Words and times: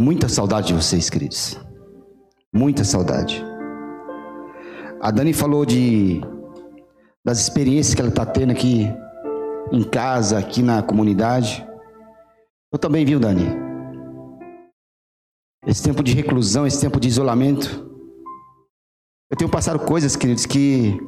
Muita 0.00 0.30
saudade 0.30 0.68
de 0.68 0.72
vocês, 0.72 1.10
queridos. 1.10 1.60
Muita 2.50 2.84
saudade. 2.84 3.44
A 4.98 5.10
Dani 5.10 5.34
falou 5.34 5.66
de 5.66 6.22
das 7.22 7.38
experiências 7.38 7.94
que 7.94 8.00
ela 8.00 8.08
está 8.08 8.24
tendo 8.24 8.50
aqui 8.50 8.90
em 9.70 9.82
casa, 9.82 10.38
aqui 10.38 10.62
na 10.62 10.82
comunidade. 10.82 11.62
Eu 12.72 12.78
também, 12.78 13.04
viu, 13.04 13.20
Dani? 13.20 13.44
Esse 15.66 15.82
tempo 15.82 16.02
de 16.02 16.14
reclusão, 16.14 16.66
esse 16.66 16.80
tempo 16.80 16.98
de 16.98 17.06
isolamento. 17.06 17.86
Eu 19.30 19.36
tenho 19.36 19.50
passado 19.50 19.80
coisas, 19.80 20.16
queridos, 20.16 20.46
que 20.46 20.98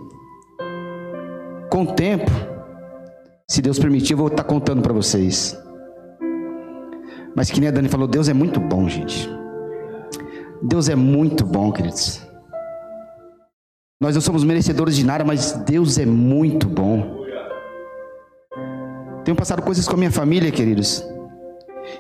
com 1.70 1.84
o 1.84 1.95
tempo, 1.95 2.30
se 3.50 3.62
Deus 3.62 3.79
permitir, 3.79 4.12
eu 4.12 4.18
vou 4.18 4.29
estar 4.29 4.45
contando 4.45 4.82
para 4.82 4.93
vocês. 4.93 5.61
Mas 7.34 7.50
que 7.50 7.60
nem 7.60 7.68
a 7.68 7.72
Dani 7.72 7.88
falou, 7.88 8.06
Deus 8.06 8.28
é 8.28 8.34
muito 8.34 8.60
bom, 8.60 8.88
gente. 8.88 9.29
Deus 10.62 10.88
é 10.88 10.94
muito 10.94 11.44
bom, 11.44 11.72
queridos. 11.72 12.20
Nós 14.00 14.14
não 14.14 14.20
somos 14.20 14.44
merecedores 14.44 14.96
de 14.96 15.04
nada, 15.04 15.24
mas 15.24 15.52
Deus 15.52 15.98
é 15.98 16.04
muito 16.04 16.68
bom. 16.68 17.22
Tenho 19.24 19.36
passado 19.36 19.62
coisas 19.62 19.86
com 19.86 19.94
a 19.94 19.98
minha 19.98 20.10
família, 20.10 20.50
queridos. 20.50 21.04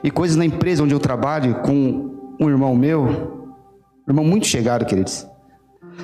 E 0.02 0.10
coisas 0.10 0.36
na 0.36 0.44
empresa 0.44 0.82
onde 0.82 0.94
eu 0.94 1.00
trabalho 1.00 1.62
com 1.62 2.10
um 2.40 2.50
irmão 2.50 2.74
meu, 2.74 3.04
um 3.04 4.10
irmão 4.10 4.24
muito 4.24 4.46
chegado, 4.46 4.84
queridos. 4.84 5.26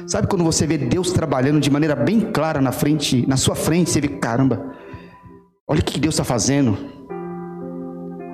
Sabe 0.07 0.27
quando 0.29 0.45
você 0.45 0.67
vê 0.67 0.79
Deus 0.79 1.13
trabalhando 1.13 1.61
de 1.61 1.71
maneira 1.71 1.97
bem 1.97 2.21
clara 2.21 2.61
na 2.61 2.73
frente, 2.73 3.27
na 3.27 3.37
sua 3.37 3.55
frente, 3.55 3.91
você 3.91 4.01
vê, 4.01 4.09
caramba, 4.09 4.73
olha 5.67 5.81
o 5.81 5.85
que 5.85 5.99
Deus 5.99 6.15
está 6.15 6.25
fazendo. 6.25 6.79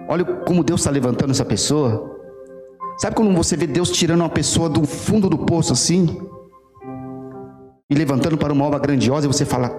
Olha 0.08 0.24
como 0.44 0.62
Deus 0.62 0.80
está 0.80 0.90
levantando 0.90 1.30
essa 1.30 1.44
pessoa. 1.44 2.12
Sabe 2.98 3.16
quando 3.16 3.34
você 3.34 3.56
vê 3.56 3.66
Deus 3.66 3.90
tirando 3.90 4.20
uma 4.20 4.28
pessoa 4.28 4.68
do 4.68 4.86
fundo 4.86 5.28
do 5.28 5.38
poço 5.38 5.72
assim? 5.72 6.06
E 7.90 7.94
levantando 7.94 8.36
para 8.36 8.52
uma 8.52 8.64
obra 8.64 8.78
grandiosa 8.78 9.26
e 9.26 9.32
você 9.32 9.44
fala, 9.44 9.70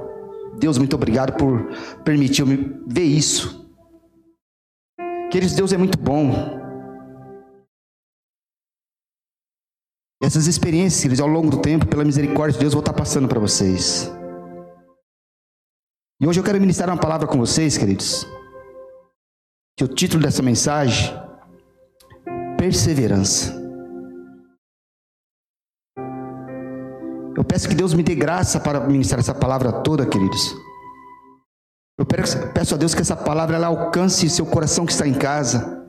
Deus, 0.57 0.77
muito 0.77 0.95
obrigado 0.95 1.37
por 1.37 1.69
permitir 2.03 2.41
eu 2.41 2.47
ver 2.87 3.03
isso. 3.03 3.65
Queridos, 5.31 5.55
Deus 5.55 5.73
é 5.73 5.77
muito 5.77 5.97
bom. 5.97 6.31
Essas 10.21 10.47
experiências, 10.47 11.01
queridos, 11.01 11.19
ao 11.19 11.27
longo 11.27 11.49
do 11.49 11.61
tempo, 11.61 11.85
pela 11.85 12.03
misericórdia 12.03 12.53
de 12.53 12.59
Deus, 12.59 12.73
eu 12.73 12.77
vou 12.77 12.79
estar 12.79 12.93
passando 12.93 13.27
para 13.27 13.39
vocês. 13.39 14.11
E 16.19 16.27
hoje 16.27 16.39
eu 16.39 16.43
quero 16.43 16.59
ministrar 16.59 16.89
uma 16.89 16.99
palavra 16.99 17.27
com 17.27 17.37
vocês, 17.37 17.77
queridos. 17.77 18.25
Que 19.77 19.83
o 19.83 19.87
título 19.89 20.23
dessa 20.23 20.41
mensagem, 20.41 21.13
perseverança. 22.57 23.53
Eu 27.35 27.43
peço 27.43 27.67
que 27.67 27.75
Deus 27.75 27.93
me 27.93 28.01
dê 28.01 28.15
graça 28.15 28.57
para 28.57 28.79
ministrar 28.79 29.19
essa 29.19 29.33
palavra 29.33 29.73
toda, 29.73 30.05
queridos. 30.05 30.55
Eu 31.97 32.05
peço 32.05 32.73
a 32.73 32.77
Deus 32.77 32.95
que 32.95 33.01
essa 33.01 33.17
palavra 33.17 33.57
ela 33.57 33.67
alcance 33.67 34.29
seu 34.29 34.45
coração 34.45 34.85
que 34.85 34.93
está 34.93 35.05
em 35.05 35.13
casa. 35.13 35.85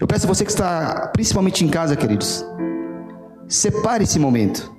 Eu 0.00 0.06
peço 0.06 0.24
a 0.24 0.28
você 0.28 0.44
que 0.44 0.50
está 0.52 1.08
principalmente 1.08 1.64
em 1.64 1.68
casa, 1.68 1.96
queridos. 1.96 2.44
Separe 3.48 4.04
esse 4.04 4.20
momento. 4.20 4.72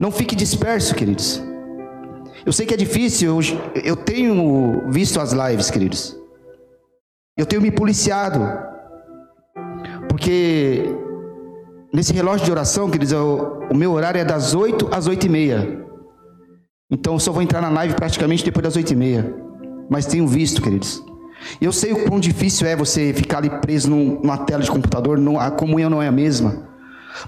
Não 0.00 0.10
fique 0.10 0.34
disperso, 0.34 0.96
queridos. 0.96 1.40
Eu 2.44 2.52
sei 2.52 2.66
que 2.66 2.74
é 2.74 2.76
difícil, 2.76 3.40
eu, 3.40 3.82
eu 3.84 3.96
tenho 3.96 4.90
visto 4.90 5.20
as 5.20 5.32
lives, 5.32 5.70
queridos. 5.70 6.21
Eu 7.36 7.46
tenho 7.46 7.62
me 7.62 7.70
policiado. 7.70 8.40
Porque 10.08 10.84
nesse 11.92 12.12
relógio 12.12 12.44
de 12.44 12.50
oração, 12.50 12.90
queridos, 12.90 13.12
eu, 13.12 13.60
o 13.70 13.74
meu 13.74 13.92
horário 13.92 14.20
é 14.20 14.24
das 14.24 14.54
8 14.54 14.88
às 14.92 15.06
8 15.06 15.26
e 15.26 15.28
meia. 15.28 15.84
Então 16.90 17.14
eu 17.14 17.18
só 17.18 17.32
vou 17.32 17.42
entrar 17.42 17.62
na 17.62 17.70
live 17.70 17.94
praticamente 17.94 18.44
depois 18.44 18.62
das 18.62 18.76
8 18.76 18.92
e 18.92 18.96
meia. 18.96 19.34
Mas 19.88 20.06
tenho 20.06 20.26
visto, 20.26 20.60
queridos. 20.60 21.02
Eu 21.60 21.72
sei 21.72 21.92
o 21.92 22.04
quão 22.04 22.20
difícil 22.20 22.66
é 22.66 22.76
você 22.76 23.12
ficar 23.12 23.38
ali 23.38 23.50
preso 23.50 23.90
numa 23.90 24.38
tela 24.38 24.62
de 24.62 24.70
computador, 24.70 25.18
não, 25.18 25.40
a 25.40 25.50
comunhão 25.50 25.90
não 25.90 26.02
é 26.02 26.08
a 26.08 26.12
mesma. 26.12 26.68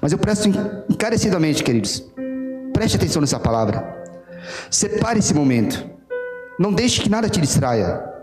Mas 0.00 0.12
eu 0.12 0.18
presto 0.18 0.48
encarecidamente, 0.88 1.64
queridos, 1.64 2.04
preste 2.72 2.96
atenção 2.96 3.20
nessa 3.20 3.40
palavra. 3.40 4.04
Separe 4.70 5.18
esse 5.18 5.34
momento. 5.34 5.84
Não 6.58 6.72
deixe 6.72 7.00
que 7.00 7.08
nada 7.08 7.28
te 7.28 7.40
distraia. 7.40 8.13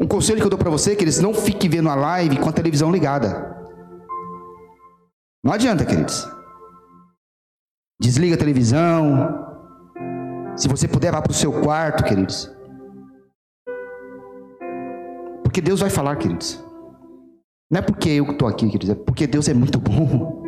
Um 0.00 0.06
conselho 0.06 0.38
que 0.38 0.46
eu 0.46 0.50
dou 0.50 0.58
para 0.58 0.70
você, 0.70 0.96
queridos, 0.96 1.20
não 1.20 1.34
fique 1.34 1.68
vendo 1.68 1.90
a 1.90 1.94
live 1.94 2.38
com 2.38 2.48
a 2.48 2.52
televisão 2.52 2.90
ligada. 2.90 3.54
Não 5.44 5.52
adianta, 5.52 5.84
queridos. 5.84 6.26
Desliga 8.00 8.34
a 8.34 8.38
televisão. 8.38 9.46
Se 10.56 10.68
você 10.68 10.88
puder, 10.88 11.12
vá 11.12 11.20
para 11.20 11.32
o 11.32 11.34
seu 11.34 11.52
quarto, 11.60 12.02
queridos. 12.02 12.50
Porque 15.42 15.60
Deus 15.60 15.80
vai 15.80 15.90
falar, 15.90 16.16
queridos. 16.16 16.62
Não 17.70 17.78
é 17.78 17.82
porque 17.82 18.08
eu 18.08 18.24
estou 18.32 18.48
aqui, 18.48 18.66
queridos, 18.68 18.90
é 18.90 18.94
porque 18.94 19.26
Deus 19.26 19.48
é 19.48 19.54
muito 19.54 19.78
bom 19.78 20.42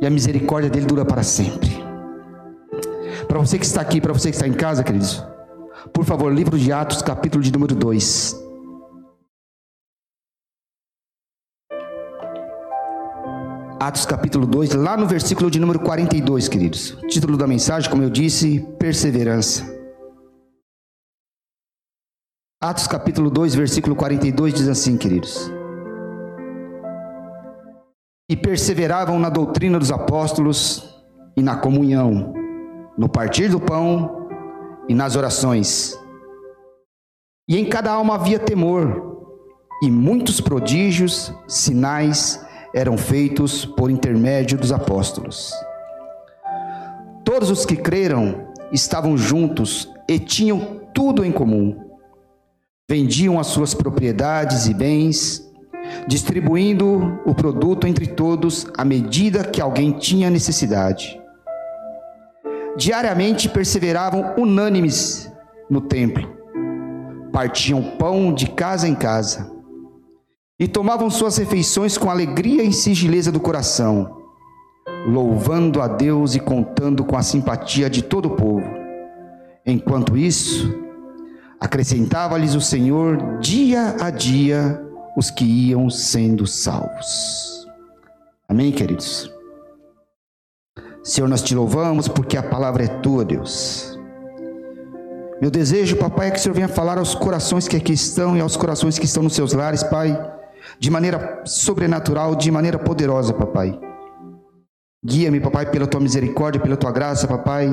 e 0.00 0.06
a 0.06 0.10
misericórdia 0.10 0.68
dele 0.68 0.86
dura 0.86 1.04
para 1.04 1.22
sempre. 1.22 1.70
Para 3.26 3.38
você 3.38 3.58
que 3.58 3.64
está 3.64 3.80
aqui, 3.80 4.00
para 4.00 4.12
você 4.12 4.30
que 4.30 4.36
está 4.36 4.46
em 4.46 4.52
casa, 4.52 4.84
queridos, 4.84 5.24
por 5.92 6.04
favor, 6.04 6.32
livro 6.32 6.58
de 6.58 6.72
Atos, 6.72 7.02
capítulo 7.02 7.42
de 7.42 7.52
número 7.52 7.74
2. 7.74 8.48
Atos 13.80 14.04
capítulo 14.04 14.46
2, 14.46 14.74
lá 14.74 14.96
no 14.96 15.06
versículo 15.06 15.50
de 15.50 15.58
número 15.58 15.80
42, 15.80 16.48
queridos. 16.48 16.98
Título 17.08 17.36
da 17.36 17.46
mensagem, 17.46 17.90
como 17.90 18.02
eu 18.02 18.10
disse, 18.10 18.60
perseverança. 18.78 19.64
Atos 22.60 22.86
capítulo 22.86 23.30
2, 23.30 23.54
versículo 23.54 23.94
42 23.94 24.52
diz 24.52 24.68
assim, 24.68 24.98
queridos: 24.98 25.50
e 28.28 28.36
perseveravam 28.36 29.18
na 29.18 29.30
doutrina 29.30 29.78
dos 29.78 29.90
apóstolos 29.90 31.02
e 31.36 31.42
na 31.42 31.56
comunhão, 31.56 32.34
no 32.96 33.08
partir 33.08 33.48
do 33.48 33.58
pão 33.58 34.17
e 34.88 34.94
nas 34.94 35.16
orações. 35.16 35.98
E 37.48 37.56
em 37.56 37.64
cada 37.64 37.92
alma 37.92 38.14
havia 38.14 38.38
temor, 38.38 39.16
e 39.82 39.90
muitos 39.90 40.40
prodígios, 40.40 41.32
sinais 41.46 42.44
eram 42.74 42.96
feitos 42.96 43.64
por 43.64 43.90
intermédio 43.90 44.58
dos 44.58 44.72
apóstolos. 44.72 45.52
Todos 47.24 47.50
os 47.50 47.64
que 47.64 47.76
creram 47.76 48.48
estavam 48.72 49.16
juntos 49.16 49.88
e 50.08 50.18
tinham 50.18 50.80
tudo 50.94 51.24
em 51.24 51.30
comum. 51.30 51.76
Vendiam 52.90 53.38
as 53.38 53.48
suas 53.48 53.74
propriedades 53.74 54.66
e 54.66 54.74
bens 54.74 55.48
distribuindo 56.06 57.20
o 57.24 57.34
produto 57.34 57.86
entre 57.86 58.06
todos 58.06 58.66
à 58.76 58.84
medida 58.84 59.44
que 59.44 59.60
alguém 59.60 59.92
tinha 59.92 60.30
necessidade. 60.30 61.20
Diariamente 62.78 63.48
perseveravam 63.48 64.34
unânimes 64.38 65.28
no 65.68 65.80
templo, 65.80 66.32
partiam 67.32 67.82
pão 67.82 68.32
de 68.32 68.46
casa 68.46 68.86
em 68.86 68.94
casa 68.94 69.50
e 70.60 70.68
tomavam 70.68 71.10
suas 71.10 71.36
refeições 71.36 71.98
com 71.98 72.08
alegria 72.08 72.62
e 72.62 72.72
sigileza 72.72 73.32
do 73.32 73.40
coração, 73.40 74.22
louvando 75.08 75.82
a 75.82 75.88
Deus 75.88 76.36
e 76.36 76.40
contando 76.40 77.04
com 77.04 77.16
a 77.16 77.22
simpatia 77.22 77.90
de 77.90 78.00
todo 78.00 78.26
o 78.26 78.36
povo. 78.36 78.70
Enquanto 79.66 80.16
isso, 80.16 80.72
acrescentava-lhes 81.58 82.54
o 82.54 82.60
Senhor 82.60 83.40
dia 83.40 83.96
a 84.00 84.08
dia 84.08 84.80
os 85.16 85.32
que 85.32 85.44
iam 85.44 85.90
sendo 85.90 86.46
salvos. 86.46 87.66
Amém, 88.48 88.70
queridos? 88.70 89.36
Senhor, 91.02 91.28
nós 91.28 91.42
te 91.42 91.54
louvamos 91.54 92.08
porque 92.08 92.36
a 92.36 92.42
palavra 92.42 92.84
é 92.84 92.88
tua, 92.88 93.24
Deus. 93.24 93.98
Meu 95.40 95.50
desejo, 95.50 95.96
papai, 95.96 96.28
é 96.28 96.30
que 96.32 96.38
o 96.38 96.40
Senhor 96.40 96.54
venha 96.54 96.68
falar 96.68 96.98
aos 96.98 97.14
corações 97.14 97.68
que 97.68 97.76
aqui 97.76 97.92
estão 97.92 98.36
e 98.36 98.40
aos 98.40 98.56
corações 98.56 98.98
que 98.98 99.04
estão 99.04 99.22
nos 99.22 99.34
seus 99.34 99.52
lares, 99.52 99.82
pai, 99.84 100.18
de 100.78 100.90
maneira 100.90 101.42
sobrenatural, 101.44 102.34
de 102.34 102.50
maneira 102.50 102.78
poderosa, 102.78 103.32
papai. 103.32 103.78
Guia-me, 105.04 105.40
papai, 105.40 105.70
pela 105.70 105.86
tua 105.86 106.00
misericórdia, 106.00 106.60
pela 106.60 106.76
tua 106.76 106.90
graça, 106.90 107.28
papai, 107.28 107.70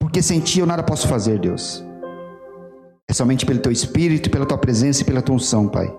porque 0.00 0.20
sem 0.20 0.40
ti 0.40 0.60
eu 0.60 0.66
nada 0.66 0.82
posso 0.82 1.06
fazer, 1.06 1.38
Deus. 1.38 1.84
É 3.08 3.12
somente 3.12 3.46
pelo 3.46 3.60
teu 3.60 3.70
espírito, 3.70 4.30
pela 4.30 4.44
tua 4.44 4.58
presença 4.58 5.02
e 5.02 5.04
pela 5.04 5.22
tua 5.22 5.36
unção, 5.36 5.68
Pai. 5.68 5.94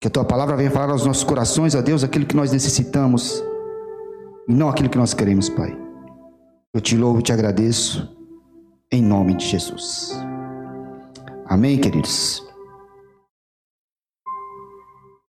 Que 0.00 0.08
a 0.08 0.10
tua 0.10 0.24
palavra 0.24 0.56
venha 0.56 0.70
falar 0.70 0.90
aos 0.90 1.06
nossos 1.06 1.22
corações, 1.22 1.76
a 1.76 1.80
Deus, 1.80 2.02
aquilo 2.02 2.26
que 2.26 2.34
nós 2.34 2.50
necessitamos 2.50 3.44
e 4.50 4.52
não 4.52 4.68
aquilo 4.68 4.88
que 4.88 4.98
nós 4.98 5.14
queremos, 5.14 5.48
Pai. 5.48 5.78
Eu 6.74 6.80
te 6.80 6.96
louvo 6.96 7.20
e 7.20 7.22
te 7.22 7.32
agradeço 7.32 8.16
em 8.90 9.00
nome 9.00 9.34
de 9.34 9.46
Jesus. 9.46 10.12
Amém, 11.46 11.78
queridos. 11.78 12.44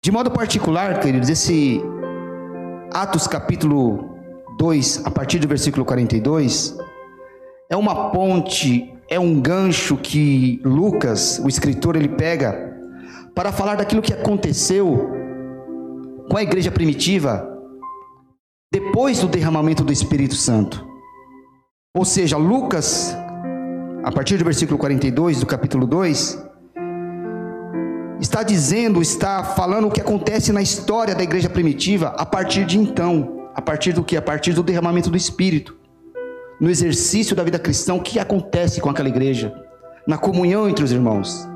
De 0.03 0.11
modo 0.11 0.31
particular, 0.31 0.99
queridos, 0.99 1.29
esse 1.29 1.79
Atos 2.91 3.27
capítulo 3.27 4.17
2, 4.59 5.05
a 5.05 5.11
partir 5.11 5.39
do 5.39 5.47
versículo 5.47 5.85
42, 5.85 6.75
é 7.71 7.77
uma 7.77 8.11
ponte, 8.13 8.95
é 9.11 9.21
um 9.21 9.43
gancho 9.43 9.99
que 9.99 10.59
Lucas, 10.65 11.39
o 11.39 11.49
escritor, 11.49 11.97
ele 11.97 12.09
pega 12.09 12.75
para 13.35 13.53
falar 13.53 13.75
daquilo 13.75 14.01
que 14.01 14.15
aconteceu 14.15 15.11
com 16.31 16.37
a 16.39 16.43
igreja 16.43 16.71
primitiva 16.71 17.52
depois 18.73 19.21
do 19.21 19.29
derramamento 19.29 19.85
do 19.85 19.93
Espírito 19.93 20.35
Santo. 20.35 20.89
Ou 21.95 22.07
seja, 22.07 22.39
Lucas, 22.39 23.15
a 24.03 24.11
partir 24.11 24.39
do 24.39 24.45
versículo 24.47 24.79
42 24.79 25.41
do 25.41 25.47
capítulo 25.47 25.87
2, 25.87 26.43
está 28.19 28.43
dizendo, 28.43 29.03
está 29.03 29.45
falando 29.45 29.89
o 29.89 29.91
que 29.91 30.01
acontece 30.01 30.55
na 30.55 30.63
história 30.63 31.15
da 31.15 31.23
igreja 31.23 31.51
primitiva 31.51 32.15
a 32.17 32.25
partir 32.25 32.65
de 32.65 32.79
então, 32.79 33.51
a 33.55 33.61
partir 33.61 33.93
do 33.93 34.03
que? 34.03 34.17
A 34.17 34.23
partir 34.23 34.55
do 34.55 34.63
derramamento 34.63 35.11
do 35.11 35.19
Espírito, 35.19 35.77
no 36.59 36.71
exercício 36.71 37.37
da 37.37 37.45
vida 37.45 37.59
cristã, 37.59 37.93
o 37.93 38.03
que 38.03 38.19
acontece 38.19 38.81
com 38.81 38.89
aquela 38.89 39.11
igreja, 39.11 39.53
na 40.09 40.17
comunhão 40.17 40.67
entre 40.67 40.83
os 40.83 40.93
irmãos. 40.93 41.47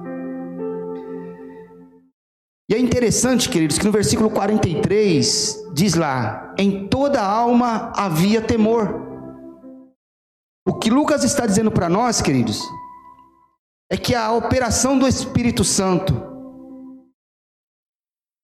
E 2.68 2.74
é 2.74 2.78
interessante, 2.78 3.48
queridos, 3.48 3.78
que 3.78 3.86
no 3.86 3.92
versículo 3.92 4.28
43 4.28 5.65
diz 5.76 5.94
lá: 5.94 6.54
em 6.56 6.88
toda 6.88 7.20
alma 7.20 7.92
havia 7.94 8.40
temor. 8.40 9.04
O 10.66 10.74
que 10.74 10.90
Lucas 10.90 11.22
está 11.22 11.44
dizendo 11.46 11.70
para 11.70 11.88
nós, 11.88 12.22
queridos, 12.22 12.62
é 13.92 13.96
que 13.96 14.14
a 14.14 14.32
operação 14.32 14.98
do 14.98 15.06
Espírito 15.06 15.62
Santo 15.62 16.14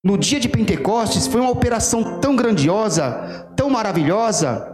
no 0.05 0.19
dia 0.19 0.39
de 0.39 0.49
Pentecostes 0.49 1.27
foi 1.27 1.41
uma 1.41 1.51
operação 1.51 2.21
tão 2.21 2.37
grandiosa, 2.37 3.51
tão 3.57 3.71
maravilhosa, 3.71 4.69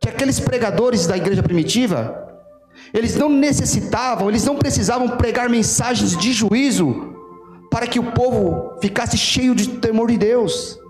que 0.00 0.08
aqueles 0.08 0.40
pregadores 0.40 1.06
da 1.06 1.16
igreja 1.16 1.42
primitiva, 1.42 2.24
eles 2.94 3.14
não 3.14 3.28
necessitavam, 3.28 4.28
eles 4.28 4.44
não 4.44 4.56
precisavam 4.56 5.16
pregar 5.16 5.50
mensagens 5.50 6.16
de 6.16 6.32
juízo 6.32 7.14
para 7.70 7.86
que 7.86 7.98
o 7.98 8.12
povo 8.12 8.78
ficasse 8.80 9.18
cheio 9.18 9.54
de 9.54 9.68
temor 9.68 10.10
de 10.10 10.16
Deus. 10.16 10.85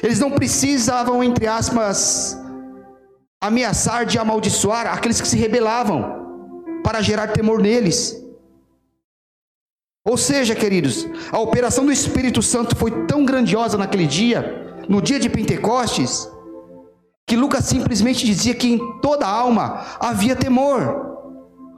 Eles 0.00 0.20
não 0.20 0.30
precisavam, 0.30 1.22
entre 1.22 1.46
aspas, 1.46 2.38
ameaçar 3.40 4.06
de 4.06 4.18
amaldiçoar 4.18 4.86
aqueles 4.86 5.20
que 5.20 5.26
se 5.26 5.36
rebelavam 5.36 6.22
para 6.84 7.02
gerar 7.02 7.28
temor 7.28 7.60
neles. 7.60 8.16
Ou 10.04 10.16
seja, 10.16 10.54
queridos, 10.54 11.06
a 11.30 11.38
operação 11.38 11.84
do 11.84 11.92
Espírito 11.92 12.42
Santo 12.42 12.76
foi 12.76 13.06
tão 13.06 13.24
grandiosa 13.24 13.78
naquele 13.78 14.06
dia, 14.06 14.76
no 14.88 15.00
dia 15.00 15.18
de 15.18 15.28
Pentecostes, 15.28 16.28
que 17.26 17.36
Lucas 17.36 17.64
simplesmente 17.64 18.26
dizia 18.26 18.54
que 18.54 18.68
em 18.68 19.00
toda 19.00 19.26
alma 19.26 19.84
havia 20.00 20.34
temor. 20.34 21.12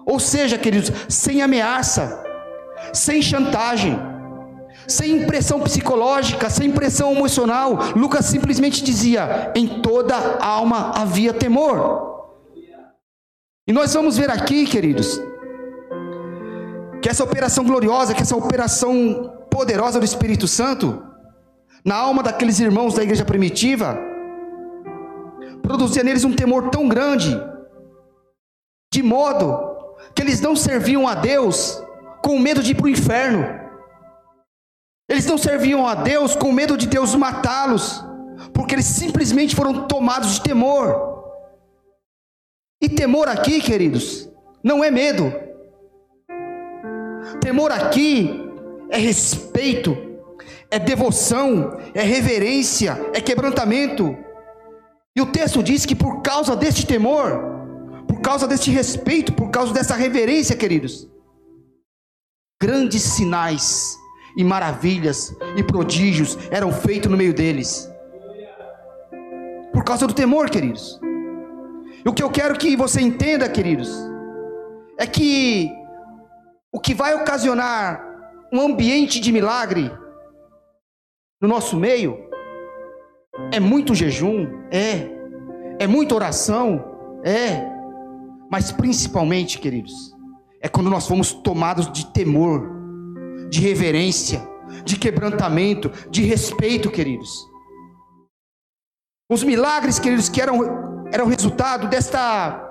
Ou 0.06 0.18
seja, 0.18 0.58
queridos, 0.58 0.90
sem 1.08 1.42
ameaça, 1.42 2.22
sem 2.92 3.22
chantagem, 3.22 3.98
sem 4.86 5.22
impressão 5.22 5.60
psicológica, 5.60 6.50
sem 6.50 6.68
impressão 6.68 7.12
emocional, 7.12 7.78
Lucas 7.96 8.26
simplesmente 8.26 8.82
dizia: 8.82 9.52
em 9.54 9.80
toda 9.80 10.14
alma 10.38 10.92
havia 10.94 11.32
temor. 11.32 12.12
E 13.66 13.72
nós 13.72 13.94
vamos 13.94 14.16
ver 14.16 14.30
aqui, 14.30 14.66
queridos, 14.66 15.20
que 17.00 17.08
essa 17.08 17.24
operação 17.24 17.64
gloriosa, 17.64 18.14
que 18.14 18.22
essa 18.22 18.36
operação 18.36 19.32
poderosa 19.50 19.98
do 19.98 20.04
Espírito 20.04 20.46
Santo, 20.46 21.02
na 21.84 21.96
alma 21.96 22.22
daqueles 22.22 22.60
irmãos 22.60 22.94
da 22.94 23.02
igreja 23.02 23.24
primitiva, 23.24 23.98
produzia 25.62 26.04
neles 26.04 26.24
um 26.24 26.34
temor 26.34 26.68
tão 26.68 26.88
grande, 26.88 27.40
de 28.92 29.02
modo 29.02 29.72
que 30.14 30.22
eles 30.22 30.40
não 30.40 30.54
serviam 30.54 31.08
a 31.08 31.14
Deus 31.14 31.82
com 32.22 32.38
medo 32.38 32.62
de 32.62 32.72
ir 32.72 32.74
para 32.74 32.86
o 32.86 32.88
inferno, 32.88 33.63
eles 35.08 35.26
não 35.26 35.38
serviam 35.38 35.86
a 35.86 35.94
Deus 35.94 36.34
com 36.34 36.52
medo 36.52 36.76
de 36.76 36.86
Deus 36.86 37.14
matá-los, 37.14 38.04
porque 38.52 38.74
eles 38.74 38.86
simplesmente 38.86 39.54
foram 39.54 39.86
tomados 39.86 40.34
de 40.34 40.42
temor. 40.42 41.14
E 42.82 42.88
temor 42.88 43.28
aqui, 43.28 43.60
queridos, 43.60 44.28
não 44.62 44.82
é 44.82 44.90
medo, 44.90 45.32
Temor 47.40 47.72
aqui 47.72 48.30
é 48.90 48.98
respeito, 48.98 49.96
é 50.70 50.78
devoção, 50.78 51.78
é 51.94 52.02
reverência, 52.02 52.98
é 53.12 53.20
quebrantamento. 53.20 54.16
E 55.16 55.20
o 55.20 55.26
texto 55.26 55.62
diz 55.62 55.86
que 55.86 55.94
por 55.94 56.22
causa 56.22 56.56
deste 56.56 56.86
temor, 56.86 57.40
por 58.06 58.20
causa 58.20 58.46
deste 58.46 58.70
respeito, 58.70 59.32
por 59.32 59.50
causa 59.50 59.72
dessa 59.72 59.94
reverência, 59.94 60.56
queridos, 60.56 61.08
grandes 62.60 63.02
sinais 63.02 63.96
e 64.36 64.44
maravilhas 64.44 65.36
e 65.56 65.62
prodígios 65.62 66.38
eram 66.50 66.72
feitos 66.72 67.10
no 67.10 67.16
meio 67.16 67.34
deles. 67.34 67.90
Por 69.72 69.84
causa 69.84 70.06
do 70.06 70.14
temor, 70.14 70.50
queridos. 70.50 71.00
E 72.04 72.08
o 72.08 72.12
que 72.12 72.22
eu 72.22 72.30
quero 72.30 72.58
que 72.58 72.76
você 72.76 73.00
entenda, 73.00 73.48
queridos, 73.48 73.90
é 74.98 75.06
que 75.06 75.70
o 76.72 76.80
que 76.80 76.94
vai 76.94 77.14
ocasionar 77.14 78.02
um 78.52 78.60
ambiente 78.60 79.20
de 79.20 79.32
milagre 79.32 79.90
no 81.40 81.48
nosso 81.48 81.76
meio 81.76 82.18
é 83.52 83.58
muito 83.58 83.94
jejum, 83.94 84.46
é, 84.70 85.10
é 85.78 85.86
muita 85.86 86.14
oração, 86.14 86.84
é, 87.24 87.64
mas 88.50 88.70
principalmente, 88.70 89.58
queridos, 89.58 90.14
é 90.60 90.68
quando 90.68 90.90
nós 90.90 91.06
fomos 91.06 91.32
tomados 91.32 91.90
de 91.90 92.06
temor, 92.06 92.73
de 93.54 93.60
reverência, 93.60 94.42
de 94.84 94.98
quebrantamento, 94.98 95.88
de 96.10 96.22
respeito, 96.22 96.90
queridos. 96.90 97.30
Os 99.30 99.44
milagres, 99.44 100.00
queridos, 100.00 100.28
que 100.28 100.40
eram, 100.40 101.06
eram 101.12 101.26
resultado 101.26 101.88
desta, 101.88 102.68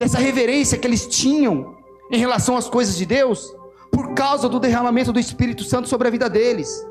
dessa 0.00 0.18
reverência 0.18 0.76
que 0.76 0.84
eles 0.84 1.06
tinham 1.06 1.76
em 2.10 2.18
relação 2.18 2.56
às 2.56 2.68
coisas 2.68 2.96
de 2.96 3.06
Deus, 3.06 3.54
por 3.92 4.14
causa 4.14 4.48
do 4.48 4.58
derramamento 4.58 5.12
do 5.12 5.20
Espírito 5.20 5.62
Santo 5.62 5.88
sobre 5.88 6.08
a 6.08 6.10
vida 6.10 6.28
deles. 6.28 6.84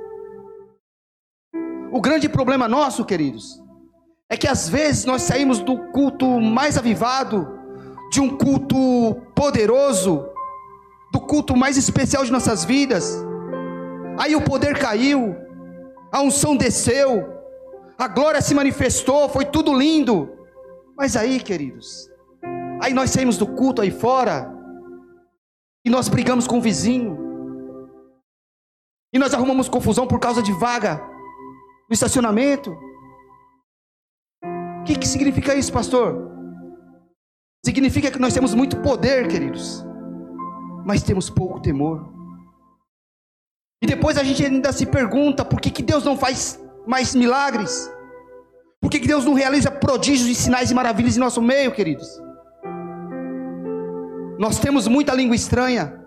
O 1.91 1.99
grande 1.99 2.29
problema 2.29 2.69
nosso, 2.69 3.03
queridos, 3.03 3.61
é 4.29 4.37
que 4.37 4.47
às 4.47 4.69
vezes 4.69 5.03
nós 5.03 5.23
saímos 5.23 5.59
do 5.59 5.77
culto 5.91 6.39
mais 6.39 6.77
avivado, 6.77 7.49
de 8.13 8.21
um 8.21 8.37
culto 8.37 9.21
poderoso, 9.35 10.30
do 11.11 11.19
culto 11.19 11.55
mais 11.55 11.77
especial 11.77 12.23
de 12.23 12.31
nossas 12.31 12.63
vidas. 12.63 13.17
Aí 14.17 14.35
o 14.35 14.41
poder 14.41 14.79
caiu, 14.79 15.35
a 16.11 16.21
unção 16.21 16.55
desceu, 16.55 17.27
a 17.97 18.07
glória 18.07 18.41
se 18.41 18.55
manifestou, 18.55 19.29
foi 19.29 19.45
tudo 19.45 19.77
lindo. 19.77 20.29
Mas 20.97 21.15
aí, 21.15 21.39
queridos, 21.39 22.09
aí 22.81 22.93
nós 22.93 23.09
saímos 23.09 23.37
do 23.37 23.47
culto 23.47 23.81
aí 23.81 23.91
fora, 23.91 24.51
e 25.83 25.89
nós 25.89 26.07
brigamos 26.07 26.47
com 26.47 26.59
o 26.59 26.61
vizinho. 26.61 27.17
E 29.13 29.19
nós 29.19 29.33
arrumamos 29.33 29.67
confusão 29.67 30.07
por 30.07 30.19
causa 30.19 30.41
de 30.41 30.53
vaga 30.53 31.01
no 31.89 31.93
estacionamento. 31.93 32.71
O 34.79 34.83
que, 34.85 34.95
que 34.95 35.07
significa 35.07 35.55
isso, 35.55 35.73
pastor? 35.73 36.31
Significa 37.65 38.09
que 38.09 38.19
nós 38.19 38.33
temos 38.33 38.53
muito 38.53 38.77
poder, 38.77 39.27
queridos, 39.27 39.85
mas 40.85 41.03
temos 41.03 41.29
pouco 41.29 41.59
temor. 41.59 42.09
E 43.81 43.87
depois 43.87 44.17
a 44.17 44.23
gente 44.23 44.45
ainda 44.45 44.71
se 44.71 44.85
pergunta 44.85 45.43
por 45.43 45.59
que, 45.59 45.71
que 45.71 45.81
Deus 45.81 46.03
não 46.03 46.17
faz 46.17 46.59
mais 46.85 47.15
milagres? 47.15 47.91
Por 48.79 48.89
que, 48.89 48.99
que 48.99 49.07
Deus 49.07 49.25
não 49.25 49.33
realiza 49.33 49.71
prodígios 49.71 50.29
e 50.29 50.35
sinais 50.35 50.71
e 50.71 50.73
maravilhas 50.73 51.15
em 51.15 51.19
nosso 51.19 51.41
meio, 51.41 51.71
queridos? 51.71 52.07
Nós 54.39 54.59
temos 54.59 54.87
muita 54.87 55.13
língua 55.13 55.35
estranha. 55.35 55.99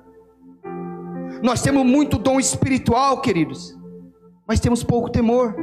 Nós 1.42 1.62
temos 1.62 1.84
muito 1.84 2.18
dom 2.18 2.40
espiritual, 2.40 3.20
queridos. 3.20 3.78
Mas 4.46 4.60
temos 4.60 4.82
pouco 4.82 5.10
temor. 5.10 5.54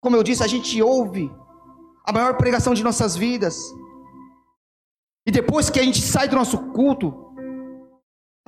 Como 0.00 0.16
eu 0.16 0.22
disse, 0.22 0.42
a 0.42 0.46
gente 0.46 0.80
ouve 0.82 1.30
a 2.04 2.12
maior 2.12 2.36
pregação 2.36 2.74
de 2.74 2.84
nossas 2.84 3.16
vidas. 3.16 3.56
E 5.26 5.30
depois 5.30 5.68
que 5.70 5.80
a 5.80 5.82
gente 5.82 6.00
sai 6.00 6.28
do 6.28 6.36
nosso 6.36 6.58
culto, 6.72 7.27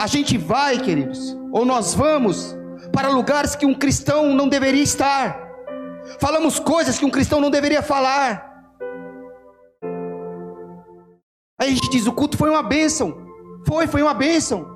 a 0.01 0.07
gente 0.07 0.39
vai, 0.39 0.79
queridos, 0.79 1.37
ou 1.53 1.67
nós 1.67 1.93
vamos 1.93 2.57
para 2.91 3.11
lugares 3.11 3.55
que 3.55 3.67
um 3.67 3.75
cristão 3.75 4.35
não 4.35 4.49
deveria 4.49 4.83
estar. 4.83 5.39
Falamos 6.19 6.59
coisas 6.59 6.99
que 6.99 7.05
um 7.05 7.11
cristão 7.11 7.39
não 7.39 7.51
deveria 7.51 7.83
falar. 7.83 8.49
Aí 11.61 11.69
a 11.69 11.75
gente 11.75 11.91
diz: 11.91 12.07
o 12.07 12.15
culto 12.15 12.39
foi 12.39 12.49
uma 12.49 12.63
bênção. 12.63 13.15
Foi, 13.69 13.87
foi 13.87 14.01
uma 14.01 14.15
bênção. 14.15 14.67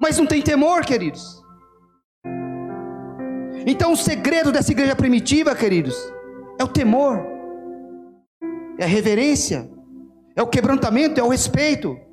Mas 0.00 0.18
não 0.18 0.26
tem 0.26 0.40
temor, 0.40 0.84
queridos. 0.84 1.42
Então, 3.66 3.92
o 3.92 3.96
segredo 3.96 4.52
dessa 4.52 4.70
igreja 4.70 4.94
primitiva, 4.94 5.52
queridos, 5.56 5.96
é 6.60 6.62
o 6.62 6.68
temor, 6.68 7.26
é 8.78 8.84
a 8.84 8.86
reverência, 8.86 9.68
é 10.36 10.42
o 10.42 10.46
quebrantamento, 10.46 11.18
é 11.18 11.24
o 11.24 11.28
respeito. 11.28 12.03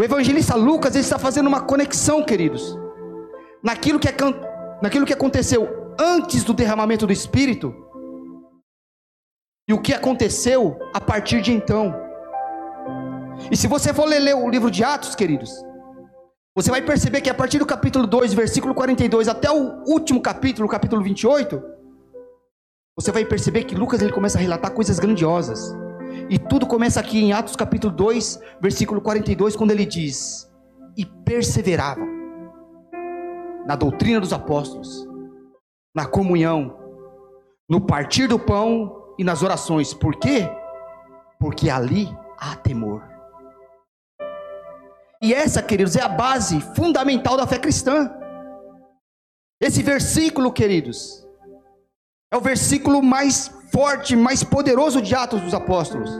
O 0.00 0.02
evangelista 0.02 0.54
Lucas 0.54 0.94
ele 0.94 1.04
está 1.04 1.18
fazendo 1.18 1.46
uma 1.46 1.60
conexão, 1.60 2.24
queridos, 2.24 2.74
naquilo 3.62 4.00
que, 4.00 4.08
é, 4.08 4.14
naquilo 4.82 5.04
que 5.04 5.12
aconteceu 5.12 5.94
antes 6.00 6.42
do 6.42 6.54
derramamento 6.54 7.06
do 7.06 7.12
Espírito 7.12 7.74
e 9.68 9.74
o 9.74 9.78
que 9.78 9.92
aconteceu 9.92 10.78
a 10.94 11.02
partir 11.02 11.42
de 11.42 11.52
então. 11.52 11.94
E 13.52 13.56
se 13.58 13.66
você 13.66 13.92
for 13.92 14.06
ler 14.06 14.34
o 14.34 14.48
livro 14.48 14.70
de 14.70 14.82
Atos, 14.82 15.14
queridos, 15.14 15.50
você 16.56 16.70
vai 16.70 16.80
perceber 16.80 17.20
que 17.20 17.28
a 17.28 17.34
partir 17.34 17.58
do 17.58 17.66
capítulo 17.66 18.06
2, 18.06 18.32
versículo 18.32 18.74
42, 18.74 19.28
até 19.28 19.50
o 19.50 19.84
último 19.86 20.22
capítulo, 20.22 20.66
capítulo 20.66 21.02
28, 21.02 21.62
você 22.98 23.12
vai 23.12 23.26
perceber 23.26 23.64
que 23.64 23.74
Lucas 23.74 24.00
ele 24.00 24.12
começa 24.12 24.38
a 24.38 24.40
relatar 24.40 24.72
coisas 24.72 24.98
grandiosas. 24.98 25.60
E 26.28 26.38
tudo 26.38 26.66
começa 26.66 27.00
aqui 27.00 27.18
em 27.18 27.32
Atos 27.32 27.56
capítulo 27.56 27.94
2, 27.94 28.40
versículo 28.60 29.00
42, 29.00 29.56
quando 29.56 29.70
ele 29.70 29.84
diz: 29.84 30.50
E 30.96 31.04
perseveravam 31.04 32.08
na 33.66 33.76
doutrina 33.76 34.20
dos 34.20 34.32
apóstolos, 34.32 35.06
na 35.94 36.06
comunhão, 36.06 36.76
no 37.68 37.80
partir 37.80 38.26
do 38.26 38.38
pão 38.38 39.14
e 39.18 39.24
nas 39.24 39.42
orações. 39.42 39.94
Por 39.94 40.16
quê? 40.16 40.48
Porque 41.38 41.70
ali 41.70 42.08
há 42.38 42.56
temor. 42.56 43.02
E 45.22 45.34
essa, 45.34 45.62
queridos, 45.62 45.96
é 45.96 46.02
a 46.02 46.08
base 46.08 46.60
fundamental 46.74 47.36
da 47.36 47.46
fé 47.46 47.58
cristã. 47.58 48.10
Esse 49.60 49.82
versículo, 49.82 50.50
queridos, 50.50 51.26
é 52.32 52.36
o 52.36 52.40
versículo 52.40 53.02
mais 53.02 53.50
forte, 53.72 54.14
mais 54.14 54.44
poderoso 54.44 55.02
de 55.02 55.14
Atos 55.14 55.40
dos 55.40 55.52
Apóstolos. 55.52 56.10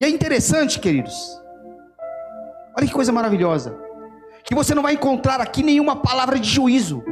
E 0.00 0.06
é 0.06 0.08
interessante, 0.08 0.80
queridos. 0.80 1.14
Olha 2.76 2.86
que 2.86 2.92
coisa 2.92 3.12
maravilhosa. 3.12 3.78
Que 4.42 4.54
você 4.54 4.74
não 4.74 4.82
vai 4.82 4.94
encontrar 4.94 5.40
aqui 5.40 5.62
nenhuma 5.62 5.96
palavra 5.96 6.38
de 6.38 6.48
juízo. 6.48 7.04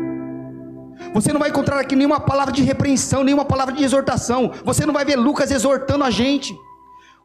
Você 1.13 1.33
não 1.33 1.39
vai 1.39 1.51
encontrar 1.51 1.79
aqui 1.79 1.95
nenhuma 1.95 2.21
palavra 2.21 2.53
de 2.53 2.63
repreensão, 2.63 3.23
nenhuma 3.23 3.45
palavra 3.45 3.75
de 3.75 3.85
exortação. 3.85 4.53
Você 4.65 4.87
não 4.87 4.95
vai 4.95 5.05
ver 5.05 5.17
Lucas 5.17 5.51
exortando 5.51 6.05
a 6.05 6.11
gente. 6.11 6.57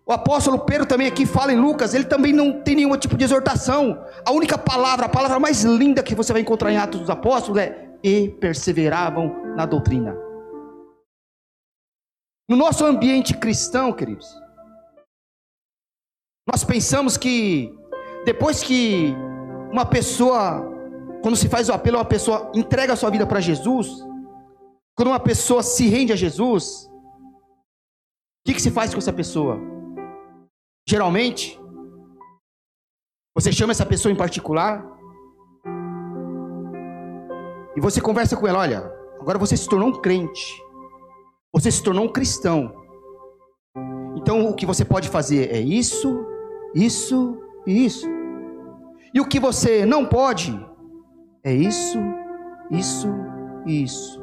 O 0.05 0.11
apóstolo 0.11 0.59
Pedro 0.59 0.85
também 0.85 1.07
aqui 1.07 1.25
fala 1.25 1.53
em 1.53 1.59
Lucas, 1.59 1.93
ele 1.93 2.03
também 2.03 2.33
não 2.33 2.61
tem 2.61 2.75
nenhum 2.75 2.97
tipo 2.97 3.15
de 3.15 3.23
exortação. 3.23 4.03
A 4.25 4.31
única 4.31 4.57
palavra, 4.57 5.05
a 5.05 5.09
palavra 5.09 5.39
mais 5.39 5.63
linda 5.63 6.03
que 6.03 6.13
você 6.13 6.33
vai 6.33 6.41
encontrar 6.41 6.73
em 6.73 6.77
Atos 6.77 6.99
dos 6.99 7.09
Apóstolos 7.09 7.61
é 7.61 7.92
e 8.03 8.29
perseveravam 8.29 9.55
na 9.55 9.65
doutrina. 9.65 10.13
No 12.49 12.57
nosso 12.57 12.85
ambiente 12.85 13.33
cristão, 13.37 13.93
queridos, 13.93 14.27
nós 16.45 16.63
pensamos 16.63 17.15
que 17.15 17.73
depois 18.25 18.61
que 18.61 19.15
uma 19.71 19.85
pessoa, 19.85 20.61
quando 21.21 21.37
se 21.37 21.47
faz 21.47 21.69
o 21.69 21.73
apelo, 21.73 21.97
uma 21.97 22.05
pessoa 22.05 22.51
entrega 22.53 22.93
a 22.93 22.95
sua 22.97 23.09
vida 23.09 23.25
para 23.25 23.39
Jesus, 23.39 23.87
quando 24.95 25.07
uma 25.07 25.19
pessoa 25.19 25.63
se 25.63 25.87
rende 25.87 26.11
a 26.11 26.17
Jesus, 26.17 26.85
o 26.85 28.45
que, 28.45 28.53
que 28.53 28.61
se 28.61 28.69
faz 28.69 28.93
com 28.93 28.99
essa 28.99 29.13
pessoa? 29.13 29.57
Geralmente, 30.87 31.57
você 33.33 33.51
chama 33.51 33.71
essa 33.71 33.85
pessoa 33.85 34.11
em 34.11 34.17
particular 34.17 34.85
e 37.75 37.81
você 37.81 37.99
conversa 37.99 38.35
com 38.35 38.47
ela: 38.47 38.59
olha, 38.59 38.91
agora 39.19 39.37
você 39.37 39.55
se 39.57 39.67
tornou 39.67 39.89
um 39.89 40.01
crente, 40.01 40.61
você 41.51 41.71
se 41.71 41.81
tornou 41.81 42.05
um 42.05 42.11
cristão. 42.11 42.73
Então 44.15 44.47
o 44.47 44.55
que 44.55 44.65
você 44.65 44.85
pode 44.85 45.09
fazer 45.09 45.51
é 45.51 45.59
isso, 45.59 46.25
isso 46.73 47.37
e 47.65 47.85
isso. 47.85 48.07
E 49.13 49.19
o 49.19 49.27
que 49.27 49.39
você 49.39 49.85
não 49.85 50.05
pode 50.05 50.53
é 51.43 51.53
isso, 51.53 51.99
isso 52.71 53.07
e 53.65 53.83
isso. 53.83 54.21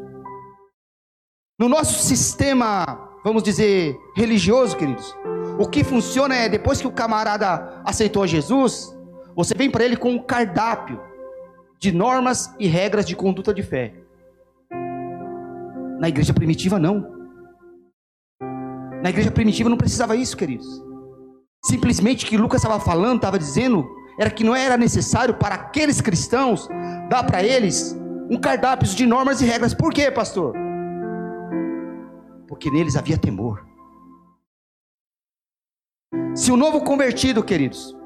No 1.59 1.69
nosso 1.69 2.03
sistema, 2.03 2.87
vamos 3.23 3.43
dizer, 3.43 3.95
religioso, 4.17 4.77
queridos, 4.77 5.15
o 5.59 5.69
que 5.69 5.85
funciona 5.85 6.35
é 6.35 6.49
depois 6.49 6.81
que 6.81 6.87
o 6.87 6.93
camarada 6.93 7.83
aceitou 7.85 8.27
Jesus, 8.27 8.97
você 9.37 9.55
vem 9.55 9.71
para 9.71 9.85
ele 9.85 9.97
com 9.97 10.11
um 10.13 10.23
cardápio 10.23 10.99
de 11.81 11.91
normas 11.91 12.55
e 12.59 12.67
regras 12.69 13.07
de 13.07 13.17
conduta 13.17 13.55
de 13.55 13.63
fé. 13.63 13.95
Na 15.99 16.11
igreja 16.11 16.35
primitiva 16.35 16.79
não. 16.79 17.19
Na 19.03 19.09
igreja 19.09 19.31
primitiva 19.31 19.71
não 19.71 19.79
precisava 19.79 20.15
isso, 20.15 20.37
queridos. 20.37 20.67
Simplesmente 21.65 22.27
o 22.27 22.29
que 22.29 22.37
Lucas 22.37 22.63
estava 22.63 22.79
falando, 22.79 23.17
estava 23.17 23.39
dizendo, 23.39 23.89
era 24.19 24.31
que 24.31 24.45
não 24.45 24.55
era 24.55 24.77
necessário 24.77 25.35
para 25.35 25.55
aqueles 25.55 26.03
cristãos 26.03 26.69
dar 27.09 27.25
para 27.25 27.43
eles 27.43 27.97
um 28.31 28.39
cardápio 28.39 28.87
de 28.87 29.07
normas 29.07 29.41
e 29.41 29.47
regras. 29.47 29.73
Por 29.73 29.91
quê, 29.93 30.11
pastor? 30.11 30.55
Porque 32.47 32.71
neles 32.71 32.95
havia 32.95 33.17
temor. 33.17 33.67
Se 36.35 36.53
o 36.53 36.57
novo 36.59 36.83
convertido, 36.83 37.43
queridos, 37.43 37.97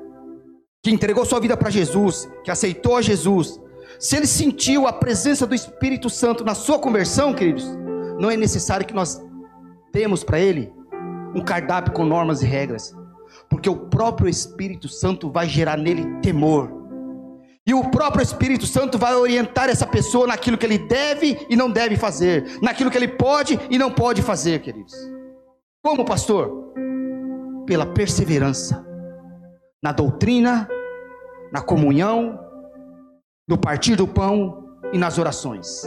que 0.81 0.93
entregou 0.93 1.25
sua 1.25 1.41
vida 1.41 1.57
para 1.57 1.71
Jesus, 1.71 2.29
que 2.45 2.51
aceitou 2.51 3.03
Jesus, 3.03 3.61
se 3.99 4.17
ele 4.17 4.27
sentiu 4.27 4.87
a 4.87 4.93
presença 4.93 5.47
do 5.47 5.55
Espírito 5.55 6.11
Santo 6.11 6.45
na 6.45 6.55
sua 6.55 6.79
conversão, 6.79 7.35
queridos, 7.35 7.65
não 8.19 8.31
é 8.31 8.37
necessário 8.37 8.87
que 8.87 8.95
nós 8.95 9.21
demos 9.93 10.25
para 10.25 10.41
ele 10.41 10.73
um 11.35 11.43
cardápio 11.43 11.93
com 11.93 12.05
normas 12.05 12.43
e 12.43 12.47
regras, 12.47 12.95
porque 13.49 13.69
o 13.69 13.77
próprio 13.77 14.29
Espírito 14.29 14.89
Santo 14.89 15.31
vai 15.31 15.49
gerar 15.49 15.77
nele 15.77 16.05
temor. 16.21 16.83
E 17.67 17.73
o 17.73 17.91
próprio 17.91 18.23
Espírito 18.23 18.67
Santo 18.67 18.99
vai 18.99 19.15
orientar 19.15 19.71
essa 19.71 19.87
pessoa 19.87 20.27
naquilo 20.27 20.59
que 20.59 20.67
ele 20.67 20.79
deve 20.79 21.47
e 21.49 21.57
não 21.57 21.71
deve 21.71 21.97
fazer, 21.97 22.59
naquilo 22.61 22.91
que 22.91 22.99
ele 22.99 23.09
pode 23.09 23.59
e 23.71 23.79
não 23.79 23.91
pode 23.91 24.21
fazer, 24.21 24.61
queridos. 24.61 24.95
Como 25.83 26.05
pastor? 26.05 26.65
pela 27.67 27.87
perseverança 27.87 28.85
na 29.83 29.93
doutrina, 29.93 30.69
na 31.53 31.61
comunhão, 31.61 32.39
no 33.47 33.59
partir 33.59 33.97
do 33.97 34.09
pão 34.09 34.79
e 34.93 34.99
nas 34.99 35.19
orações. 35.19 35.83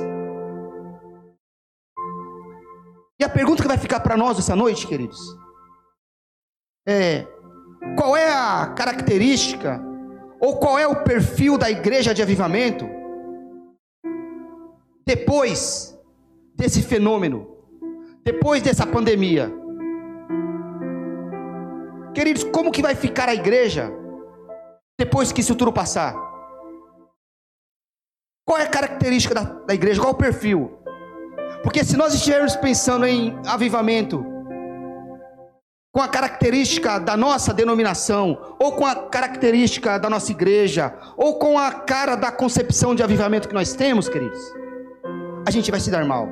E 3.19 3.23
a 3.23 3.29
pergunta 3.29 3.61
que 3.61 3.67
vai 3.67 3.77
ficar 3.77 3.99
para 4.01 4.15
nós 4.15 4.37
essa 4.37 4.55
noite, 4.55 4.85
queridos, 4.85 5.19
é: 6.87 7.25
qual 7.97 8.15
é 8.15 8.31
a 8.31 8.67
característica 8.75 9.81
ou 10.39 10.57
qual 10.57 10.77
é 10.77 10.85
o 10.87 11.03
perfil 11.03 11.57
da 11.57 11.69
igreja 11.69 12.13
de 12.13 12.21
avivamento 12.21 12.87
depois 15.05 15.97
desse 16.55 16.83
fenômeno, 16.83 17.47
depois 18.23 18.61
dessa 18.61 18.85
pandemia? 18.85 19.51
Queridos, 22.13 22.43
como 22.43 22.71
que 22.71 22.81
vai 22.81 22.95
ficar 22.95 23.29
a 23.29 23.35
igreja 23.35 23.91
depois 24.99 25.31
que 25.31 25.41
isso 25.41 25.55
tudo 25.55 25.71
passar? 25.71 26.26
Qual 28.47 28.57
é 28.57 28.63
a 28.63 28.69
característica 28.69 29.35
da, 29.35 29.43
da 29.43 29.73
igreja? 29.73 29.99
Qual 29.99 30.11
é 30.11 30.13
o 30.13 30.17
perfil? 30.17 30.79
Porque 31.61 31.83
se 31.83 31.97
nós 31.97 32.13
estivermos 32.13 32.55
pensando 32.55 33.05
em 33.05 33.37
avivamento, 33.45 34.25
com 35.93 36.01
a 36.01 36.07
característica 36.07 36.97
da 36.97 37.17
nossa 37.17 37.53
denominação, 37.53 38.55
ou 38.57 38.71
com 38.71 38.85
a 38.85 38.95
característica 38.95 39.99
da 39.99 40.09
nossa 40.09 40.31
igreja, 40.31 40.95
ou 41.17 41.37
com 41.37 41.59
a 41.59 41.71
cara 41.73 42.15
da 42.15 42.31
concepção 42.31 42.95
de 42.95 43.03
avivamento 43.03 43.49
que 43.49 43.53
nós 43.53 43.73
temos, 43.73 44.07
queridos, 44.07 44.39
a 45.45 45.51
gente 45.51 45.69
vai 45.69 45.81
se 45.81 45.91
dar 45.91 46.05
mal. 46.05 46.29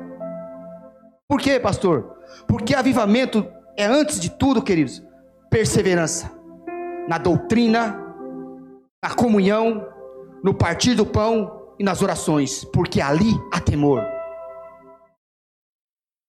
Por 1.28 1.38
quê, 1.38 1.60
pastor? 1.60 2.16
Porque 2.48 2.74
avivamento 2.74 3.46
é 3.76 3.84
antes 3.84 4.18
de 4.18 4.30
tudo, 4.30 4.62
queridos, 4.62 5.02
perseverança 5.50 6.32
na 7.06 7.18
doutrina, 7.18 7.94
na 9.04 9.10
comunhão, 9.10 9.86
no 10.42 10.54
partir 10.54 10.94
do 10.94 11.04
pão 11.04 11.55
e 11.78 11.84
nas 11.84 12.02
orações, 12.02 12.64
porque 12.64 13.00
ali 13.00 13.32
há 13.52 13.60
temor. 13.60 14.02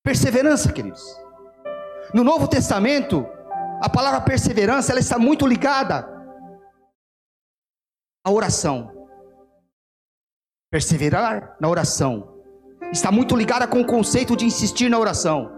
Perseverança, 0.03 0.71
queridos. 0.71 1.03
No 2.13 2.23
Novo 2.23 2.47
Testamento, 2.47 3.25
a 3.81 3.89
palavra 3.89 4.21
perseverança 4.21 4.91
ela 4.91 4.99
está 4.99 5.19
muito 5.19 5.45
ligada 5.45 6.07
à 8.25 8.31
oração. 8.31 8.91
Perseverar 10.71 11.55
na 11.59 11.67
oração 11.67 12.41
está 12.91 13.11
muito 13.11 13.35
ligada 13.35 13.67
com 13.67 13.81
o 13.81 13.85
conceito 13.85 14.35
de 14.35 14.45
insistir 14.45 14.89
na 14.89 14.97
oração. 14.97 15.51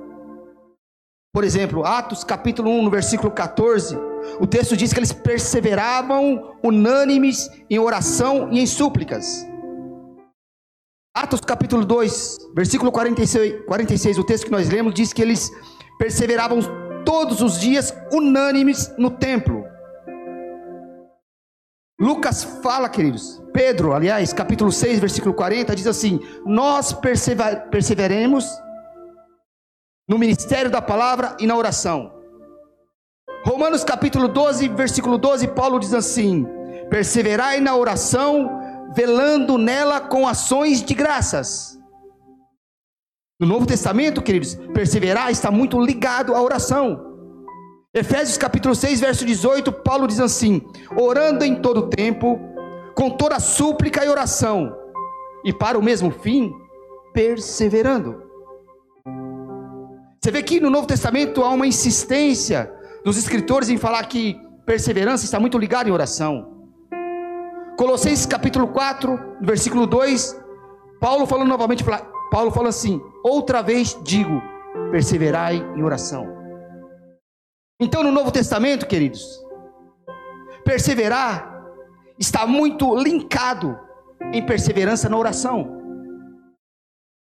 Por 1.31 1.43
exemplo, 1.43 1.85
Atos 1.85 2.23
capítulo 2.23 2.71
1, 2.71 2.83
no 2.83 2.89
versículo 2.89 3.31
14, 3.31 3.95
O 4.39 4.47
texto 4.47 4.75
diz 4.75 4.91
que 4.91 4.99
eles 4.99 5.13
perseveravam 5.13 6.57
unânimes 6.63 7.49
em 7.69 7.79
oração 7.79 8.51
e 8.51 8.59
em 8.59 8.65
súplicas. 8.65 9.45
Atos 11.21 11.41
capítulo 11.41 11.83
2, 11.83 12.37
versículo 12.55 12.93
46, 12.93 13.65
46, 13.65 14.17
o 14.19 14.23
texto 14.23 14.45
que 14.45 14.51
nós 14.51 14.69
lemos 14.69 14.93
diz 14.93 15.11
que 15.11 15.21
eles 15.21 15.51
perseveravam 15.97 16.59
todos 17.03 17.41
os 17.41 17.59
dias 17.59 17.93
unânimes 18.09 18.89
no 18.97 19.11
templo. 19.11 19.65
Lucas 21.99 22.45
fala, 22.63 22.87
queridos, 22.87 23.43
Pedro, 23.51 23.93
aliás, 23.93 24.31
capítulo 24.31 24.71
6, 24.71 24.99
versículo 24.99 25.33
40, 25.33 25.75
diz 25.75 25.87
assim: 25.87 26.21
Nós 26.45 26.95
perseveremos 27.69 28.45
no 30.07 30.17
ministério 30.17 30.71
da 30.71 30.81
palavra 30.81 31.35
e 31.37 31.45
na 31.45 31.57
oração. 31.57 32.13
Romanos 33.45 33.83
capítulo 33.83 34.29
12, 34.29 34.69
versículo 34.69 35.17
12, 35.17 35.49
Paulo 35.49 35.81
diz 35.81 35.93
assim: 35.93 36.47
Perseverai 36.89 37.59
na 37.59 37.75
oração, 37.75 38.58
velando 38.95 39.57
nela 39.57 39.99
com 39.99 40.27
ações 40.27 40.83
de 40.83 40.93
graças. 40.93 41.77
No 43.39 43.47
Novo 43.47 43.65
Testamento, 43.65 44.21
queridos, 44.21 44.55
perseverar 44.73 45.31
está 45.31 45.49
muito 45.49 45.79
ligado 45.79 46.35
à 46.35 46.41
oração. 46.41 47.05
Efésios 47.93 48.37
capítulo 48.37 48.75
6, 48.75 48.99
verso 48.99 49.25
18, 49.25 49.71
Paulo 49.71 50.07
diz 50.07 50.19
assim: 50.19 50.61
orando 50.97 51.45
em 51.45 51.55
todo 51.55 51.89
tempo, 51.89 52.39
com 52.95 53.09
toda 53.09 53.39
súplica 53.39 54.03
e 54.03 54.09
oração, 54.09 54.75
e 55.43 55.53
para 55.53 55.77
o 55.77 55.81
mesmo 55.81 56.11
fim, 56.11 56.51
perseverando. 57.13 58.21
Você 60.21 60.31
vê 60.31 60.43
que 60.43 60.59
no 60.59 60.69
Novo 60.69 60.85
Testamento 60.85 61.41
há 61.43 61.49
uma 61.49 61.65
insistência 61.65 62.71
dos 63.05 63.17
escritores 63.17 63.69
em 63.69 63.77
falar 63.77 64.05
que 64.05 64.37
perseverança 64.65 65.23
está 65.23 65.39
muito 65.39 65.57
ligada 65.57 65.87
em 65.87 65.93
oração. 65.93 66.58
Colossenses 67.79 68.25
capítulo 68.25 68.67
4, 68.67 69.37
versículo 69.39 69.87
2, 69.87 70.37
Paulo 70.99 71.25
falando 71.25 71.47
novamente, 71.47 71.81
Paulo 72.29 72.51
fala 72.51 72.67
assim: 72.67 73.01
outra 73.23 73.61
vez 73.61 73.97
digo, 74.03 74.41
perseverai 74.91 75.65
em 75.77 75.81
oração. 75.81 76.27
Então, 77.79 78.03
no 78.03 78.11
Novo 78.11 78.33
Testamento, 78.33 78.85
queridos, 78.85 79.41
perseverar 80.65 81.63
está 82.19 82.45
muito 82.45 82.93
linkado 82.95 83.79
em 84.33 84.45
perseverança 84.45 85.07
na 85.07 85.15
oração. 85.15 85.81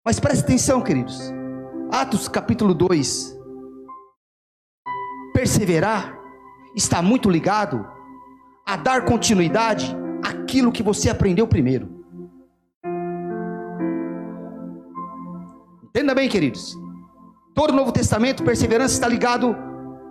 Mas 0.04 0.20
preste 0.20 0.42
atenção, 0.42 0.82
queridos. 0.82 1.32
Atos 1.92 2.28
capítulo 2.28 2.74
2. 2.74 3.38
Perseverar 5.36 6.18
está 6.76 7.00
muito 7.00 7.30
ligado 7.30 7.88
a 8.66 8.76
dar 8.76 9.06
continuidade 9.06 9.96
àquilo 10.48 10.72
que 10.72 10.82
você 10.82 11.10
aprendeu 11.10 11.46
primeiro. 11.46 11.90
Entenda 15.90 16.16
bem, 16.16 16.30
queridos. 16.30 16.74
Todo 17.54 17.72
o 17.72 17.76
Novo 17.76 17.92
Testamento, 17.92 18.46
perseverança 18.46 18.94
está 18.94 19.10
ligado 19.10 19.54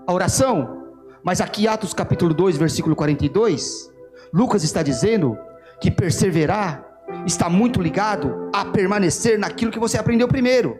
à 0.06 0.12
oração. 0.12 0.84
Mas 1.24 1.40
aqui, 1.40 1.66
Atos 1.66 1.94
capítulo 1.94 2.34
2, 2.34 2.58
versículo 2.58 2.94
42, 2.94 3.90
Lucas 4.30 4.62
está 4.62 4.82
dizendo 4.82 5.38
que 5.80 5.90
perseverar 5.90 6.84
está 7.24 7.48
muito 7.48 7.80
ligado 7.80 8.50
a 8.54 8.66
permanecer 8.66 9.38
naquilo 9.38 9.70
que 9.70 9.78
você 9.78 9.96
aprendeu 9.96 10.28
primeiro. 10.28 10.76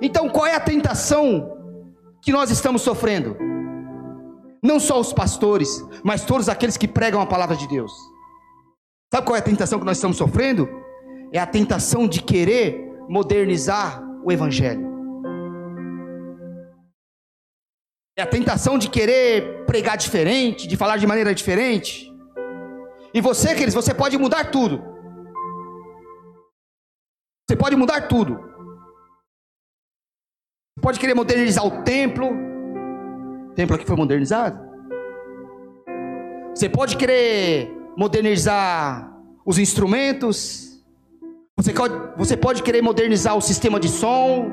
Então, 0.00 0.28
qual 0.28 0.46
é 0.46 0.54
a 0.54 0.60
tentação 0.60 1.50
que 2.22 2.30
nós 2.30 2.48
estamos 2.48 2.82
sofrendo? 2.82 3.36
Não 4.66 4.80
só 4.80 4.98
os 4.98 5.12
pastores, 5.12 5.68
mas 6.02 6.24
todos 6.24 6.48
aqueles 6.48 6.76
que 6.76 6.88
pregam 6.88 7.20
a 7.20 7.26
palavra 7.26 7.56
de 7.56 7.68
Deus. 7.68 7.92
Sabe 9.12 9.24
qual 9.24 9.36
é 9.36 9.38
a 9.38 9.42
tentação 9.42 9.78
que 9.78 9.84
nós 9.84 9.96
estamos 9.96 10.16
sofrendo? 10.16 10.68
É 11.32 11.38
a 11.38 11.46
tentação 11.46 12.08
de 12.08 12.20
querer 12.20 12.74
modernizar 13.08 14.02
o 14.24 14.32
evangelho. 14.32 14.84
É 18.18 18.22
a 18.22 18.26
tentação 18.26 18.76
de 18.76 18.90
querer 18.90 19.64
pregar 19.66 19.96
diferente, 19.96 20.66
de 20.66 20.76
falar 20.76 20.96
de 20.96 21.06
maneira 21.06 21.32
diferente. 21.32 22.12
E 23.14 23.20
você, 23.20 23.54
queridos, 23.54 23.74
você 23.74 23.94
pode 23.94 24.18
mudar 24.18 24.50
tudo. 24.50 24.82
Você 27.48 27.56
pode 27.56 27.76
mudar 27.76 28.08
tudo 28.08 28.56
pode 30.86 31.00
querer 31.00 31.14
modernizar 31.14 31.66
o 31.66 31.82
templo. 31.82 32.55
Templo 33.56 33.74
aqui 33.74 33.86
foi 33.86 33.96
modernizado. 33.96 34.60
Você 36.54 36.68
pode 36.68 36.96
querer 36.98 37.74
modernizar 37.96 39.10
os 39.46 39.58
instrumentos. 39.58 40.84
Você 41.56 41.72
pode, 41.72 41.94
você 42.18 42.36
pode 42.36 42.62
querer 42.62 42.82
modernizar 42.82 43.34
o 43.34 43.40
sistema 43.40 43.80
de 43.80 43.88
som. 43.88 44.50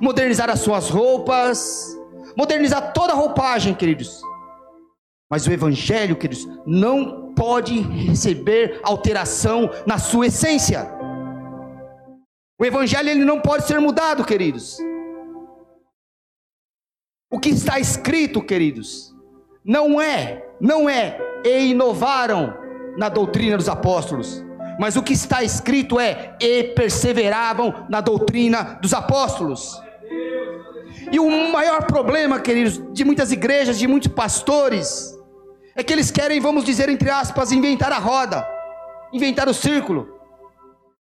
Modernizar 0.00 0.48
as 0.48 0.60
suas 0.60 0.88
roupas. 0.88 1.94
Modernizar 2.34 2.94
toda 2.94 3.12
a 3.12 3.16
roupagem, 3.16 3.74
queridos. 3.74 4.22
Mas 5.30 5.46
o 5.46 5.52
Evangelho, 5.52 6.16
queridos, 6.16 6.48
não 6.66 7.34
pode 7.34 7.78
receber 7.78 8.80
alteração 8.82 9.70
na 9.86 9.98
sua 9.98 10.28
essência. 10.28 10.90
O 12.58 12.64
Evangelho 12.64 13.10
ele 13.10 13.24
não 13.24 13.38
pode 13.38 13.66
ser 13.66 13.78
mudado, 13.80 14.24
queridos. 14.24 14.78
O 17.34 17.38
que 17.40 17.48
está 17.48 17.80
escrito, 17.80 18.40
queridos, 18.40 19.12
não 19.64 20.00
é, 20.00 20.46
não 20.60 20.88
é, 20.88 21.18
e 21.44 21.72
inovaram 21.72 22.54
na 22.96 23.08
doutrina 23.08 23.56
dos 23.56 23.68
apóstolos, 23.68 24.40
mas 24.78 24.94
o 24.94 25.02
que 25.02 25.12
está 25.12 25.42
escrito 25.42 25.98
é, 25.98 26.36
e 26.40 26.62
perseveravam 26.76 27.86
na 27.90 28.00
doutrina 28.00 28.78
dos 28.80 28.94
apóstolos. 28.94 29.82
E 31.10 31.18
o 31.18 31.50
maior 31.50 31.82
problema, 31.86 32.38
queridos, 32.38 32.80
de 32.92 33.04
muitas 33.04 33.32
igrejas, 33.32 33.80
de 33.80 33.88
muitos 33.88 34.12
pastores, 34.12 35.12
é 35.74 35.82
que 35.82 35.92
eles 35.92 36.12
querem, 36.12 36.38
vamos 36.38 36.64
dizer 36.64 36.88
entre 36.88 37.10
aspas, 37.10 37.50
inventar 37.50 37.90
a 37.90 37.98
roda, 37.98 38.46
inventar 39.12 39.48
o 39.48 39.54
círculo. 39.54 40.20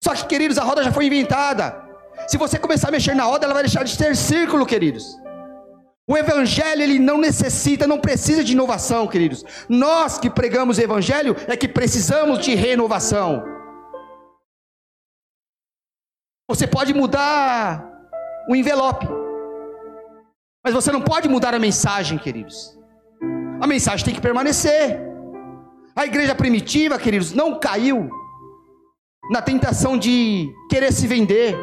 Só 0.03 0.15
que, 0.15 0.25
queridos, 0.25 0.57
a 0.57 0.65
roda 0.65 0.83
já 0.83 0.91
foi 0.91 1.05
inventada. 1.05 1.85
Se 2.27 2.39
você 2.39 2.59
começar 2.59 2.89
a 2.89 2.93
mexer 2.93 3.15
na 3.15 3.25
roda, 3.25 3.45
ela 3.45 3.53
vai 3.53 3.65
deixar 3.65 3.85
de 3.85 3.99
ter 3.99 4.17
círculo, 4.17 4.65
queridos. 4.65 5.23
O 6.07 6.17
evangelho 6.19 6.83
ele 6.83 6.99
não 6.99 7.17
necessita, 7.17 7.87
não 7.87 7.99
precisa 7.99 8.45
de 8.45 8.53
inovação, 8.53 9.07
queridos. 9.07 9.43
Nós 9.69 10.19
que 10.19 10.29
pregamos 10.29 10.77
o 10.77 10.83
evangelho 10.83 11.35
é 11.47 11.57
que 11.57 11.67
precisamos 11.67 12.41
de 12.41 12.55
renovação. 12.55 13.43
Você 16.47 16.67
pode 16.67 16.93
mudar 16.93 17.91
o 18.47 18.55
envelope, 18.55 19.09
mas 20.63 20.75
você 20.75 20.93
não 20.93 21.01
pode 21.01 21.27
mudar 21.27 21.55
a 21.55 21.59
mensagem, 21.59 22.19
queridos. 22.19 22.79
A 23.59 23.67
mensagem 23.67 24.05
tem 24.05 24.15
que 24.15 24.21
permanecer. 24.21 25.01
A 25.97 26.05
igreja 26.05 26.35
primitiva, 26.35 26.99
queridos, 26.99 27.33
não 27.33 27.59
caiu 27.59 28.11
na 29.31 29.41
tentação 29.41 29.97
de 29.97 30.53
querer 30.69 30.93
se 30.93 31.07
vender, 31.07 31.57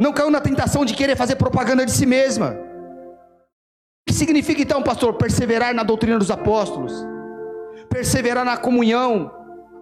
não 0.00 0.14
caiu 0.14 0.30
na 0.30 0.40
tentação 0.40 0.82
de 0.82 0.94
querer 0.94 1.14
fazer 1.14 1.36
propaganda 1.36 1.84
de 1.84 1.92
si 1.92 2.06
mesma 2.06 2.65
que 4.06 4.14
significa 4.14 4.62
então, 4.62 4.82
pastor? 4.82 5.14
Perseverar 5.14 5.74
na 5.74 5.82
doutrina 5.82 6.16
dos 6.16 6.30
apóstolos, 6.30 6.92
perseverar 7.90 8.44
na 8.44 8.56
comunhão, 8.56 9.32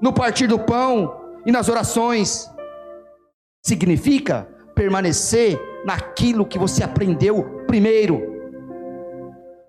no 0.00 0.14
partir 0.14 0.46
do 0.46 0.58
pão 0.58 1.14
e 1.44 1.52
nas 1.52 1.68
orações. 1.68 2.50
Significa 3.62 4.48
permanecer 4.74 5.60
naquilo 5.84 6.46
que 6.46 6.58
você 6.58 6.82
aprendeu 6.82 7.64
primeiro. 7.66 8.32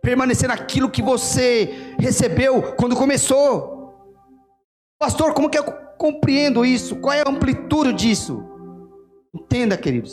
Permanecer 0.01 0.47
naquilo 0.47 0.89
que 0.89 1.01
você 1.01 1.95
recebeu 1.99 2.73
quando 2.77 2.95
começou. 2.95 3.93
Pastor, 4.97 5.33
como 5.33 5.49
que 5.49 5.57
eu 5.57 5.65
compreendo 5.97 6.65
isso? 6.65 6.95
Qual 6.97 7.13
é 7.13 7.21
a 7.21 7.29
amplitude 7.29 7.91
disso? 7.91 8.41
Entenda, 9.33 9.75
queridos. 9.75 10.11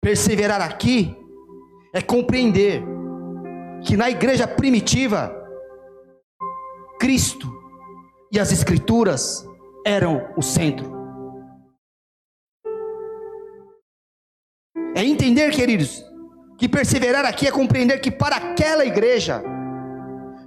Perseverar 0.00 0.60
aqui 0.60 1.16
é 1.92 2.00
compreender 2.00 2.93
que 3.84 3.96
na 3.96 4.08
igreja 4.08 4.48
primitiva, 4.48 5.30
Cristo 6.98 7.52
e 8.32 8.40
as 8.40 8.50
Escrituras 8.50 9.46
eram 9.86 10.32
o 10.36 10.42
centro. 10.42 10.90
É 14.96 15.04
entender, 15.04 15.50
queridos, 15.52 16.02
que 16.56 16.68
perseverar 16.68 17.26
aqui 17.26 17.46
é 17.46 17.50
compreender 17.50 18.00
que 18.00 18.10
para 18.10 18.36
aquela 18.36 18.86
igreja, 18.86 19.42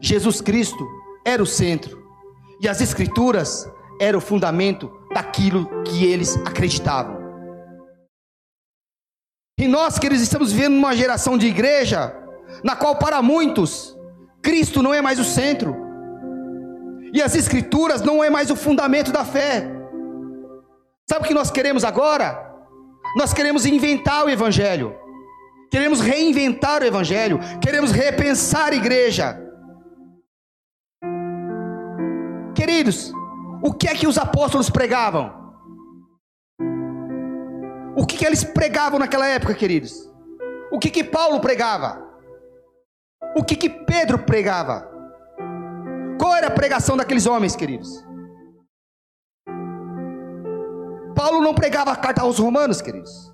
Jesus 0.02 0.42
Cristo 0.42 0.86
era 1.24 1.42
o 1.42 1.46
centro 1.46 2.04
e 2.60 2.68
as 2.68 2.82
Escrituras 2.82 3.70
eram 4.02 4.18
o 4.18 4.22
fundamento 4.22 4.92
daquilo 5.14 5.84
que 5.84 6.06
eles 6.06 6.36
acreditavam. 6.38 7.18
E 9.60 9.68
nós, 9.68 10.00
queridos, 10.00 10.24
estamos 10.24 10.52
vivendo 10.52 10.76
uma 10.76 10.96
geração 10.96 11.38
de 11.38 11.48
igreja 11.48 12.27
na 12.64 12.76
qual 12.76 12.96
para 12.96 13.22
muitos 13.22 13.98
Cristo 14.42 14.82
não 14.82 14.94
é 14.94 15.02
mais 15.02 15.20
o 15.20 15.24
centro, 15.24 15.76
e 17.14 17.22
as 17.22 17.36
Escrituras 17.36 18.02
não 18.02 18.24
é 18.24 18.30
mais 18.30 18.50
o 18.50 18.56
fundamento 18.56 19.12
da 19.12 19.26
fé. 19.26 19.70
Sabe 21.10 21.24
o 21.24 21.28
que 21.28 21.34
nós 21.34 21.50
queremos 21.50 21.84
agora? 21.84 22.46
Nós 23.18 23.34
queremos 23.34 23.66
inventar 23.66 24.26
o 24.26 24.30
Evangelho, 24.30 24.96
queremos 25.72 26.02
reinventar 26.02 26.82
o 26.82 26.86
Evangelho, 26.86 27.40
queremos 27.62 27.92
repensar 27.92 28.72
a 28.72 28.76
igreja. 28.76 29.42
Queridos, 32.54 33.12
o 33.62 33.74
que 33.74 33.88
é 33.88 33.96
que 33.96 34.08
os 34.08 34.18
apóstolos 34.18 34.70
pregavam? 34.70 35.34
O 37.96 38.06
que, 38.06 38.18
que 38.18 38.26
eles 38.26 38.44
pregavam 38.44 39.00
naquela 39.00 39.28
época, 39.28 39.54
queridos? 39.54 40.08
O 40.72 40.78
que, 40.78 40.90
que 40.90 41.04
Paulo 41.04 41.40
pregava? 41.40 42.07
O 43.36 43.44
que, 43.44 43.56
que 43.56 43.70
Pedro 43.70 44.20
pregava? 44.20 44.90
Qual 46.20 46.36
era 46.36 46.48
a 46.48 46.52
pregação 46.52 46.98
daqueles 46.98 47.26
homens, 47.26 47.56
queridos? 47.56 48.04
Paulo 51.16 51.42
não 51.42 51.54
pregava 51.54 51.92
a 51.92 51.96
carta 51.96 52.22
aos 52.22 52.40
romanos, 52.40 52.82
queridos. 52.82 53.34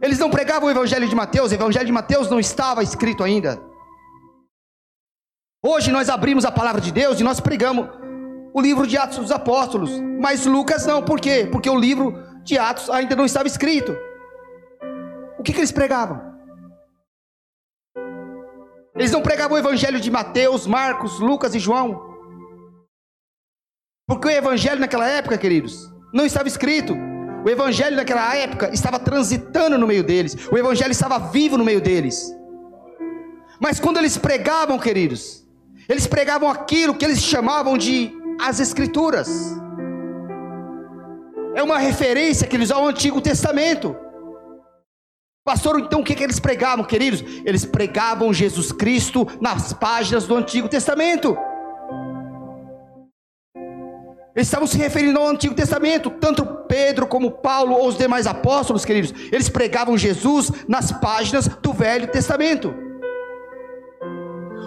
Eles 0.00 0.18
não 0.18 0.30
pregavam 0.30 0.68
o 0.68 0.70
evangelho 0.70 1.08
de 1.08 1.14
Mateus, 1.14 1.50
o 1.50 1.54
evangelho 1.54 1.86
de 1.86 1.92
Mateus 1.92 2.28
não 2.28 2.38
estava 2.38 2.82
escrito 2.82 3.24
ainda. 3.24 3.60
Hoje 5.64 5.90
nós 5.90 6.10
abrimos 6.10 6.44
a 6.44 6.52
palavra 6.52 6.80
de 6.80 6.92
Deus 6.92 7.20
e 7.20 7.24
nós 7.24 7.40
pregamos 7.40 7.88
o 8.52 8.60
livro 8.60 8.86
de 8.86 8.98
Atos 8.98 9.18
dos 9.18 9.32
Apóstolos, 9.32 9.90
mas 10.20 10.44
Lucas 10.44 10.84
não, 10.84 11.02
por 11.02 11.18
quê? 11.18 11.48
Porque 11.50 11.70
o 11.70 11.78
livro 11.78 12.22
de 12.42 12.58
Atos 12.58 12.90
ainda 12.90 13.16
não 13.16 13.24
estava 13.24 13.48
escrito. 13.48 13.96
O 15.38 15.42
que, 15.42 15.52
que 15.52 15.58
eles 15.58 15.72
pregavam? 15.72 16.33
Eles 18.96 19.10
não 19.10 19.20
pregavam 19.20 19.56
o 19.56 19.60
evangelho 19.60 19.98
de 19.98 20.10
Mateus, 20.10 20.66
Marcos, 20.66 21.18
Lucas 21.18 21.54
e 21.54 21.58
João. 21.58 22.14
Porque 24.06 24.28
o 24.28 24.30
evangelho 24.30 24.80
naquela 24.80 25.08
época, 25.08 25.36
queridos, 25.36 25.90
não 26.12 26.24
estava 26.24 26.46
escrito. 26.46 26.94
O 27.44 27.50
evangelho 27.50 27.96
naquela 27.96 28.34
época 28.36 28.70
estava 28.72 28.98
transitando 28.98 29.76
no 29.76 29.86
meio 29.86 30.04
deles. 30.04 30.36
O 30.50 30.56
evangelho 30.56 30.92
estava 30.92 31.18
vivo 31.18 31.58
no 31.58 31.64
meio 31.64 31.80
deles. 31.80 32.32
Mas 33.60 33.80
quando 33.80 33.98
eles 33.98 34.16
pregavam, 34.16 34.78
queridos, 34.78 35.44
eles 35.88 36.06
pregavam 36.06 36.48
aquilo 36.48 36.94
que 36.94 37.04
eles 37.04 37.20
chamavam 37.20 37.76
de 37.76 38.12
as 38.40 38.60
escrituras. 38.60 39.28
É 41.54 41.62
uma 41.62 41.78
referência 41.78 42.46
que 42.46 42.56
eles 42.56 42.70
ao 42.70 42.86
Antigo 42.86 43.20
Testamento. 43.20 43.96
Pastor, 45.44 45.78
então 45.78 46.00
o 46.00 46.04
que, 46.04 46.14
que 46.14 46.24
eles 46.24 46.40
pregavam, 46.40 46.84
queridos? 46.86 47.22
Eles 47.44 47.66
pregavam 47.66 48.32
Jesus 48.32 48.72
Cristo 48.72 49.26
nas 49.42 49.74
páginas 49.74 50.26
do 50.26 50.34
Antigo 50.34 50.70
Testamento. 50.70 51.36
Eles 54.34 54.48
estavam 54.48 54.66
se 54.66 54.78
referindo 54.78 55.18
ao 55.18 55.28
Antigo 55.28 55.54
Testamento, 55.54 56.10
tanto 56.10 56.46
Pedro 56.66 57.06
como 57.06 57.30
Paulo 57.30 57.74
ou 57.74 57.86
os 57.86 57.96
demais 57.96 58.26
apóstolos, 58.26 58.84
queridos, 58.84 59.12
eles 59.30 59.48
pregavam 59.48 59.98
Jesus 59.98 60.50
nas 60.66 60.90
páginas 60.90 61.46
do 61.46 61.72
Velho 61.72 62.08
Testamento. 62.08 62.74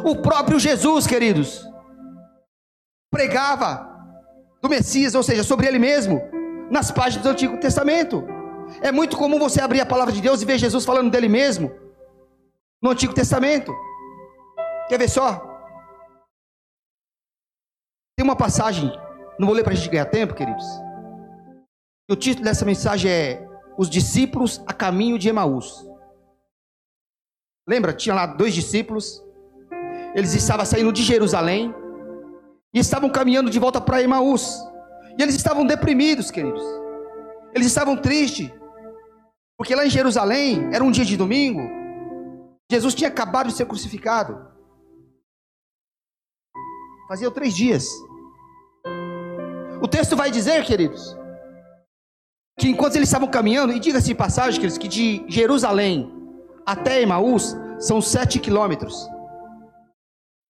O 0.05 0.15
próprio 0.21 0.59
Jesus, 0.59 1.07
queridos, 1.07 1.67
pregava 3.11 3.85
do 4.61 4.69
Messias, 4.69 5.15
ou 5.15 5.23
seja, 5.23 5.43
sobre 5.43 5.67
ele 5.67 5.79
mesmo, 5.79 6.21
nas 6.69 6.91
páginas 6.91 7.23
do 7.23 7.29
Antigo 7.29 7.57
Testamento. 7.59 8.36
É 8.81 8.91
muito 8.91 9.17
comum 9.17 9.39
você 9.39 9.61
abrir 9.61 9.81
a 9.81 9.85
palavra 9.85 10.13
de 10.13 10.21
Deus 10.21 10.41
e 10.41 10.45
ver 10.45 10.57
Jesus 10.57 10.85
falando 10.85 11.11
dele 11.11 11.29
mesmo 11.29 11.71
no 12.81 12.91
Antigo 12.91 13.13
Testamento. 13.13 13.73
Quer 14.87 14.99
ver 14.99 15.09
só? 15.09 15.45
Tem 18.15 18.23
uma 18.23 18.35
passagem 18.35 18.91
não 19.37 19.45
vou 19.45 19.55
ler 19.55 19.63
para 19.63 19.73
a 19.73 19.75
gente 19.75 19.89
ganhar 19.89 20.05
tempo, 20.05 20.33
queridos. 20.33 20.65
O 22.09 22.15
título 22.15 22.43
dessa 22.43 22.65
mensagem 22.65 23.11
é 23.11 23.47
Os 23.77 23.89
discípulos 23.89 24.61
a 24.65 24.73
caminho 24.73 25.19
de 25.19 25.29
Emaús. 25.29 25.85
Lembra? 27.67 27.93
Tinha 27.93 28.15
lá 28.15 28.25
dois 28.25 28.53
discípulos. 28.53 29.23
Eles 30.15 30.33
estavam 30.33 30.65
saindo 30.65 30.91
de 30.91 31.03
Jerusalém 31.03 31.73
e 32.73 32.79
estavam 32.79 33.09
caminhando 33.09 33.51
de 33.51 33.59
volta 33.59 33.79
para 33.79 34.01
Emaús. 34.01 34.57
E 35.17 35.21
eles 35.21 35.35
estavam 35.35 35.65
deprimidos, 35.65 36.31
queridos. 36.31 36.63
Eles 37.53 37.67
estavam 37.67 37.97
tristes. 37.97 38.51
Porque 39.57 39.75
lá 39.75 39.85
em 39.85 39.89
Jerusalém 39.89 40.69
era 40.73 40.83
um 40.83 40.91
dia 40.91 41.05
de 41.05 41.17
domingo. 41.17 41.61
Jesus 42.71 42.93
tinha 42.93 43.09
acabado 43.09 43.47
de 43.47 43.53
ser 43.53 43.65
crucificado. 43.65 44.45
Fazia 47.07 47.31
três 47.31 47.55
dias. 47.55 47.87
O 49.81 49.87
texto 49.87 50.15
vai 50.15 50.29
dizer, 50.29 50.65
queridos, 50.65 51.15
que 52.59 52.67
enquanto 52.67 52.95
eles 52.95 53.07
estavam 53.07 53.29
caminhando, 53.29 53.71
e 53.71 53.79
diga-se 53.79 54.07
de 54.07 54.15
passagem, 54.15 54.59
queridos, 54.59 54.77
que 54.77 54.87
de 54.87 55.23
Jerusalém 55.27 56.11
até 56.65 57.01
Emaús 57.01 57.55
são 57.79 58.01
sete 58.01 58.39
quilômetros. 58.39 59.07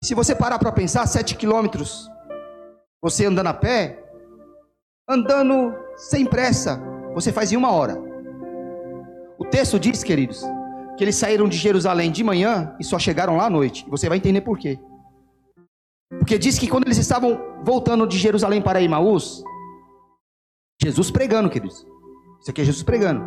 Se 0.03 0.15
você 0.15 0.33
parar 0.33 0.57
para 0.57 0.71
pensar, 0.71 1.05
sete 1.05 1.36
quilômetros, 1.36 2.10
você 3.01 3.25
andando 3.25 3.47
a 3.47 3.53
pé, 3.53 4.03
andando 5.07 5.75
sem 5.95 6.25
pressa, 6.25 6.81
você 7.17 7.32
faz 7.32 7.51
em 7.51 7.58
uma 7.58 7.71
hora. 7.71 7.99
O 9.39 9.45
texto 9.45 9.80
diz, 9.80 10.03
queridos, 10.03 10.43
que 10.95 11.03
eles 11.03 11.15
saíram 11.15 11.49
de 11.49 11.58
Jerusalém 11.58 12.12
de 12.12 12.23
manhã 12.23 12.75
e 12.80 12.84
só 12.84 12.99
chegaram 12.99 13.36
lá 13.36 13.47
à 13.47 13.49
noite. 13.49 13.88
Você 13.89 14.08
vai 14.08 14.19
entender 14.19 14.41
por 14.41 14.60
quê. 14.60 14.80
Porque 16.19 16.38
diz 16.38 16.60
que 16.60 16.67
quando 16.67 16.86
eles 16.86 16.99
estavam 16.99 17.41
voltando 17.63 18.06
de 18.06 18.19
Jerusalém 18.19 18.62
para 18.62 18.84
Emaús, 18.84 19.43
Jesus 20.80 21.10
pregando, 21.10 21.49
queridos. 21.49 21.84
Isso 22.39 22.51
aqui 22.51 22.62
é 22.62 22.65
Jesus 22.65 22.84
pregando. 22.84 23.25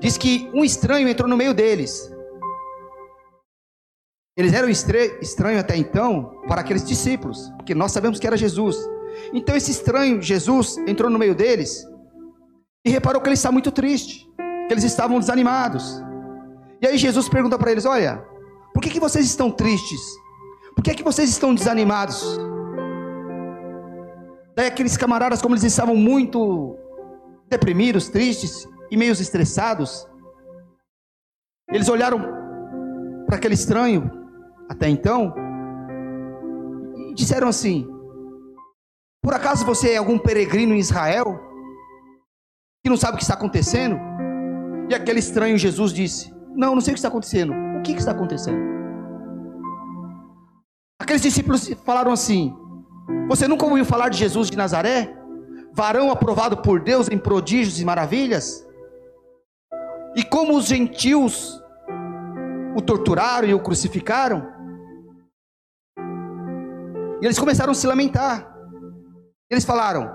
Diz 0.00 0.18
que 0.18 0.50
um 0.52 0.64
estranho 0.64 1.08
entrou 1.08 1.28
no 1.28 1.36
meio 1.36 1.54
deles. 1.54 2.12
Eles 4.36 4.52
eram 4.52 4.68
estranhos 4.68 5.60
até 5.60 5.76
então 5.76 6.42
para 6.48 6.62
aqueles 6.62 6.84
discípulos, 6.84 7.48
porque 7.50 7.76
nós 7.76 7.92
sabemos 7.92 8.18
que 8.18 8.26
era 8.26 8.36
Jesus. 8.36 8.76
Então 9.32 9.54
esse 9.54 9.70
estranho, 9.70 10.20
Jesus, 10.20 10.78
entrou 10.78 11.08
no 11.08 11.18
meio 11.18 11.34
deles 11.34 11.86
e 12.86 12.90
reparou 12.90 13.20
que 13.20 13.28
eles 13.28 13.40
estavam 13.40 13.54
muito 13.54 13.72
tristes, 13.72 14.28
que 14.36 14.72
eles 14.72 14.84
estavam 14.84 15.18
desanimados. 15.18 16.00
E 16.80 16.86
aí 16.86 16.96
Jesus 16.96 17.28
pergunta 17.28 17.58
para 17.58 17.72
eles: 17.72 17.84
Olha, 17.84 18.24
por 18.72 18.80
que, 18.80 18.90
que 18.90 19.00
vocês 19.00 19.26
estão 19.26 19.50
tristes? 19.50 20.00
Por 20.72 20.84
que 20.84 20.94
que 20.94 21.02
vocês 21.02 21.28
estão 21.28 21.52
desanimados? 21.52 22.38
Daí 24.54 24.68
aqueles 24.68 24.96
camaradas, 24.96 25.42
como 25.42 25.54
eles 25.54 25.64
estavam 25.64 25.96
muito 25.96 26.78
deprimidos, 27.48 28.08
tristes 28.08 28.68
e 28.88 28.96
meio 28.96 29.12
estressados, 29.12 30.06
eles 31.72 31.88
olharam 31.88 32.20
para 33.26 33.36
aquele 33.36 33.54
estranho, 33.54 34.08
até 34.68 34.88
então, 34.88 35.34
e 36.94 37.14
disseram 37.14 37.48
assim: 37.48 37.84
Por 39.20 39.34
acaso 39.34 39.66
você 39.66 39.94
é 39.94 39.96
algum 39.96 40.20
peregrino 40.20 40.72
em 40.72 40.78
Israel? 40.78 41.55
Que 42.86 42.90
não 42.90 42.96
sabe 42.96 43.14
o 43.14 43.16
que 43.16 43.24
está 43.24 43.34
acontecendo? 43.34 43.98
E 44.88 44.94
aquele 44.94 45.18
estranho 45.18 45.58
Jesus 45.58 45.92
disse: 45.92 46.32
Não, 46.54 46.72
não 46.72 46.80
sei 46.80 46.92
o 46.92 46.94
que 46.94 47.00
está 47.00 47.08
acontecendo. 47.08 47.52
O 47.76 47.82
que, 47.82 47.90
está 47.90 48.12
acontecendo? 48.12 48.62
Aqueles 50.96 51.20
discípulos 51.20 51.68
falaram 51.84 52.12
assim: 52.12 52.54
Você 53.26 53.48
nunca 53.48 53.66
ouviu 53.66 53.84
falar 53.84 54.08
de 54.08 54.18
Jesus 54.18 54.48
de 54.48 54.56
Nazaré? 54.56 55.12
Varão 55.72 56.12
aprovado 56.12 56.58
por 56.58 56.78
Deus 56.78 57.08
em 57.08 57.18
prodígios 57.18 57.80
e 57.80 57.84
maravilhas? 57.84 58.64
E 60.14 60.22
como 60.22 60.56
os 60.56 60.66
gentios 60.66 61.60
o 62.76 62.80
torturaram 62.80 63.48
e 63.48 63.54
o 63.54 63.58
crucificaram? 63.58 64.46
E 67.20 67.24
eles 67.24 67.36
começaram 67.36 67.72
a 67.72 67.74
se 67.74 67.84
lamentar. 67.84 68.48
Eles 69.50 69.64
falaram: 69.64 70.08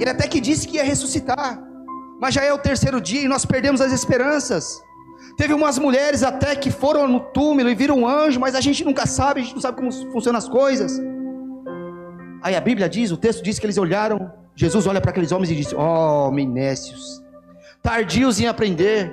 Ele 0.00 0.10
até 0.10 0.26
que 0.26 0.40
disse 0.40 0.66
que 0.66 0.78
ia 0.78 0.82
ressuscitar, 0.82 1.67
mas 2.20 2.34
já 2.34 2.42
é 2.42 2.52
o 2.52 2.58
terceiro 2.58 3.00
dia 3.00 3.22
e 3.22 3.28
nós 3.28 3.44
perdemos 3.44 3.80
as 3.80 3.92
esperanças. 3.92 4.82
Teve 5.36 5.54
umas 5.54 5.78
mulheres 5.78 6.22
até 6.22 6.56
que 6.56 6.70
foram 6.70 7.06
no 7.06 7.20
túmulo 7.20 7.68
e 7.68 7.74
viram 7.74 8.00
um 8.00 8.08
anjo, 8.08 8.40
mas 8.40 8.54
a 8.54 8.60
gente 8.60 8.84
nunca 8.84 9.06
sabe, 9.06 9.40
a 9.40 9.44
gente 9.44 9.54
não 9.54 9.62
sabe 9.62 9.76
como 9.76 9.92
funcionam 10.12 10.38
as 10.38 10.48
coisas. 10.48 11.00
Aí 12.42 12.56
a 12.56 12.60
Bíblia 12.60 12.88
diz, 12.88 13.10
o 13.10 13.16
texto 13.16 13.42
diz 13.42 13.58
que 13.58 13.66
eles 13.66 13.78
olharam, 13.78 14.32
Jesus 14.54 14.86
olha 14.86 15.00
para 15.00 15.10
aqueles 15.10 15.30
homens 15.30 15.50
e 15.50 15.54
diz: 15.54 15.72
oh, 15.72 16.30
Minécios, 16.32 17.22
tardios 17.82 18.40
em 18.40 18.46
aprender, 18.46 19.12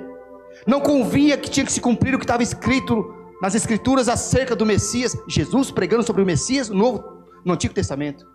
não 0.66 0.80
convinha 0.80 1.36
que 1.36 1.48
tinha 1.48 1.64
que 1.64 1.72
se 1.72 1.80
cumprir 1.80 2.14
o 2.14 2.18
que 2.18 2.24
estava 2.24 2.42
escrito 2.42 3.14
nas 3.40 3.54
Escrituras 3.54 4.08
acerca 4.08 4.56
do 4.56 4.66
Messias, 4.66 5.16
Jesus 5.28 5.70
pregando 5.70 6.02
sobre 6.02 6.22
o 6.22 6.26
Messias 6.26 6.68
no, 6.68 6.76
Novo, 6.76 7.04
no 7.44 7.52
Antigo 7.52 7.74
Testamento. 7.74 8.26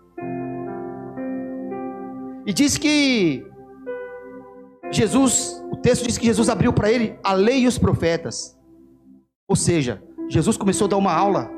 E 2.46 2.52
diz 2.52 2.78
que 2.78 3.46
Jesus, 4.92 5.64
o 5.70 5.76
texto 5.76 6.06
diz 6.06 6.18
que 6.18 6.26
Jesus 6.26 6.50
abriu 6.50 6.72
para 6.72 6.90
ele 6.90 7.18
a 7.24 7.32
lei 7.32 7.60
e 7.60 7.66
os 7.66 7.78
profetas. 7.78 8.58
Ou 9.48 9.56
seja, 9.56 10.02
Jesus 10.28 10.56
começou 10.56 10.84
a 10.84 10.90
dar 10.90 10.96
uma 10.98 11.12
aula 11.12 11.50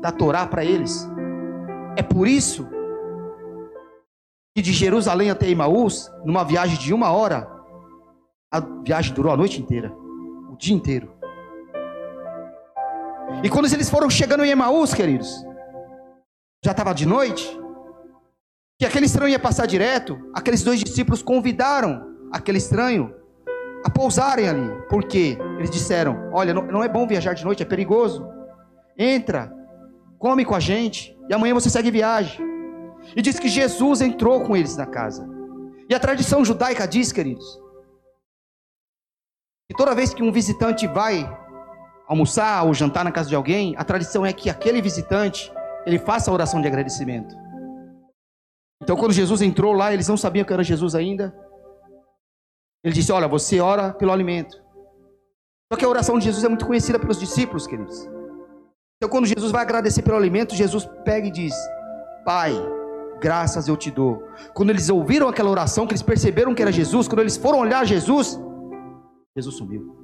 da 0.00 0.12
Torá 0.12 0.46
para 0.46 0.62
eles. 0.62 1.08
É 1.96 2.02
por 2.02 2.28
isso 2.28 2.68
que 4.54 4.60
de 4.60 4.72
Jerusalém 4.72 5.30
até 5.30 5.48
Emaús, 5.48 6.10
numa 6.24 6.44
viagem 6.44 6.78
de 6.78 6.92
uma 6.92 7.10
hora, 7.10 7.50
a 8.52 8.60
viagem 8.60 9.14
durou 9.14 9.32
a 9.32 9.36
noite 9.36 9.60
inteira, 9.60 9.90
o 10.50 10.56
dia 10.58 10.74
inteiro. 10.74 11.10
E 13.42 13.48
quando 13.48 13.72
eles 13.72 13.88
foram 13.88 14.10
chegando 14.10 14.44
em 14.44 14.50
Emaús, 14.50 14.92
queridos, 14.92 15.42
já 16.62 16.72
estava 16.72 16.92
de 16.92 17.06
noite, 17.06 17.58
que 18.78 18.84
aquele 18.84 19.06
estranho 19.06 19.30
ia 19.30 19.38
passar 19.38 19.64
direto, 19.64 20.18
aqueles 20.34 20.62
dois 20.62 20.80
discípulos 20.80 21.22
convidaram 21.22 22.11
aquele 22.32 22.58
estranho 22.58 23.14
a 23.84 23.90
pousarem 23.90 24.48
ali. 24.48 24.82
Por 24.88 25.04
quê? 25.04 25.36
Eles 25.58 25.70
disseram: 25.70 26.30
Olha, 26.32 26.54
não, 26.54 26.62
não 26.62 26.82
é 26.82 26.88
bom 26.88 27.06
viajar 27.06 27.34
de 27.34 27.44
noite, 27.44 27.62
é 27.62 27.66
perigoso. 27.66 28.26
Entra, 28.98 29.52
come 30.18 30.44
com 30.44 30.54
a 30.54 30.60
gente, 30.60 31.16
e 31.28 31.34
amanhã 31.34 31.54
você 31.54 31.68
segue 31.68 31.90
viagem. 31.90 32.40
E 33.16 33.20
diz 33.20 33.38
que 33.38 33.48
Jesus 33.48 34.00
entrou 34.00 34.42
com 34.42 34.56
eles 34.56 34.76
na 34.76 34.86
casa. 34.86 35.28
E 35.88 35.94
a 35.94 36.00
tradição 36.00 36.44
judaica 36.44 36.86
diz, 36.86 37.12
queridos, 37.12 37.60
que 39.68 39.76
toda 39.76 39.94
vez 39.94 40.14
que 40.14 40.22
um 40.22 40.30
visitante 40.30 40.86
vai 40.86 41.28
almoçar 42.06 42.64
ou 42.64 42.72
jantar 42.72 43.04
na 43.04 43.10
casa 43.10 43.28
de 43.28 43.34
alguém, 43.34 43.74
a 43.76 43.84
tradição 43.84 44.24
é 44.24 44.32
que 44.32 44.48
aquele 44.48 44.80
visitante 44.80 45.52
ele 45.84 45.98
faça 45.98 46.30
a 46.30 46.34
oração 46.34 46.60
de 46.60 46.68
agradecimento. 46.68 47.34
Então, 48.82 48.96
quando 48.96 49.12
Jesus 49.12 49.42
entrou 49.42 49.72
lá, 49.72 49.92
eles 49.92 50.08
não 50.08 50.16
sabiam 50.16 50.44
que 50.44 50.52
era 50.52 50.62
Jesus 50.62 50.94
ainda. 50.94 51.34
Ele 52.84 52.94
disse: 52.94 53.12
Olha, 53.12 53.28
você 53.28 53.60
ora 53.60 53.92
pelo 53.92 54.12
alimento. 54.12 54.60
Só 55.72 55.78
que 55.78 55.84
a 55.84 55.88
oração 55.88 56.18
de 56.18 56.24
Jesus 56.24 56.44
é 56.44 56.48
muito 56.48 56.66
conhecida 56.66 56.98
pelos 56.98 57.18
discípulos, 57.18 57.66
queridos. 57.66 58.06
Então, 58.96 59.08
quando 59.08 59.26
Jesus 59.26 59.50
vai 59.50 59.62
agradecer 59.62 60.02
pelo 60.02 60.16
alimento, 60.16 60.54
Jesus 60.54 60.88
pega 61.04 61.26
e 61.26 61.30
diz: 61.30 61.54
Pai, 62.24 62.52
graças 63.20 63.68
eu 63.68 63.76
te 63.76 63.90
dou. 63.90 64.22
Quando 64.52 64.70
eles 64.70 64.88
ouviram 64.88 65.28
aquela 65.28 65.50
oração, 65.50 65.86
que 65.86 65.92
eles 65.92 66.02
perceberam 66.02 66.54
que 66.54 66.62
era 66.62 66.72
Jesus, 66.72 67.06
quando 67.08 67.20
eles 67.20 67.36
foram 67.36 67.60
olhar 67.60 67.86
Jesus, 67.86 68.38
Jesus 69.36 69.56
sumiu. 69.56 69.96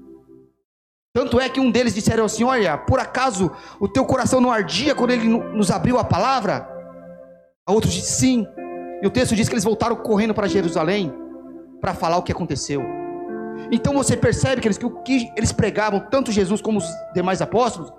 Tanto 1.14 1.40
é 1.40 1.48
que 1.48 1.60
um 1.60 1.70
deles 1.70 1.94
disseram 1.94 2.24
assim: 2.24 2.44
Olha, 2.44 2.78
por 2.78 3.00
acaso 3.00 3.50
o 3.80 3.88
teu 3.88 4.04
coração 4.04 4.40
não 4.40 4.52
ardia 4.52 4.94
quando 4.94 5.10
ele 5.10 5.26
nos 5.26 5.70
abriu 5.70 5.98
a 5.98 6.04
palavra? 6.04 6.68
A 7.66 7.72
outro 7.72 7.90
disse 7.90 8.12
sim. 8.12 8.46
E 9.02 9.06
o 9.06 9.10
texto 9.10 9.34
diz 9.34 9.48
que 9.48 9.54
eles 9.54 9.64
voltaram 9.64 9.96
correndo 9.96 10.34
para 10.34 10.48
Jerusalém 10.48 11.12
para 11.80 11.94
falar 11.94 12.16
o 12.16 12.22
que 12.22 12.32
aconteceu. 12.32 12.82
Então 13.70 13.94
você 13.94 14.16
percebe 14.16 14.60
que 14.60 14.68
eles, 14.68 14.78
que 14.78 14.86
o 14.86 15.02
que 15.02 15.32
eles 15.36 15.52
pregavam, 15.52 16.00
tanto 16.00 16.32
Jesus 16.32 16.60
como 16.60 16.78
os 16.78 16.86
demais 17.14 17.42
apóstolos, 17.42 17.92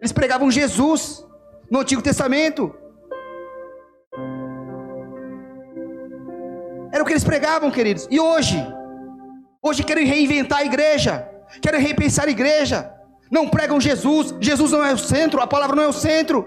eles 0.00 0.12
pregavam 0.12 0.50
Jesus 0.50 1.26
no 1.70 1.80
Antigo 1.80 2.02
Testamento. 2.02 2.74
Era 6.92 7.02
o 7.02 7.06
que 7.06 7.12
eles 7.12 7.24
pregavam, 7.24 7.70
queridos. 7.70 8.06
E 8.10 8.20
hoje? 8.20 8.62
Hoje 9.62 9.82
querem 9.82 10.06
reinventar 10.06 10.58
a 10.58 10.64
igreja, 10.64 11.28
querem 11.60 11.80
repensar 11.80 12.26
a 12.26 12.30
igreja. 12.30 12.92
Não 13.30 13.48
pregam 13.48 13.80
Jesus, 13.80 14.34
Jesus 14.40 14.72
não 14.72 14.84
é 14.84 14.92
o 14.92 14.98
centro, 14.98 15.40
a 15.40 15.46
palavra 15.46 15.74
não 15.74 15.84
é 15.84 15.88
o 15.88 15.92
centro. 15.92 16.40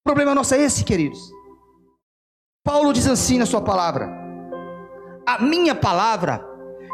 O 0.00 0.04
problema 0.04 0.34
nosso 0.34 0.54
é 0.54 0.58
esse, 0.58 0.84
queridos. 0.84 1.20
Paulo 2.64 2.92
diz 2.92 3.06
assim 3.06 3.38
na 3.38 3.46
sua 3.46 3.62
palavra: 3.62 4.10
a 5.26 5.40
minha 5.40 5.74
palavra 5.74 6.44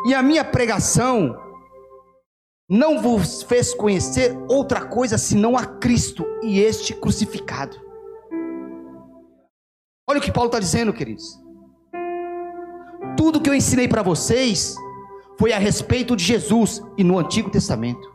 e 0.07 0.15
a 0.15 0.23
minha 0.23 0.45
pregação 0.45 1.37
não 2.69 3.01
vos 3.01 3.43
fez 3.43 3.73
conhecer 3.75 4.37
outra 4.49 4.85
coisa 4.87 5.17
senão 5.17 5.57
a 5.57 5.65
Cristo 5.65 6.27
e 6.43 6.61
este 6.61 6.95
crucificado. 6.95 7.81
Olha 10.09 10.19
o 10.19 10.23
que 10.23 10.33
Paulo 10.33 10.49
está 10.49 10.59
dizendo, 10.59 10.93
queridos. 10.93 11.39
Tudo 13.17 13.41
que 13.41 13.49
eu 13.49 13.55
ensinei 13.55 13.89
para 13.89 14.03
vocês 14.03 14.77
foi 15.39 15.53
a 15.53 15.59
respeito 15.59 16.15
de 16.15 16.25
Jesus 16.25 16.83
e 16.97 17.05
no 17.05 17.19
Antigo 17.19 17.51
Testamento. 17.51 18.09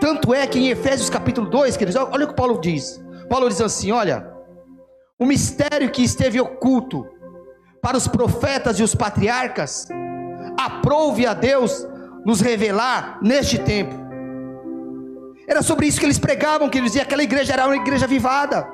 Tanto 0.00 0.34
é 0.34 0.46
que 0.46 0.58
em 0.58 0.68
Efésios 0.68 1.10
capítulo 1.10 1.48
2, 1.48 1.76
queridos, 1.76 2.00
olha 2.00 2.24
o 2.24 2.28
que 2.28 2.36
Paulo 2.36 2.60
diz. 2.60 3.02
Paulo 3.28 3.48
diz 3.48 3.60
assim: 3.60 3.90
olha, 3.90 4.30
o 5.18 5.26
mistério 5.26 5.90
que 5.90 6.02
esteve 6.02 6.40
oculto 6.40 7.06
para 7.86 7.96
os 7.96 8.08
profetas 8.08 8.80
e 8.80 8.82
os 8.82 8.96
patriarcas, 8.96 9.86
aprove 10.58 11.24
a 11.24 11.32
Deus 11.32 11.86
nos 12.24 12.40
revelar 12.40 13.20
neste 13.22 13.60
tempo. 13.60 13.94
Era 15.46 15.62
sobre 15.62 15.86
isso 15.86 16.00
que 16.00 16.04
eles 16.04 16.18
pregavam, 16.18 16.68
que 16.68 16.78
eles 16.78 16.90
diziam 16.90 17.04
que 17.04 17.06
aquela 17.06 17.22
igreja 17.22 17.52
era 17.52 17.64
uma 17.64 17.76
igreja 17.76 18.04
vivada, 18.04 18.66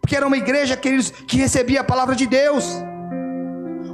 porque 0.00 0.16
era 0.16 0.26
uma 0.26 0.38
igreja 0.38 0.74
que, 0.74 0.88
eles, 0.88 1.10
que 1.10 1.36
recebia 1.36 1.82
a 1.82 1.84
palavra 1.84 2.16
de 2.16 2.26
Deus. 2.26 2.64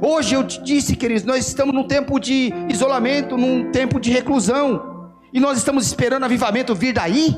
Hoje 0.01 0.33
eu 0.35 0.43
disse, 0.43 0.95
queridos, 0.95 1.25
nós 1.25 1.45
estamos 1.45 1.75
num 1.75 1.85
tempo 1.85 2.17
de 2.17 2.53
isolamento, 2.69 3.35
num 3.35 3.69
tempo 3.69 3.99
de 3.99 4.11
reclusão, 4.11 5.11
e 5.33 5.41
nós 5.41 5.57
estamos 5.57 5.85
esperando 5.85 6.23
avivamento 6.23 6.73
vir 6.73 6.93
daí. 6.93 7.37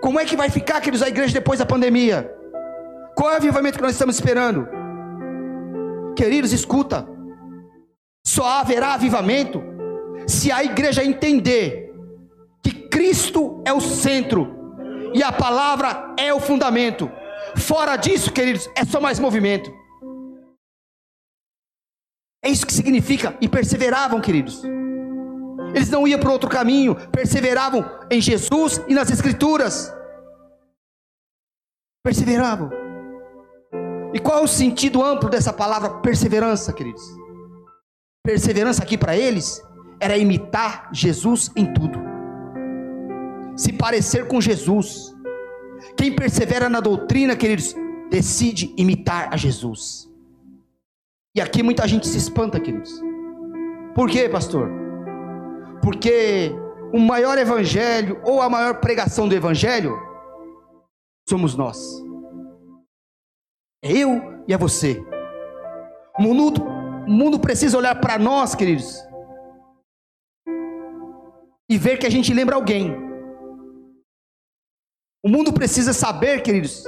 Como 0.00 0.18
é 0.18 0.24
que 0.24 0.34
vai 0.34 0.48
ficar, 0.48 0.80
queridos, 0.80 1.02
a 1.02 1.08
igreja 1.08 1.34
depois 1.34 1.58
da 1.58 1.66
pandemia? 1.66 2.37
Qual 3.18 3.30
é 3.30 3.34
o 3.34 3.36
avivamento 3.38 3.78
que 3.78 3.82
nós 3.82 3.94
estamos 3.94 4.14
esperando? 4.14 4.68
Queridos, 6.14 6.52
escuta. 6.52 7.04
Só 8.24 8.46
haverá 8.46 8.94
avivamento 8.94 9.60
se 10.24 10.52
a 10.52 10.62
igreja 10.62 11.04
entender 11.04 11.92
que 12.62 12.70
Cristo 12.70 13.60
é 13.66 13.72
o 13.72 13.80
centro 13.80 14.72
e 15.12 15.20
a 15.20 15.32
palavra 15.32 16.14
é 16.16 16.32
o 16.32 16.38
fundamento. 16.38 17.10
Fora 17.56 17.96
disso, 17.96 18.32
queridos, 18.32 18.70
é 18.76 18.84
só 18.84 19.00
mais 19.00 19.18
movimento. 19.18 19.68
É 22.44 22.48
isso 22.48 22.64
que 22.64 22.72
significa. 22.72 23.36
E 23.40 23.48
perseveravam, 23.48 24.20
queridos. 24.20 24.62
Eles 25.74 25.90
não 25.90 26.06
iam 26.06 26.20
para 26.20 26.30
outro 26.30 26.48
caminho, 26.48 26.94
perseveravam 27.10 27.84
em 28.12 28.20
Jesus 28.20 28.80
e 28.86 28.94
nas 28.94 29.10
Escrituras. 29.10 29.92
Perseveravam. 32.04 32.87
E 34.12 34.18
qual 34.18 34.38
é 34.38 34.42
o 34.42 34.48
sentido 34.48 35.04
amplo 35.04 35.28
dessa 35.28 35.52
palavra 35.52 35.90
perseverança, 36.00 36.72
queridos? 36.72 37.02
Perseverança 38.24 38.82
aqui 38.82 38.96
para 38.96 39.16
eles 39.16 39.62
era 40.00 40.16
imitar 40.16 40.88
Jesus 40.92 41.50
em 41.56 41.72
tudo, 41.72 41.98
se 43.56 43.72
parecer 43.72 44.26
com 44.28 44.40
Jesus. 44.40 45.14
Quem 45.96 46.14
persevera 46.14 46.68
na 46.68 46.80
doutrina, 46.80 47.36
queridos, 47.36 47.74
decide 48.10 48.72
imitar 48.76 49.32
a 49.32 49.36
Jesus. 49.36 50.08
E 51.34 51.40
aqui 51.40 51.62
muita 51.62 51.86
gente 51.86 52.06
se 52.06 52.16
espanta, 52.16 52.60
queridos. 52.60 53.02
Por 53.94 54.08
quê, 54.08 54.28
pastor? 54.28 54.70
Porque 55.82 56.52
o 56.92 56.98
maior 56.98 57.36
evangelho 57.38 58.20
ou 58.24 58.40
a 58.40 58.48
maior 58.48 58.80
pregação 58.80 59.28
do 59.28 59.34
evangelho 59.34 59.98
somos 61.28 61.54
nós. 61.54 62.07
É 63.82 63.92
eu 63.92 64.44
e 64.46 64.52
é 64.52 64.58
você. 64.58 65.00
O 66.18 66.22
mundo, 66.22 66.62
o 67.06 67.10
mundo 67.10 67.38
precisa 67.38 67.78
olhar 67.78 68.00
para 68.00 68.18
nós, 68.18 68.54
queridos, 68.54 69.02
e 71.70 71.78
ver 71.78 71.98
que 71.98 72.06
a 72.06 72.10
gente 72.10 72.34
lembra 72.34 72.56
alguém. 72.56 72.96
O 75.24 75.28
mundo 75.28 75.52
precisa 75.52 75.92
saber, 75.92 76.42
queridos, 76.42 76.82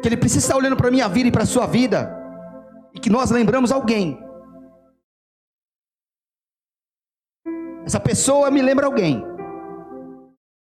que 0.00 0.08
ele 0.08 0.16
precisa 0.16 0.46
estar 0.46 0.56
olhando 0.56 0.76
para 0.76 0.88
a 0.88 0.90
minha 0.90 1.08
vida 1.08 1.28
e 1.28 1.32
para 1.32 1.42
a 1.42 1.46
sua 1.46 1.66
vida, 1.66 2.10
e 2.94 3.00
que 3.00 3.10
nós 3.10 3.30
lembramos 3.30 3.70
alguém. 3.70 4.18
Essa 7.84 8.00
pessoa 8.00 8.50
me 8.50 8.62
lembra 8.62 8.86
alguém. 8.86 9.22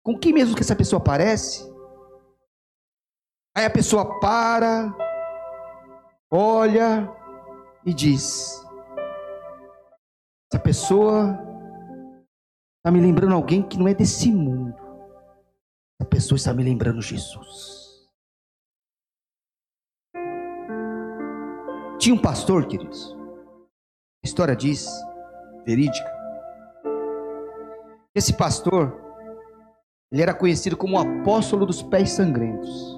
Com 0.05 0.19
quem 0.19 0.33
mesmo 0.35 0.55
que 0.55 0.63
essa 0.63 0.77
pessoa 0.77 1.03
parece? 1.03 1.76
Aí 3.57 3.65
a 3.65 3.71
pessoa 3.71 4.21
para, 4.21 4.95
olha 6.31 7.11
e 7.87 7.95
diz: 7.95 8.63
Essa 10.53 10.63
pessoa 10.63 11.39
está 12.77 12.91
me 12.93 13.01
lembrando 13.01 13.33
alguém 13.33 13.67
que 13.67 13.79
não 13.79 13.89
é 13.89 13.95
desse 13.95 14.31
mundo. 14.31 14.77
Essa 15.99 16.07
pessoa 16.07 16.37
está 16.37 16.53
me 16.53 16.63
lembrando 16.63 17.01
Jesus. 17.01 18.07
Tinha 21.99 22.15
um 22.15 22.21
pastor, 22.21 22.67
queridos. 22.67 23.17
A 24.23 24.27
história 24.27 24.55
diz, 24.55 24.87
verídica. 25.65 26.15
Esse 28.15 28.37
pastor, 28.37 29.01
ele 30.13 30.21
era 30.21 30.35
conhecido 30.35 30.77
como 30.77 30.99
o 30.99 31.01
apóstolo 31.01 31.65
dos 31.65 31.83
pés 31.83 32.11
sangrentos. 32.11 32.96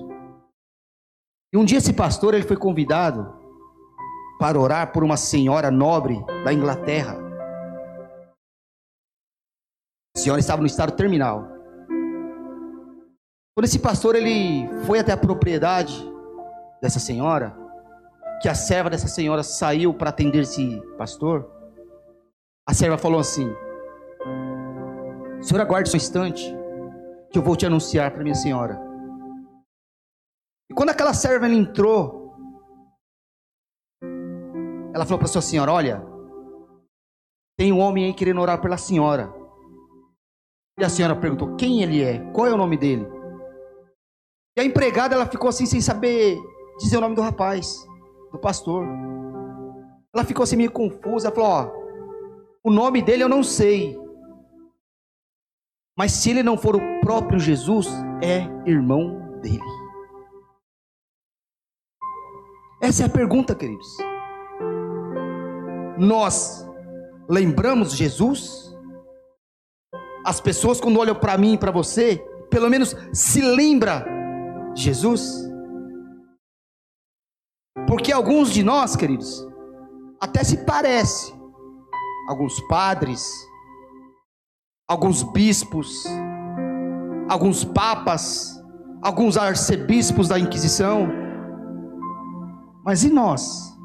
E 1.53 1.57
um 1.57 1.65
dia 1.65 1.79
esse 1.79 1.95
pastor 1.95 2.35
ele 2.35 2.47
foi 2.47 2.57
convidado 2.57 3.35
para 4.39 4.59
orar 4.59 4.93
por 4.93 5.03
uma 5.03 5.17
senhora 5.17 5.71
nobre 5.71 6.23
da 6.45 6.53
Inglaterra. 6.53 7.17
A 10.15 10.19
senhora 10.19 10.41
estava 10.41 10.61
no 10.61 10.67
estado 10.67 10.93
terminal. 10.93 11.49
Quando 13.57 13.65
esse 13.65 13.79
pastor 13.79 14.15
ele 14.15 14.69
foi 14.85 14.99
até 14.99 15.13
a 15.13 15.17
propriedade 15.17 15.95
dessa 16.83 17.01
senhora, 17.01 17.57
que 18.43 18.49
a 18.49 18.55
serva 18.55 18.91
dessa 18.91 19.09
senhora 19.09 19.43
saiu 19.43 19.95
para 19.95 20.11
atender 20.11 20.43
esse 20.43 20.81
pastor, 20.97 21.51
a 22.69 22.75
serva 22.75 22.99
falou 22.99 23.19
assim: 23.19 23.51
Senhora, 25.41 25.65
aguarde 25.65 25.89
só 25.89 25.97
um 25.97 25.97
instante, 25.97 26.55
que 27.33 27.39
eu 27.39 27.43
vou 27.43 27.57
te 27.57 27.65
anunciar 27.65 28.11
para 28.11 28.23
minha 28.23 28.35
senhora. 28.35 28.88
E 30.71 30.75
quando 30.75 30.91
aquela 30.91 31.15
serva 31.15 31.49
entrou, 31.49 32.35
ela 34.95 35.05
falou 35.05 35.19
para 35.19 35.29
sua 35.29 35.43
senhora: 35.43 35.73
Olha, 35.73 36.05
tem 37.57 37.73
um 37.73 37.79
homem 37.81 38.05
aí 38.05 38.15
querendo 38.15 38.41
orar 38.41 38.61
pela 38.61 38.77
senhora. 38.77 39.33
E 40.79 40.85
a 40.85 40.89
senhora 40.89 41.17
perguntou: 41.17 41.57
Quem 41.57 41.83
ele 41.83 42.03
é? 42.03 42.19
Qual 42.33 42.47
é 42.47 42.53
o 42.53 42.57
nome 42.57 42.77
dele? 42.77 43.07
E 44.57 44.61
a 44.61 44.65
empregada 44.65 45.15
ela 45.15 45.27
ficou 45.27 45.49
assim 45.49 45.67
sem 45.67 45.81
saber 45.81 46.39
dizer 46.79 46.99
o 46.99 47.01
nome 47.01 47.15
do 47.15 47.23
rapaz, 47.23 47.85
do 48.33 48.39
pastor. 48.39 48.87
Ela 50.15 50.25
ficou 50.25 50.43
assim 50.43 50.57
meio 50.57 50.71
confusa. 50.71 51.29
Ela 51.29 51.35
falou: 51.35 51.51
Ó, 51.51 51.71
o 52.65 52.71
nome 52.71 53.03
dele 53.03 53.23
eu 53.23 53.29
não 53.29 53.43
sei. 53.43 53.99
Mas 55.97 56.13
se 56.13 56.31
ele 56.31 56.45
não 56.45 56.57
for 56.57 56.77
o 56.77 57.01
próprio 57.01 57.41
Jesus, 57.41 57.89
é 58.23 58.43
irmão 58.69 59.41
dele. 59.41 59.88
Essa 62.81 63.03
é 63.03 63.07
a 63.07 63.11
pergunta, 63.11 63.55
queridos. 63.55 63.97
Nós 65.99 66.67
lembramos 67.29 67.93
Jesus? 67.93 68.73
As 70.25 70.41
pessoas 70.41 70.81
quando 70.81 70.99
olham 70.99 71.15
para 71.15 71.37
mim 71.37 71.55
e 71.55 71.59
para 71.59 71.73
você, 71.73 72.19
pelo 72.51 72.71
menos 72.71 72.95
se 73.13 73.41
lembra 73.41 74.07
Jesus? 74.75 75.49
Porque 77.87 78.13
alguns 78.13 78.53
de 78.53 78.63
nós, 78.63 78.95
queridos, 78.95 79.47
até 80.21 80.45
se 80.45 80.59
parece 80.65 81.37
alguns 82.29 82.61
padres, 82.69 83.33
alguns 84.87 85.23
bispos, 85.23 86.05
alguns 87.29 87.65
papas, 87.65 88.63
alguns 89.03 89.37
arcebispos 89.37 90.29
da 90.29 90.39
Inquisição. 90.39 91.28
Mas 92.89 93.05
e 93.05 93.11
nós? 93.11 93.77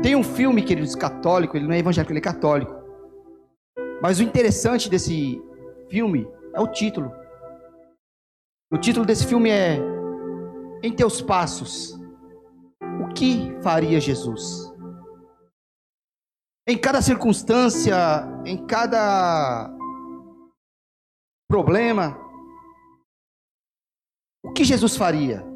Tem 0.00 0.14
um 0.14 0.22
filme, 0.22 0.62
queridos, 0.62 0.94
católico, 0.94 1.56
ele 1.56 1.66
não 1.66 1.74
é 1.74 1.80
evangélico, 1.80 2.12
ele 2.12 2.20
é 2.20 2.22
católico. 2.22 2.72
Mas 4.00 4.20
o 4.20 4.22
interessante 4.22 4.88
desse 4.88 5.42
filme 5.90 6.28
é 6.54 6.60
o 6.60 6.68
título. 6.68 7.12
O 8.72 8.78
título 8.78 9.04
desse 9.04 9.26
filme 9.26 9.50
é 9.50 9.80
Em 10.80 10.94
Teus 10.94 11.20
Passos. 11.20 11.98
O 13.02 13.12
que 13.12 13.50
faria 13.64 13.98
Jesus? 13.98 14.72
Em 16.68 16.78
cada 16.78 17.02
circunstância, 17.02 17.96
em 18.46 18.64
cada 18.64 19.76
problema, 21.48 22.16
o 24.44 24.52
que 24.52 24.62
Jesus 24.62 24.96
faria? 24.96 25.53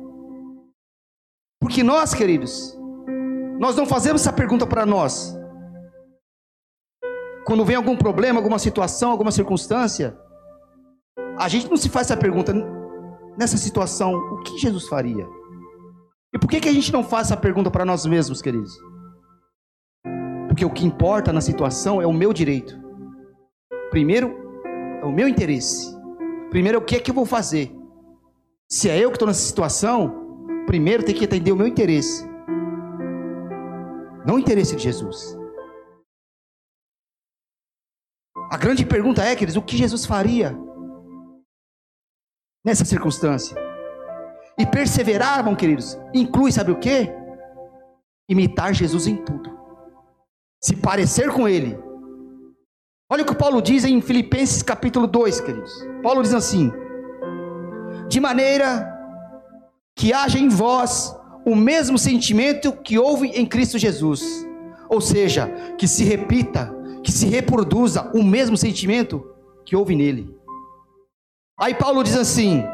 Porque 1.60 1.82
nós, 1.82 2.14
queridos, 2.14 2.76
nós 3.58 3.76
não 3.76 3.84
fazemos 3.86 4.20
essa 4.20 4.32
pergunta 4.32 4.66
para 4.66 4.86
nós. 4.86 5.36
Quando 7.44 7.64
vem 7.64 7.76
algum 7.76 7.96
problema, 7.96 8.38
alguma 8.38 8.58
situação, 8.58 9.10
alguma 9.10 9.32
circunstância, 9.32 10.16
a 11.36 11.48
gente 11.48 11.68
não 11.68 11.76
se 11.76 11.88
faz 11.88 12.10
essa 12.10 12.16
pergunta 12.16 12.52
nessa 13.36 13.56
situação, 13.56 14.14
o 14.14 14.42
que 14.42 14.58
Jesus 14.58 14.86
faria? 14.88 15.26
E 16.34 16.38
por 16.38 16.48
que, 16.48 16.60
que 16.60 16.68
a 16.68 16.72
gente 16.72 16.92
não 16.92 17.02
faz 17.02 17.28
essa 17.28 17.36
pergunta 17.36 17.70
para 17.70 17.84
nós 17.84 18.04
mesmos, 18.04 18.42
queridos? 18.42 18.72
Porque 20.46 20.64
o 20.64 20.70
que 20.70 20.84
importa 20.84 21.32
na 21.32 21.40
situação 21.40 22.02
é 22.02 22.06
o 22.06 22.12
meu 22.12 22.32
direito. 22.32 22.78
Primeiro, 23.90 24.36
é 25.00 25.04
o 25.04 25.12
meu 25.12 25.26
interesse. 25.26 25.96
Primeiro, 26.50 26.78
é 26.78 26.80
o 26.80 26.84
que 26.84 26.96
é 26.96 27.00
que 27.00 27.10
eu 27.10 27.14
vou 27.14 27.24
fazer? 27.24 27.74
Se 28.68 28.90
é 28.90 28.98
eu 28.98 29.10
que 29.10 29.16
estou 29.16 29.28
nessa 29.28 29.46
situação, 29.46 30.27
primeiro 30.68 31.02
tem 31.02 31.14
que 31.14 31.24
atender 31.24 31.50
o 31.50 31.56
meu 31.56 31.66
interesse 31.66 32.28
não 34.28 34.34
o 34.34 34.38
interesse 34.38 34.76
de 34.76 34.82
Jesus. 34.82 35.34
A 38.50 38.58
grande 38.58 38.84
pergunta 38.84 39.22
é, 39.22 39.34
queridos, 39.34 39.56
o 39.56 39.62
que 39.62 39.74
Jesus 39.74 40.04
faria 40.04 40.54
nessa 42.62 42.84
circunstância? 42.84 43.56
E 44.58 44.66
perseverar, 44.66 45.38
irmão, 45.38 45.56
queridos, 45.56 45.98
inclui, 46.12 46.52
sabe 46.52 46.72
o 46.72 46.78
que? 46.78 47.10
Imitar 48.28 48.74
Jesus 48.74 49.06
em 49.06 49.16
tudo. 49.16 49.50
Se 50.62 50.76
parecer 50.76 51.32
com 51.32 51.48
Ele. 51.48 51.78
Olha 53.10 53.22
o 53.22 53.26
que 53.26 53.34
Paulo 53.34 53.62
diz 53.62 53.82
em 53.84 54.02
Filipenses 54.02 54.62
capítulo 54.62 55.06
2, 55.06 55.40
queridos. 55.40 55.72
Paulo 56.02 56.20
diz 56.20 56.34
assim: 56.34 56.70
De 58.08 58.20
maneira 58.20 58.97
que 59.98 60.12
haja 60.12 60.38
em 60.38 60.48
vós 60.48 61.14
o 61.44 61.56
mesmo 61.56 61.98
sentimento 61.98 62.72
que 62.72 62.96
houve 62.96 63.30
em 63.30 63.44
Cristo 63.44 63.76
Jesus. 63.76 64.46
Ou 64.88 65.00
seja, 65.00 65.48
que 65.76 65.88
se 65.88 66.04
repita, 66.04 66.72
que 67.02 67.10
se 67.10 67.26
reproduza 67.26 68.08
o 68.14 68.22
mesmo 68.22 68.56
sentimento 68.56 69.28
que 69.66 69.74
houve 69.74 69.96
nele. 69.96 70.32
Aí 71.58 71.74
Paulo 71.74 72.04
diz 72.04 72.16
assim: 72.16 72.64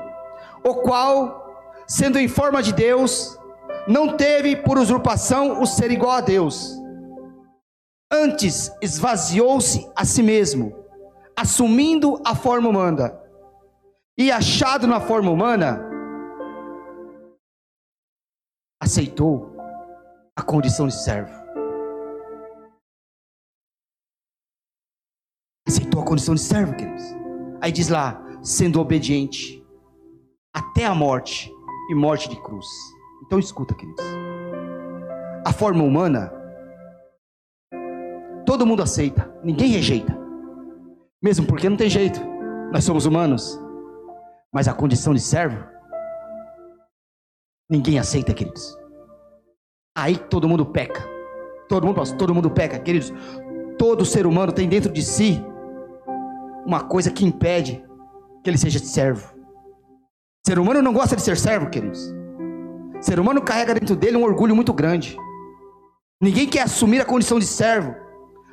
o 0.62 0.74
qual, 0.74 1.56
sendo 1.88 2.18
em 2.18 2.28
forma 2.28 2.62
de 2.62 2.74
Deus, 2.74 3.38
não 3.88 4.16
teve 4.16 4.54
por 4.54 4.76
usurpação 4.76 5.62
o 5.62 5.66
ser 5.66 5.90
igual 5.90 6.12
a 6.12 6.20
Deus. 6.20 6.78
Antes 8.12 8.70
esvaziou-se 8.82 9.90
a 9.96 10.04
si 10.04 10.22
mesmo, 10.22 10.76
assumindo 11.34 12.20
a 12.22 12.34
forma 12.34 12.68
humana. 12.68 13.18
E 14.16 14.30
achado 14.30 14.86
na 14.86 15.00
forma 15.00 15.30
humana, 15.30 15.93
aceitou 18.84 19.50
a 20.36 20.42
condição 20.42 20.86
de 20.86 20.94
servo. 20.94 21.32
Aceitou 25.66 26.02
a 26.02 26.04
condição 26.04 26.34
de 26.34 26.42
servo, 26.42 26.76
queridos. 26.76 27.02
Aí 27.62 27.72
diz 27.72 27.88
lá, 27.88 28.22
sendo 28.42 28.78
obediente 28.80 29.64
até 30.54 30.84
a 30.84 30.94
morte 30.94 31.50
e 31.90 31.94
morte 31.94 32.28
de 32.28 32.40
cruz. 32.42 32.66
Então 33.24 33.38
escuta, 33.38 33.74
queridos. 33.74 34.04
A 35.46 35.52
forma 35.52 35.82
humana, 35.82 36.30
todo 38.44 38.66
mundo 38.66 38.82
aceita, 38.82 39.34
ninguém 39.42 39.70
rejeita. 39.70 40.14
Mesmo 41.22 41.46
porque 41.46 41.70
não 41.70 41.76
tem 41.76 41.88
jeito, 41.88 42.20
nós 42.70 42.84
somos 42.84 43.06
humanos. 43.06 43.58
Mas 44.52 44.68
a 44.68 44.74
condição 44.74 45.14
de 45.14 45.20
servo, 45.20 45.73
Ninguém 47.68 47.98
aceita, 47.98 48.34
queridos. 48.34 48.76
Aí 49.96 50.16
todo 50.16 50.48
mundo 50.48 50.66
peca. 50.66 51.08
Todo 51.68 51.86
mundo, 51.86 52.16
todo 52.16 52.34
mundo 52.34 52.50
peca, 52.50 52.78
queridos. 52.78 53.12
Todo 53.78 54.04
ser 54.04 54.26
humano 54.26 54.52
tem 54.52 54.68
dentro 54.68 54.92
de 54.92 55.02
si 55.02 55.42
uma 56.66 56.84
coisa 56.84 57.10
que 57.10 57.24
impede 57.24 57.84
que 58.42 58.50
ele 58.50 58.58
seja 58.58 58.78
servo. 58.78 59.34
Ser 60.46 60.58
humano 60.58 60.82
não 60.82 60.92
gosta 60.92 61.16
de 61.16 61.22
ser 61.22 61.36
servo, 61.36 61.70
queridos. 61.70 62.12
Ser 63.00 63.18
humano 63.18 63.40
carrega 63.42 63.74
dentro 63.74 63.96
dele 63.96 64.16
um 64.16 64.24
orgulho 64.24 64.54
muito 64.54 64.72
grande. 64.72 65.16
Ninguém 66.20 66.46
quer 66.46 66.62
assumir 66.62 67.00
a 67.00 67.04
condição 67.04 67.38
de 67.38 67.46
servo. 67.46 67.94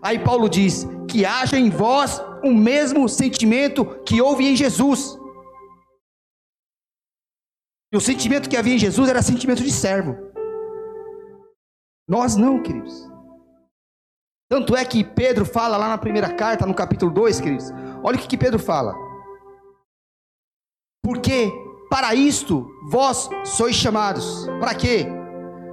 Aí 0.01 0.19
Paulo 0.19 0.49
diz: 0.49 0.87
que 1.07 1.25
haja 1.25 1.59
em 1.59 1.69
vós 1.69 2.23
o 2.43 2.53
mesmo 2.53 3.07
sentimento 3.09 3.85
que 4.05 4.21
houve 4.21 4.47
em 4.47 4.55
Jesus. 4.55 5.19
E 7.91 7.97
o 7.97 8.01
sentimento 8.01 8.49
que 8.49 8.55
havia 8.55 8.75
em 8.75 8.79
Jesus 8.79 9.09
era 9.09 9.21
sentimento 9.21 9.61
de 9.61 9.71
servo. 9.71 10.15
Nós 12.07 12.35
não, 12.35 12.61
queridos. 12.61 13.09
Tanto 14.49 14.75
é 14.75 14.83
que 14.83 15.03
Pedro 15.03 15.45
fala 15.45 15.77
lá 15.77 15.89
na 15.89 15.97
primeira 15.97 16.33
carta, 16.33 16.65
no 16.65 16.73
capítulo 16.73 17.11
2, 17.11 17.41
queridos. 17.41 17.71
Olha 18.03 18.17
o 18.17 18.19
que, 18.19 18.37
Pedro 18.37 18.59
fala. 18.59 18.93
Porque 21.03 21.51
para 21.89 22.15
isto 22.15 22.69
vós 22.89 23.29
sois 23.43 23.75
chamados. 23.75 24.47
Para 24.59 24.73
quê? 24.75 25.05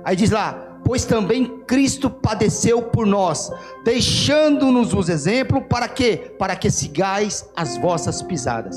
Aí 0.04 0.16
diz 0.16 0.30
lá: 0.30 0.80
Pois 0.84 1.04
também 1.04 1.60
Cristo 1.64 2.08
padeceu 2.08 2.82
por 2.82 3.06
nós, 3.06 3.50
deixando-nos 3.84 4.94
os 4.94 5.08
exemplos 5.08 5.64
para 5.68 5.88
quê? 5.88 6.34
Para 6.38 6.56
que 6.56 6.70
sigais 6.70 7.48
as 7.56 7.76
vossas 7.76 8.22
pisadas. 8.22 8.76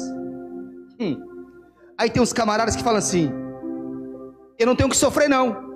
Hum. 1.00 1.31
Aí 1.98 2.10
tem 2.10 2.22
uns 2.22 2.34
camaradas 2.34 2.76
que 2.76 2.84
falam 2.84 3.00
assim: 3.00 3.32
Eu 4.58 4.66
não 4.66 4.76
tenho 4.76 4.90
que 4.90 4.98
sofrer, 4.98 5.30
não. 5.30 5.72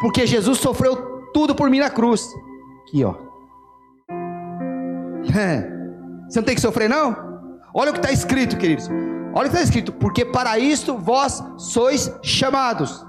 Porque 0.00 0.26
Jesus 0.26 0.58
sofreu 0.58 1.30
tudo 1.32 1.54
por 1.54 1.70
mim 1.70 1.78
na 1.78 1.90
cruz. 1.90 2.28
Aqui, 2.82 3.04
ó. 3.04 3.14
Você 6.28 6.38
não 6.38 6.44
tem 6.44 6.54
que 6.54 6.60
sofrer, 6.60 6.88
não? 6.88 7.32
Olha 7.74 7.90
o 7.90 7.92
que 7.92 8.00
está 8.00 8.10
escrito, 8.10 8.56
queridos. 8.56 8.88
Olha 9.34 9.46
o 9.46 9.50
que 9.50 9.56
está 9.56 9.62
escrito. 9.62 9.92
Porque 9.92 10.24
para 10.24 10.58
isto 10.58 10.96
vós 10.96 11.42
sois 11.56 12.12
chamados. 12.22 13.04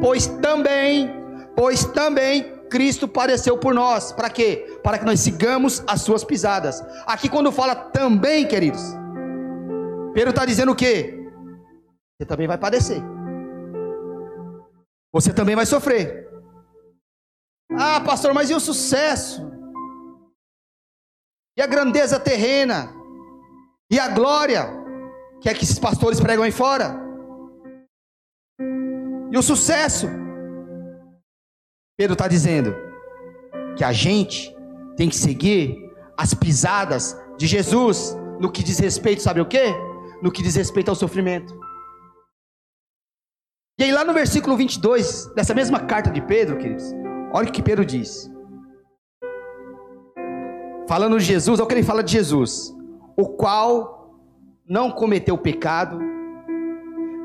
Pois 0.00 0.26
também, 0.26 1.10
pois 1.56 1.84
também 1.84 2.60
Cristo 2.70 3.06
padeceu 3.08 3.58
por 3.58 3.74
nós. 3.74 4.12
Para 4.12 4.30
quê? 4.30 4.78
Para 4.82 4.98
que 4.98 5.04
nós 5.04 5.20
sigamos 5.20 5.82
as 5.86 6.02
suas 6.02 6.24
pisadas. 6.24 6.82
Aqui 7.06 7.28
quando 7.28 7.52
fala 7.52 7.74
também, 7.74 8.46
queridos, 8.46 8.82
Pedro 10.14 10.30
está 10.30 10.44
dizendo 10.46 10.72
o 10.72 10.76
quê? 10.76 11.19
Você 12.20 12.26
também 12.26 12.46
vai 12.46 12.58
padecer. 12.58 13.02
Você 15.10 15.32
também 15.32 15.56
vai 15.56 15.64
sofrer. 15.64 16.28
Ah, 17.72 17.98
pastor, 18.02 18.34
mas 18.34 18.50
e 18.50 18.54
o 18.54 18.60
sucesso? 18.60 19.50
E 21.56 21.62
a 21.62 21.66
grandeza 21.66 22.20
terrena? 22.20 22.92
E 23.90 23.98
a 23.98 24.08
glória? 24.08 24.68
Que 25.40 25.48
é 25.48 25.54
que 25.54 25.64
esses 25.64 25.78
pastores 25.78 26.20
pregam 26.20 26.44
aí 26.44 26.52
fora? 26.52 26.94
E 29.32 29.38
o 29.38 29.42
sucesso? 29.42 30.06
Pedro 31.96 32.12
está 32.12 32.28
dizendo 32.28 32.76
que 33.78 33.82
a 33.82 33.92
gente 33.92 34.54
tem 34.94 35.08
que 35.08 35.16
seguir 35.16 35.74
as 36.18 36.34
pisadas 36.34 37.18
de 37.38 37.46
Jesus 37.46 38.14
no 38.38 38.52
que 38.52 38.62
diz 38.62 38.78
respeito, 38.78 39.22
sabe 39.22 39.40
o 39.40 39.46
que? 39.46 39.72
No 40.20 40.30
que 40.30 40.42
diz 40.42 40.54
respeito 40.54 40.90
ao 40.90 40.94
sofrimento. 40.94 41.69
E 43.80 43.84
aí, 43.84 43.92
lá 43.92 44.04
no 44.04 44.12
versículo 44.12 44.58
22, 44.58 45.32
dessa 45.34 45.54
mesma 45.54 45.80
carta 45.80 46.10
de 46.10 46.20
Pedro, 46.20 46.58
queridos, 46.58 46.84
olha 47.32 47.48
o 47.48 47.50
que 47.50 47.62
Pedro 47.62 47.82
diz. 47.82 48.30
Falando 50.86 51.18
de 51.18 51.24
Jesus, 51.24 51.58
olha 51.58 51.64
o 51.64 51.66
que 51.66 51.72
ele 51.72 51.82
fala 51.82 52.02
de 52.02 52.12
Jesus, 52.12 52.76
o 53.16 53.26
qual 53.26 54.20
não 54.68 54.90
cometeu 54.90 55.38
pecado, 55.38 55.98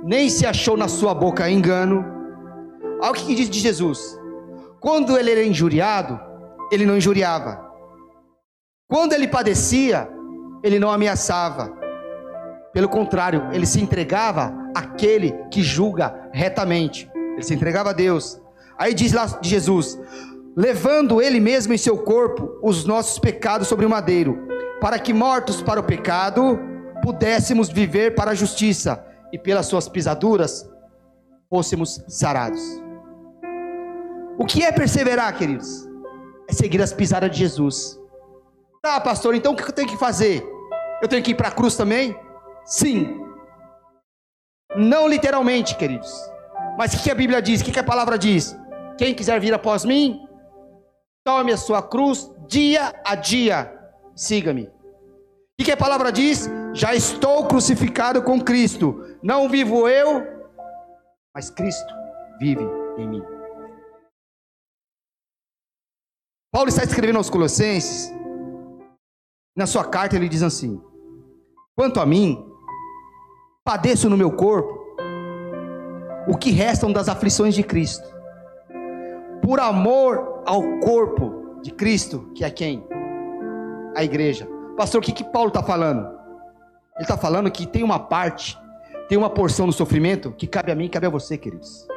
nem 0.01 0.29
se 0.29 0.45
achou 0.45 0.77
na 0.77 0.87
sua 0.87 1.13
boca 1.13 1.49
engano. 1.49 2.05
Olha 3.01 3.11
o 3.11 3.13
que 3.13 3.35
diz 3.35 3.49
de 3.49 3.59
Jesus: 3.59 4.17
quando 4.79 5.17
ele 5.17 5.31
era 5.31 5.43
injuriado, 5.43 6.17
ele 6.71 6.85
não 6.85 6.95
injuriava. 6.95 7.69
Quando 8.87 9.11
ele 9.11 9.27
padecia, 9.27 10.07
ele 10.63 10.79
não 10.79 10.89
ameaçava. 10.89 11.77
Pelo 12.71 12.87
contrário, 12.87 13.49
ele 13.51 13.65
se 13.65 13.81
entregava 13.81 14.53
àquele 14.73 15.33
que 15.51 15.61
julga 15.61 16.24
retamente. 16.35 17.09
Ele 17.33 17.43
se 17.43 17.53
entregava 17.53 17.89
a 17.91 17.93
Deus. 17.93 18.39
Aí 18.77 18.93
diz 18.93 19.13
lá 19.13 19.25
de 19.25 19.49
Jesus: 19.49 19.97
levando 20.55 21.21
ele 21.21 21.39
mesmo 21.39 21.73
em 21.73 21.77
seu 21.77 21.97
corpo 21.97 22.59
os 22.61 22.85
nossos 22.85 23.17
pecados 23.17 23.67
sobre 23.67 23.85
o 23.85 23.89
madeiro, 23.89 24.47
para 24.81 24.99
que 24.99 25.13
mortos 25.13 25.61
para 25.61 25.79
o 25.79 25.83
pecado 25.83 26.59
pudéssemos 27.01 27.69
viver 27.69 28.15
para 28.15 28.31
a 28.31 28.35
justiça, 28.35 29.03
e 29.31 29.37
pelas 29.37 29.65
suas 29.65 29.87
pisaduras 29.89 30.69
fôssemos 31.49 32.03
sarados. 32.07 32.61
O 34.37 34.45
que 34.45 34.63
é 34.63 34.71
perseverar, 34.71 35.35
queridos? 35.37 35.87
É 36.49 36.53
seguir 36.53 36.81
as 36.81 36.93
pisadas 36.93 37.31
de 37.31 37.37
Jesus. 37.37 37.99
Ah, 38.83 38.99
pastor, 38.99 39.33
então 39.35 39.53
o 39.53 39.55
que 39.55 39.63
eu 39.63 39.71
tenho 39.71 39.87
que 39.87 39.97
fazer? 39.97 40.45
Eu 41.01 41.07
tenho 41.07 41.23
que 41.23 41.31
ir 41.31 41.35
para 41.35 41.47
a 41.47 41.51
cruz 41.51 41.75
também? 41.75 42.15
Sim. 42.65 43.24
Não 44.77 45.07
literalmente, 45.07 45.75
queridos. 45.75 46.11
Mas 46.77 46.93
o 46.93 47.03
que 47.03 47.11
a 47.11 47.15
Bíblia 47.15 47.41
diz? 47.41 47.61
O 47.61 47.65
que 47.65 47.79
a 47.79 47.83
palavra 47.83 48.17
diz? 48.17 48.55
Quem 48.97 49.13
quiser 49.13 49.39
vir 49.39 49.53
após 49.53 49.85
mim, 49.85 50.25
tome 51.25 51.51
a 51.51 51.57
sua 51.57 51.81
cruz 51.81 52.31
dia 52.47 52.93
a 53.05 53.15
dia, 53.15 53.73
siga-me. 54.15 54.69
O 55.59 55.63
que 55.63 55.71
a 55.71 55.77
palavra 55.77 56.11
diz? 56.11 56.49
Já 56.73 56.93
estou 56.93 57.47
crucificado 57.47 58.21
com 58.21 58.41
Cristo. 58.41 59.17
Não 59.23 59.47
vivo 59.49 59.87
eu, 59.87 60.21
mas 61.33 61.49
Cristo 61.49 61.93
vive 62.39 62.63
em 62.97 63.07
mim. 63.07 63.23
Paulo 66.53 66.69
está 66.69 66.83
escrevendo 66.83 67.17
aos 67.17 67.29
Colossenses, 67.29 68.13
na 69.55 69.65
sua 69.65 69.85
carta 69.85 70.15
ele 70.15 70.29
diz 70.29 70.43
assim: 70.43 70.81
Quanto 71.75 71.99
a 71.99 72.05
mim, 72.05 72.45
padeço 73.65 74.07
no 74.11 74.15
meu 74.15 74.31
corpo 74.31 74.85
o 76.27 76.37
que 76.37 76.51
restam 76.51 76.93
das 76.93 77.09
aflições 77.09 77.55
de 77.55 77.63
Cristo, 77.63 78.07
por 79.41 79.59
amor 79.59 80.43
ao 80.45 80.79
corpo 80.79 81.59
de 81.63 81.71
Cristo, 81.71 82.31
que 82.35 82.43
é 82.43 82.49
quem? 82.49 82.87
A 83.95 84.03
igreja. 84.03 84.47
Pastor, 84.77 85.01
o 85.01 85.03
que, 85.03 85.11
que 85.11 85.23
Paulo 85.23 85.47
está 85.47 85.63
falando? 85.63 86.07
Ele 86.95 87.03
está 87.03 87.17
falando 87.17 87.49
que 87.51 87.65
tem 87.65 87.83
uma 87.83 87.99
parte, 87.99 88.57
tem 89.09 89.17
uma 89.17 89.29
porção 89.29 89.65
do 89.65 89.73
sofrimento 89.73 90.31
que 90.31 90.45
cabe 90.45 90.71
a 90.71 90.75
mim 90.75 90.85
e 90.85 90.89
cabe 90.89 91.07
a 91.07 91.09
você, 91.09 91.37
queridos. 91.37 91.87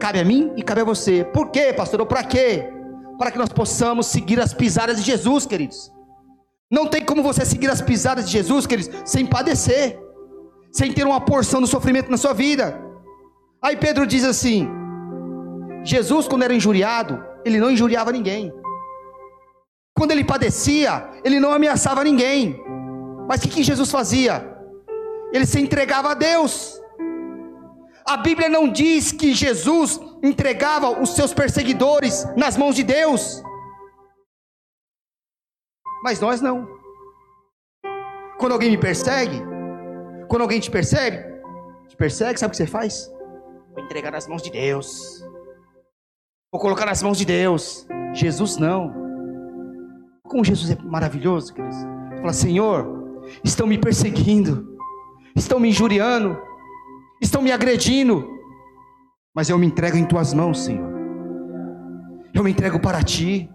Cabe 0.00 0.18
a 0.18 0.24
mim 0.24 0.52
e 0.56 0.62
cabe 0.62 0.80
a 0.80 0.84
você. 0.84 1.24
Por 1.24 1.50
quê, 1.50 1.72
pastor? 1.72 2.00
Ou 2.00 2.06
para 2.06 2.24
quê? 2.24 2.70
Para 3.18 3.30
que 3.30 3.38
nós 3.38 3.50
possamos 3.50 4.06
seguir 4.06 4.40
as 4.40 4.54
pisadas 4.54 4.96
de 4.96 5.02
Jesus, 5.02 5.46
queridos. 5.46 5.92
Não 6.72 6.86
tem 6.86 7.04
como 7.04 7.22
você 7.22 7.44
seguir 7.44 7.70
as 7.70 7.82
pisadas 7.82 8.24
de 8.24 8.32
Jesus, 8.32 8.66
queridos, 8.66 8.90
sem 9.04 9.26
padecer, 9.26 10.00
sem 10.72 10.90
ter 10.90 11.04
uma 11.04 11.20
porção 11.20 11.60
do 11.60 11.66
sofrimento 11.66 12.10
na 12.10 12.16
sua 12.16 12.32
vida. 12.32 12.80
Aí 13.60 13.76
Pedro 13.76 14.06
diz 14.06 14.24
assim: 14.24 14.66
Jesus, 15.84 16.26
quando 16.26 16.44
era 16.44 16.54
injuriado, 16.54 17.22
ele 17.44 17.60
não 17.60 17.70
injuriava 17.70 18.10
ninguém. 18.10 18.50
Quando 19.94 20.12
ele 20.12 20.24
padecia, 20.24 21.10
ele 21.22 21.38
não 21.38 21.52
ameaçava 21.52 22.02
ninguém. 22.02 22.58
Mas 23.28 23.40
o 23.40 23.42
que, 23.42 23.56
que 23.56 23.62
Jesus 23.62 23.90
fazia? 23.90 24.42
Ele 25.30 25.44
se 25.44 25.60
entregava 25.60 26.12
a 26.12 26.14
Deus. 26.14 26.80
A 28.06 28.16
Bíblia 28.16 28.48
não 28.48 28.66
diz 28.66 29.12
que 29.12 29.34
Jesus 29.34 30.00
entregava 30.22 30.88
os 31.02 31.10
seus 31.10 31.34
perseguidores 31.34 32.26
nas 32.34 32.56
mãos 32.56 32.74
de 32.74 32.82
Deus. 32.82 33.42
Mas 36.02 36.20
nós 36.20 36.40
não. 36.40 36.68
Quando 38.38 38.52
alguém 38.52 38.70
me 38.70 38.78
persegue, 38.78 39.40
quando 40.28 40.42
alguém 40.42 40.58
te 40.58 40.70
persegue, 40.70 41.18
te 41.88 41.96
persegue, 41.96 42.38
sabe 42.38 42.48
o 42.48 42.50
que 42.50 42.56
você 42.56 42.66
faz? 42.66 43.08
Vou 43.74 43.84
entregar 43.84 44.10
nas 44.10 44.26
mãos 44.26 44.42
de 44.42 44.50
Deus. 44.50 45.24
Vou 46.50 46.60
colocar 46.60 46.86
nas 46.86 47.02
mãos 47.02 47.16
de 47.16 47.24
Deus. 47.24 47.86
Jesus 48.12 48.56
não. 48.56 48.92
Como 50.24 50.44
Jesus 50.44 50.70
é 50.70 50.76
maravilhoso, 50.82 51.54
queridos. 51.54 51.76
Fala, 52.16 52.32
Senhor, 52.32 53.22
estão 53.44 53.66
me 53.66 53.78
perseguindo, 53.78 54.76
estão 55.36 55.60
me 55.60 55.68
injuriando, 55.68 56.38
estão 57.20 57.42
me 57.42 57.52
agredindo, 57.52 58.28
mas 59.34 59.48
eu 59.48 59.58
me 59.58 59.66
entrego 59.66 59.96
em 59.96 60.04
tuas 60.04 60.34
mãos, 60.34 60.64
Senhor. 60.64 60.90
Eu 62.34 62.42
me 62.42 62.50
entrego 62.50 62.80
para 62.80 63.02
ti. 63.02 63.50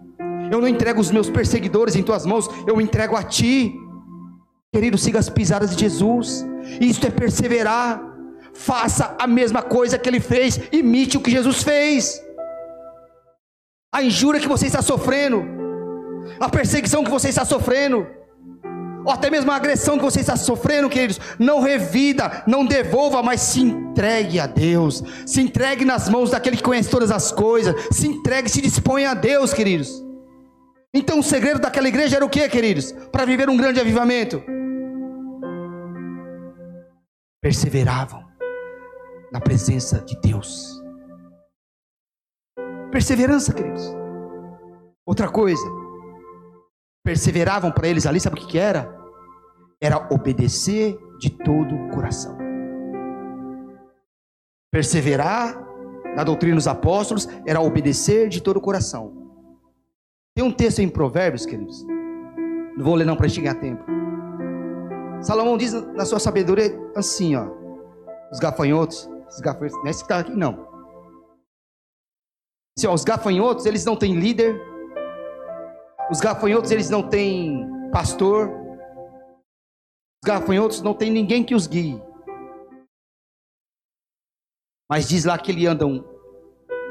Eu 0.50 0.60
não 0.60 0.68
entrego 0.68 1.00
os 1.00 1.10
meus 1.10 1.28
perseguidores 1.28 1.96
em 1.96 2.02
tuas 2.02 2.24
mãos, 2.24 2.48
eu 2.66 2.80
entrego 2.80 3.16
a 3.16 3.22
ti. 3.22 3.74
Querido, 4.72 4.98
siga 4.98 5.18
as 5.18 5.28
pisadas 5.28 5.74
de 5.74 5.80
Jesus. 5.80 6.46
Isto 6.80 7.06
é 7.06 7.10
perseverar. 7.10 8.02
Faça 8.54 9.14
a 9.18 9.26
mesma 9.26 9.62
coisa 9.62 9.98
que 9.98 10.08
ele 10.08 10.20
fez, 10.20 10.60
imite 10.72 11.16
o 11.16 11.20
que 11.20 11.30
Jesus 11.30 11.62
fez. 11.62 12.20
A 13.92 14.02
injúria 14.02 14.40
que 14.40 14.48
você 14.48 14.66
está 14.66 14.82
sofrendo, 14.82 15.44
a 16.40 16.48
perseguição 16.48 17.04
que 17.04 17.10
você 17.10 17.28
está 17.28 17.44
sofrendo, 17.44 18.06
ou 19.04 19.12
até 19.12 19.30
mesmo 19.30 19.50
a 19.50 19.56
agressão 19.56 19.96
que 19.96 20.04
você 20.04 20.20
está 20.20 20.36
sofrendo, 20.36 20.90
queridos, 20.90 21.20
não 21.38 21.60
revida, 21.60 22.42
não 22.46 22.66
devolva, 22.66 23.22
mas 23.22 23.40
se 23.40 23.60
entregue 23.60 24.40
a 24.40 24.46
Deus, 24.46 25.02
se 25.24 25.40
entregue 25.40 25.84
nas 25.84 26.08
mãos 26.08 26.30
daquele 26.30 26.56
que 26.56 26.62
conhece 26.62 26.90
todas 26.90 27.10
as 27.10 27.32
coisas, 27.32 27.74
se 27.90 28.08
entregue, 28.08 28.50
se 28.50 28.60
dispõe 28.60 29.06
a 29.06 29.14
Deus, 29.14 29.54
queridos. 29.54 30.07
Então 30.94 31.18
o 31.18 31.22
segredo 31.22 31.60
daquela 31.60 31.88
igreja 31.88 32.16
era 32.16 32.24
o 32.24 32.30
que, 32.30 32.48
queridos? 32.48 32.92
Para 33.12 33.24
viver 33.24 33.48
um 33.48 33.56
grande 33.56 33.80
avivamento. 33.80 34.42
Perseveravam 37.40 38.26
na 39.30 39.40
presença 39.40 40.00
de 40.00 40.18
Deus. 40.20 40.82
Perseverança, 42.90 43.52
queridos. 43.52 43.84
Outra 45.06 45.28
coisa, 45.28 45.64
perseveravam 47.04 47.70
para 47.70 47.88
eles 47.88 48.06
ali, 48.06 48.18
sabe 48.18 48.36
o 48.36 48.40
que, 48.40 48.46
que 48.46 48.58
era? 48.58 48.98
era 49.80 50.08
obedecer 50.12 50.98
de 51.18 51.30
todo 51.30 51.74
o 51.74 51.88
coração. 51.90 52.36
Perseverar 54.70 55.56
na 56.16 56.24
doutrina 56.24 56.56
dos 56.56 56.66
apóstolos 56.66 57.28
era 57.46 57.60
obedecer 57.60 58.28
de 58.28 58.42
todo 58.42 58.56
o 58.56 58.60
coração. 58.60 59.27
Tem 60.38 60.46
um 60.46 60.52
texto 60.52 60.78
em 60.78 60.88
Provérbios, 60.88 61.44
queridos. 61.44 61.84
Não 62.76 62.84
vou 62.84 62.94
ler 62.94 63.04
não 63.04 63.16
para 63.16 63.26
a 63.26 63.54
tempo. 63.56 63.84
Salomão 65.20 65.58
diz 65.58 65.72
na 65.72 66.04
sua 66.04 66.20
sabedoria 66.20 66.78
assim, 66.94 67.34
ó, 67.34 67.48
os 68.30 68.38
gafanhotos, 68.38 69.10
Os 69.28 69.40
gafanhotos, 69.40 69.76
não 69.78 69.86
é 69.88 69.90
esse 69.90 69.98
que 69.98 70.04
está 70.04 70.20
aqui, 70.20 70.30
não. 70.30 70.64
Se, 72.78 72.86
ó, 72.86 72.94
os 72.94 73.02
gafanhotos, 73.02 73.66
eles 73.66 73.84
não 73.84 73.96
têm 73.96 74.14
líder. 74.14 74.56
Os 76.08 76.20
gafanhotos, 76.20 76.70
eles 76.70 76.88
não 76.88 77.02
têm 77.02 77.68
pastor. 77.90 78.48
Os 80.22 80.24
gafanhotos 80.24 80.80
não 80.82 80.94
têm 80.94 81.10
ninguém 81.10 81.42
que 81.42 81.56
os 81.56 81.66
guie. 81.66 82.00
Mas 84.88 85.08
diz 85.08 85.24
lá 85.24 85.36
que 85.36 85.50
eles 85.50 85.66
andam 85.66 86.08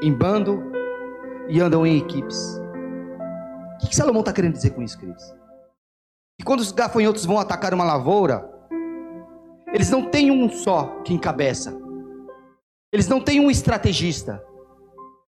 em 0.02 0.12
bando 0.12 0.70
e 1.48 1.62
andam 1.62 1.86
em 1.86 1.96
equipes. 1.96 2.67
O 3.82 3.86
que 3.88 3.94
Salomão 3.94 4.20
está 4.20 4.32
querendo 4.32 4.54
dizer 4.54 4.70
com 4.70 4.82
isso, 4.82 4.98
queridos? 4.98 5.24
Que 6.36 6.44
quando 6.44 6.60
os 6.60 6.72
gafanhotos 6.72 7.24
vão 7.24 7.38
atacar 7.38 7.72
uma 7.72 7.84
lavoura, 7.84 8.48
eles 9.72 9.88
não 9.88 10.10
têm 10.10 10.30
um 10.30 10.50
só 10.50 11.00
que 11.02 11.14
encabeça. 11.14 11.78
Eles 12.92 13.06
não 13.06 13.22
têm 13.22 13.38
um 13.38 13.50
estrategista. 13.50 14.42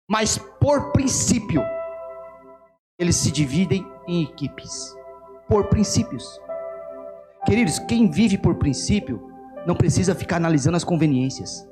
Mas 0.09 0.37
por 0.37 0.91
princípio, 0.91 1.61
eles 2.97 3.15
se 3.17 3.31
dividem 3.31 3.85
em 4.07 4.23
equipes. 4.23 4.95
Por 5.47 5.67
princípios. 5.67 6.39
Queridos, 7.45 7.77
quem 7.79 8.09
vive 8.09 8.37
por 8.37 8.55
princípio 8.55 9.21
não 9.67 9.75
precisa 9.75 10.15
ficar 10.15 10.37
analisando 10.37 10.77
as 10.77 10.83
conveniências. 10.83 11.67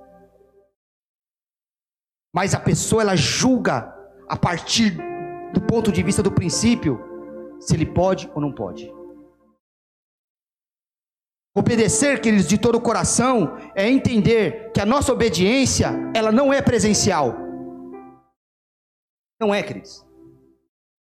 Mas 2.36 2.54
a 2.54 2.60
pessoa 2.60 3.02
ela 3.02 3.16
julga 3.16 3.94
a 4.28 4.36
partir 4.36 4.98
do 5.54 5.62
ponto 5.62 5.92
de 5.92 6.04
vista 6.04 6.22
do 6.22 6.32
princípio 6.32 7.00
se 7.60 7.76
ele 7.76 7.86
pode 7.86 8.30
ou 8.34 8.42
não 8.42 8.52
pode. 8.52 8.92
Obedecer, 11.58 12.22
queridos, 12.22 12.48
de 12.48 12.58
todo 12.58 12.76
o 12.76 12.82
coração 12.82 13.58
é 13.74 13.90
entender 13.90 14.72
que 14.72 14.80
a 14.80 14.86
nossa 14.86 15.12
obediência, 15.12 15.92
ela 16.14 16.32
não 16.32 16.54
é 16.54 16.62
presencial. 16.62 17.36
Não 19.42 19.54
é, 19.54 19.64
queridos. 19.64 20.06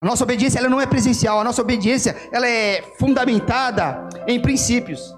A 0.02 0.06
nossa 0.06 0.24
obediência, 0.24 0.58
ela 0.58 0.70
não 0.70 0.80
é 0.80 0.86
presencial. 0.86 1.38
A 1.38 1.44
nossa 1.44 1.60
obediência, 1.60 2.16
ela 2.32 2.48
é 2.48 2.80
fundamentada 2.98 4.08
em 4.26 4.40
princípios. 4.40 5.14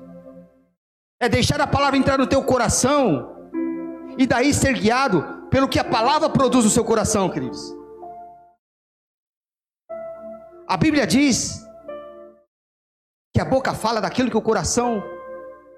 É 1.20 1.28
deixar 1.28 1.60
a 1.60 1.68
palavra 1.68 1.96
entrar 1.96 2.18
no 2.18 2.26
teu 2.26 2.42
coração 2.42 3.50
e 4.18 4.26
daí 4.26 4.52
ser 4.52 4.72
guiado 4.72 5.24
pelo 5.50 5.68
que 5.68 5.78
a 5.78 5.84
palavra 5.84 6.28
produz 6.28 6.64
no 6.64 6.70
seu 6.70 6.84
coração, 6.84 7.30
queridos. 7.30 7.77
A 10.68 10.76
Bíblia 10.76 11.06
diz 11.06 11.66
que 13.34 13.40
a 13.40 13.44
boca 13.46 13.72
fala 13.72 14.02
daquilo 14.02 14.30
que 14.30 14.36
o 14.36 14.42
coração 14.42 15.02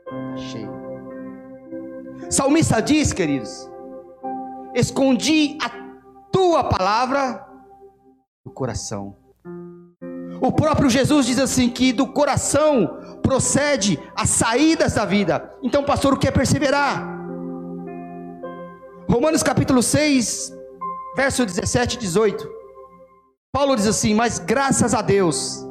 está 0.05 0.37
cheio. 0.49 0.81
Salmista 2.29 2.83
diz, 2.83 3.13
queridos: 3.13 3.71
Escondi 4.75 5.57
a 5.63 5.71
tua 6.33 6.65
palavra 6.65 7.47
no 8.45 8.53
coração. 8.53 9.17
O 10.41 10.51
próprio 10.51 10.91
Jesus 10.91 11.27
diz 11.27 11.39
assim: 11.39 11.71
que 11.71 11.93
do 11.93 12.09
coração 12.09 12.99
procede 13.23 13.97
as 14.17 14.29
saídas 14.31 14.95
da 14.95 15.05
vida. 15.05 15.57
Então, 15.63 15.85
pastor, 15.85 16.15
o 16.15 16.19
que 16.19 16.27
é 16.27 16.33
perseverar? 16.33 17.07
Romanos 19.09 19.45
capítulo 19.45 19.85
6, 19.85 20.53
verso 21.15 21.47
17 21.47 21.95
e 21.95 22.01
18. 22.01 22.60
Paulo 23.53 23.75
diz 23.77 23.87
assim: 23.87 24.15
Mas 24.15 24.39
graças 24.39 24.95
a 24.95 25.03
Deus, 25.03 25.67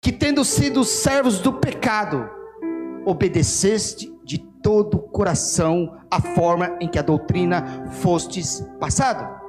que 0.00 0.12
tendo 0.12 0.44
sido 0.44 0.84
servos 0.84 1.40
do 1.40 1.52
pecado, 1.52 2.28
obedeceste 3.04 4.12
de 4.24 4.38
todo 4.62 4.96
o 4.96 5.08
coração 5.08 6.00
a 6.10 6.20
forma 6.20 6.76
em 6.80 6.88
que 6.88 6.98
a 6.98 7.02
doutrina 7.02 7.86
fostes 8.00 8.60
passado. 8.80 9.40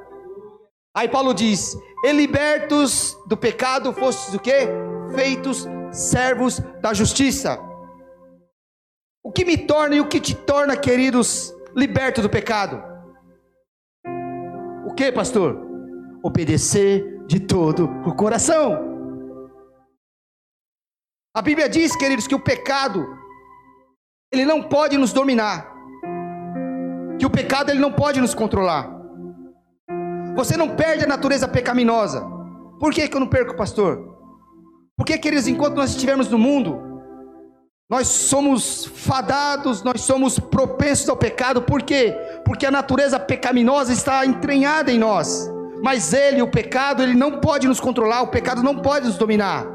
Aí 0.96 1.08
Paulo 1.08 1.34
diz: 1.34 1.76
E 2.04 2.12
libertos 2.12 3.18
do 3.28 3.38
pecado 3.38 3.94
fostes 3.94 4.34
o 4.34 4.40
quê? 4.40 4.68
Feitos 5.16 5.68
servos 5.92 6.60
da 6.82 6.94
justiça. 6.94 7.58
O 9.24 9.32
que 9.32 9.44
me 9.44 9.58
torna 9.58 9.96
e 9.96 10.02
o 10.02 10.08
que 10.08 10.20
te 10.22 10.36
torna, 10.36 10.78
queridos, 10.78 11.54
liberto 11.76 12.22
do 12.22 12.30
pecado? 12.30 12.82
O 14.86 14.94
que, 14.94 15.12
pastor? 15.12 15.66
Obedecer 16.24 17.17
de 17.28 17.40
todo 17.40 17.86
o 18.06 18.16
coração. 18.16 18.98
A 21.36 21.42
Bíblia 21.42 21.70
diz, 21.70 21.96
queridos, 21.96 22.26
que 22.26 22.34
o 22.34 22.40
pecado 22.40 23.06
ele 24.32 24.46
não 24.46 24.64
pode 24.64 24.98
nos 24.98 25.14
dominar. 25.14 25.72
Que 27.20 27.26
o 27.26 27.30
pecado 27.30 27.70
ele 27.70 27.80
não 27.80 27.92
pode 27.92 28.20
nos 28.20 28.34
controlar. 28.34 28.90
Você 30.36 30.58
não 30.58 30.76
perde 30.76 31.04
a 31.04 31.08
natureza 31.08 31.48
pecaminosa. 31.48 32.26
Por 32.80 32.94
que, 32.94 33.08
que 33.08 33.16
eu 33.16 33.20
não 33.20 33.28
perco, 33.28 33.56
pastor? 33.56 34.16
Porque, 34.96 35.18
queridos, 35.18 35.48
enquanto 35.48 35.76
nós 35.76 35.92
estivermos 35.92 36.30
no 36.30 36.38
mundo, 36.38 36.82
nós 37.90 38.08
somos 38.08 38.86
fadados, 38.86 39.84
nós 39.84 40.02
somos 40.02 40.40
propensos 40.40 41.08
ao 41.08 41.16
pecado, 41.16 41.62
por 41.62 41.82
quê? 41.84 42.16
Porque 42.46 42.66
a 42.66 42.72
natureza 42.72 43.20
pecaminosa 43.20 43.94
está 43.94 44.26
entranhada 44.26 44.92
em 44.92 45.00
nós. 45.00 45.50
Mas 45.84 46.14
ele, 46.14 46.42
o 46.42 46.50
pecado, 46.50 47.04
ele 47.04 47.14
não 47.14 47.40
pode 47.40 47.68
nos 47.68 47.80
controlar, 47.80 48.22
o 48.22 48.28
pecado 48.28 48.64
não 48.64 48.82
pode 48.82 49.06
nos 49.06 49.18
dominar. 49.18 49.66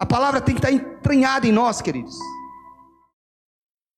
A 0.00 0.06
palavra 0.06 0.40
tem 0.40 0.54
que 0.54 0.60
estar 0.60 0.72
entranhada 0.72 1.46
em 1.46 1.52
nós, 1.52 1.82
queridos. 1.82 2.16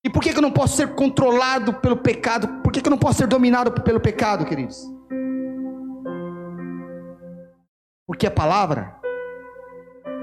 E 0.05 0.11
por 0.11 0.21
que, 0.21 0.31
eu 0.31 0.43
não 0.43 0.51
posso 0.51 0.77
ser 0.77 0.95
controlado 0.95 1.75
pelo 1.75 1.97
pecado? 1.97 2.61
Por 2.63 2.73
que 2.73 2.85
eu 2.85 2.91
não 2.91 2.99
posso 2.99 3.19
ser 3.19 3.29
dominado 3.29 3.71
pelo 3.83 4.01
pecado, 4.01 4.45
queridos? 4.45 4.83
Porque 8.05 8.27
a 8.27 8.31
palavra 8.31 8.99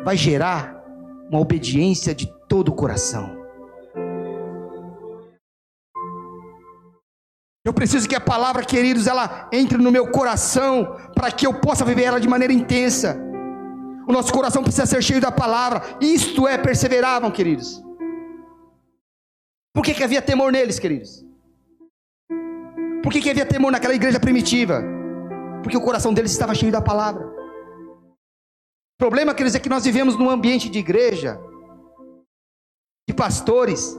vai 0.04 0.18
gerar 0.18 0.84
uma 1.32 1.40
obediência 1.40 2.14
de 2.14 2.28
todo 2.50 2.70
o 2.70 2.76
coração. 2.76 3.39
Eu 7.70 7.74
preciso 7.80 8.10
que 8.10 8.16
a 8.16 8.20
palavra, 8.20 8.66
queridos, 8.66 9.06
ela 9.06 9.48
entre 9.54 9.78
no 9.78 9.92
meu 9.92 10.10
coração 10.10 10.98
para 11.14 11.32
que 11.32 11.46
eu 11.46 11.54
possa 11.66 11.86
viver 11.86 12.06
ela 12.06 12.20
de 12.20 12.28
maneira 12.28 12.52
intensa. 12.52 13.16
O 14.08 14.12
nosso 14.12 14.34
coração 14.34 14.64
precisa 14.64 14.88
ser 14.88 15.04
cheio 15.04 15.22
da 15.22 15.32
palavra. 15.32 15.84
Isto 16.02 16.48
é 16.48 16.58
perseveravam, 16.58 17.30
queridos. 17.30 17.80
Por 19.72 19.84
que, 19.84 19.94
que 19.94 20.04
havia 20.04 20.20
temor 20.20 20.52
neles, 20.52 20.80
queridos? 20.80 21.24
Por 23.04 23.12
que, 23.12 23.22
que 23.22 23.30
havia 23.30 23.46
temor 23.46 23.72
naquela 23.72 23.94
igreja 23.94 24.20
primitiva? 24.20 24.84
Porque 25.62 25.78
o 25.78 25.82
coração 25.82 26.12
deles 26.12 26.32
estava 26.32 26.56
cheio 26.56 26.72
da 26.72 26.82
palavra. 26.82 27.24
O 27.24 28.98
problema, 28.98 29.36
queridos, 29.36 29.54
é 29.54 29.60
que 29.60 29.70
nós 29.70 29.86
vivemos 29.86 30.18
num 30.18 30.32
ambiente 30.32 30.70
de 30.70 30.80
igreja, 30.80 31.40
de 33.08 33.14
pastores, 33.14 33.96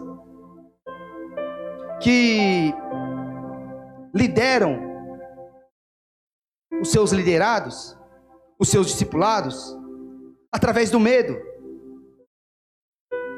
que 2.02 2.74
lideram 4.14 4.78
os 6.80 6.90
seus 6.90 7.12
liderados, 7.12 7.96
os 8.58 8.68
seus 8.68 8.86
discipulados, 8.86 9.76
através 10.52 10.90
do 10.90 10.98
medo. 10.98 11.38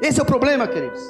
Esse 0.01 0.19
é 0.19 0.23
o 0.23 0.25
problema, 0.25 0.67
queridos. 0.67 1.01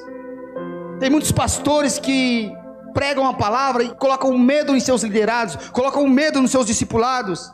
Tem 1.00 1.10
muitos 1.10 1.32
pastores 1.32 1.98
que 1.98 2.52
pregam 2.94 3.28
a 3.28 3.34
palavra 3.34 3.84
e 3.84 3.96
colocam 3.96 4.38
medo 4.38 4.76
em 4.76 4.80
seus 4.80 5.04
liderados, 5.04 5.70
colocam 5.70 6.08
medo 6.08 6.42
nos 6.42 6.52
seus 6.52 6.66
discipulados. 6.66 7.52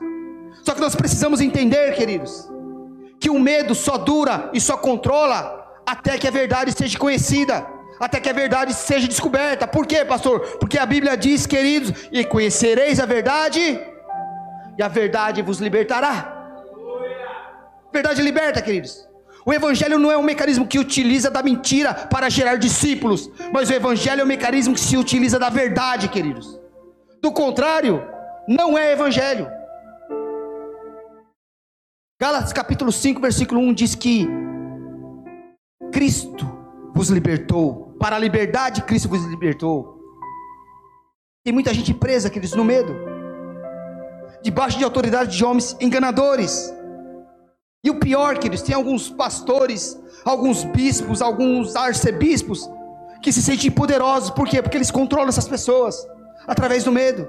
Só 0.64 0.74
que 0.74 0.82
nós 0.82 0.96
precisamos 0.96 1.40
entender, 1.40 1.96
queridos, 1.96 2.50
que 3.20 3.30
o 3.30 3.40
medo 3.40 3.74
só 3.74 3.98
dura 3.98 4.50
e 4.54 4.60
só 4.60 4.78
controla 4.78 5.66
até 5.86 6.18
que 6.18 6.28
a 6.28 6.32
verdade 6.32 6.72
seja 6.72 6.98
conhecida, 7.00 7.66
até 8.00 8.20
que 8.20 8.30
a 8.30 8.34
verdade 8.34 8.74
seja 8.74 9.08
descoberta. 9.08 9.68
Por 9.68 9.86
quê, 9.86 10.06
pastor? 10.06 10.40
Porque 10.60 10.78
a 10.78 10.86
Bíblia 10.86 11.18
diz, 11.18 11.46
queridos, 11.46 12.08
e 12.12 12.24
conhecereis 12.24 13.00
a 13.00 13.06
verdade, 13.06 13.80
e 14.78 14.82
a 14.82 14.88
verdade 14.88 15.42
vos 15.42 15.60
libertará. 15.60 16.36
Verdade 17.92 18.22
liberta, 18.22 18.62
queridos. 18.62 19.08
O 19.46 19.54
evangelho 19.54 19.98
não 19.98 20.12
é 20.12 20.18
um 20.18 20.24
mecanismo 20.24 20.68
que 20.68 20.78
utiliza 20.78 21.32
da 21.32 21.42
mentira 21.42 21.94
para 21.94 22.30
gerar 22.30 22.58
discípulos, 22.58 23.30
mas 23.52 23.70
o 23.70 23.74
evangelho 23.74 24.22
é 24.22 24.24
um 24.24 24.28
mecanismo 24.28 24.74
que 24.74 24.80
se 24.80 24.96
utiliza 24.96 25.40
da 25.40 25.50
verdade, 25.50 26.08
queridos. 26.08 26.60
Do 27.22 27.32
contrário, 27.32 28.04
não 28.48 28.78
é 28.78 28.92
evangelho. 28.92 29.50
Gálatas 32.22 32.54
capítulo 32.54 32.92
5, 32.92 33.20
versículo 33.22 33.62
1 33.62 33.74
diz 33.74 33.96
que 33.96 34.28
Cristo 35.92 36.46
vos 36.94 37.10
libertou, 37.10 37.89
para 38.00 38.16
a 38.16 38.20
liberdade 38.20 38.84
Cristo 38.84 39.10
vos 39.10 39.24
libertou. 39.26 40.00
Tem 41.44 41.54
muita 41.54 41.74
gente 41.74 41.94
presa, 41.94 42.30
queridos, 42.30 42.56
no 42.56 42.66
medo, 42.66 42.96
debaixo 44.42 44.78
de 44.78 44.84
autoridade 44.84 45.36
de 45.36 45.44
homens 45.46 45.76
enganadores 45.80 46.74
E 47.84 47.90
o 47.90 48.00
pior, 48.00 48.38
queridos, 48.38 48.62
tem 48.62 48.76
alguns 48.76 49.10
pastores, 49.10 49.98
alguns 50.26 50.64
bispos, 50.66 51.22
alguns 51.22 51.76
arcebispos 51.76 52.70
que 53.22 53.32
se 53.32 53.42
sentem 53.42 53.72
poderosos, 53.72 54.30
por 54.32 54.48
quê? 54.48 54.62
Porque 54.62 54.78
eles 54.78 54.92
controlam 54.92 55.30
essas 55.30 55.48
pessoas 55.48 56.06
através 56.48 56.84
do 56.84 56.92
medo. 56.92 57.28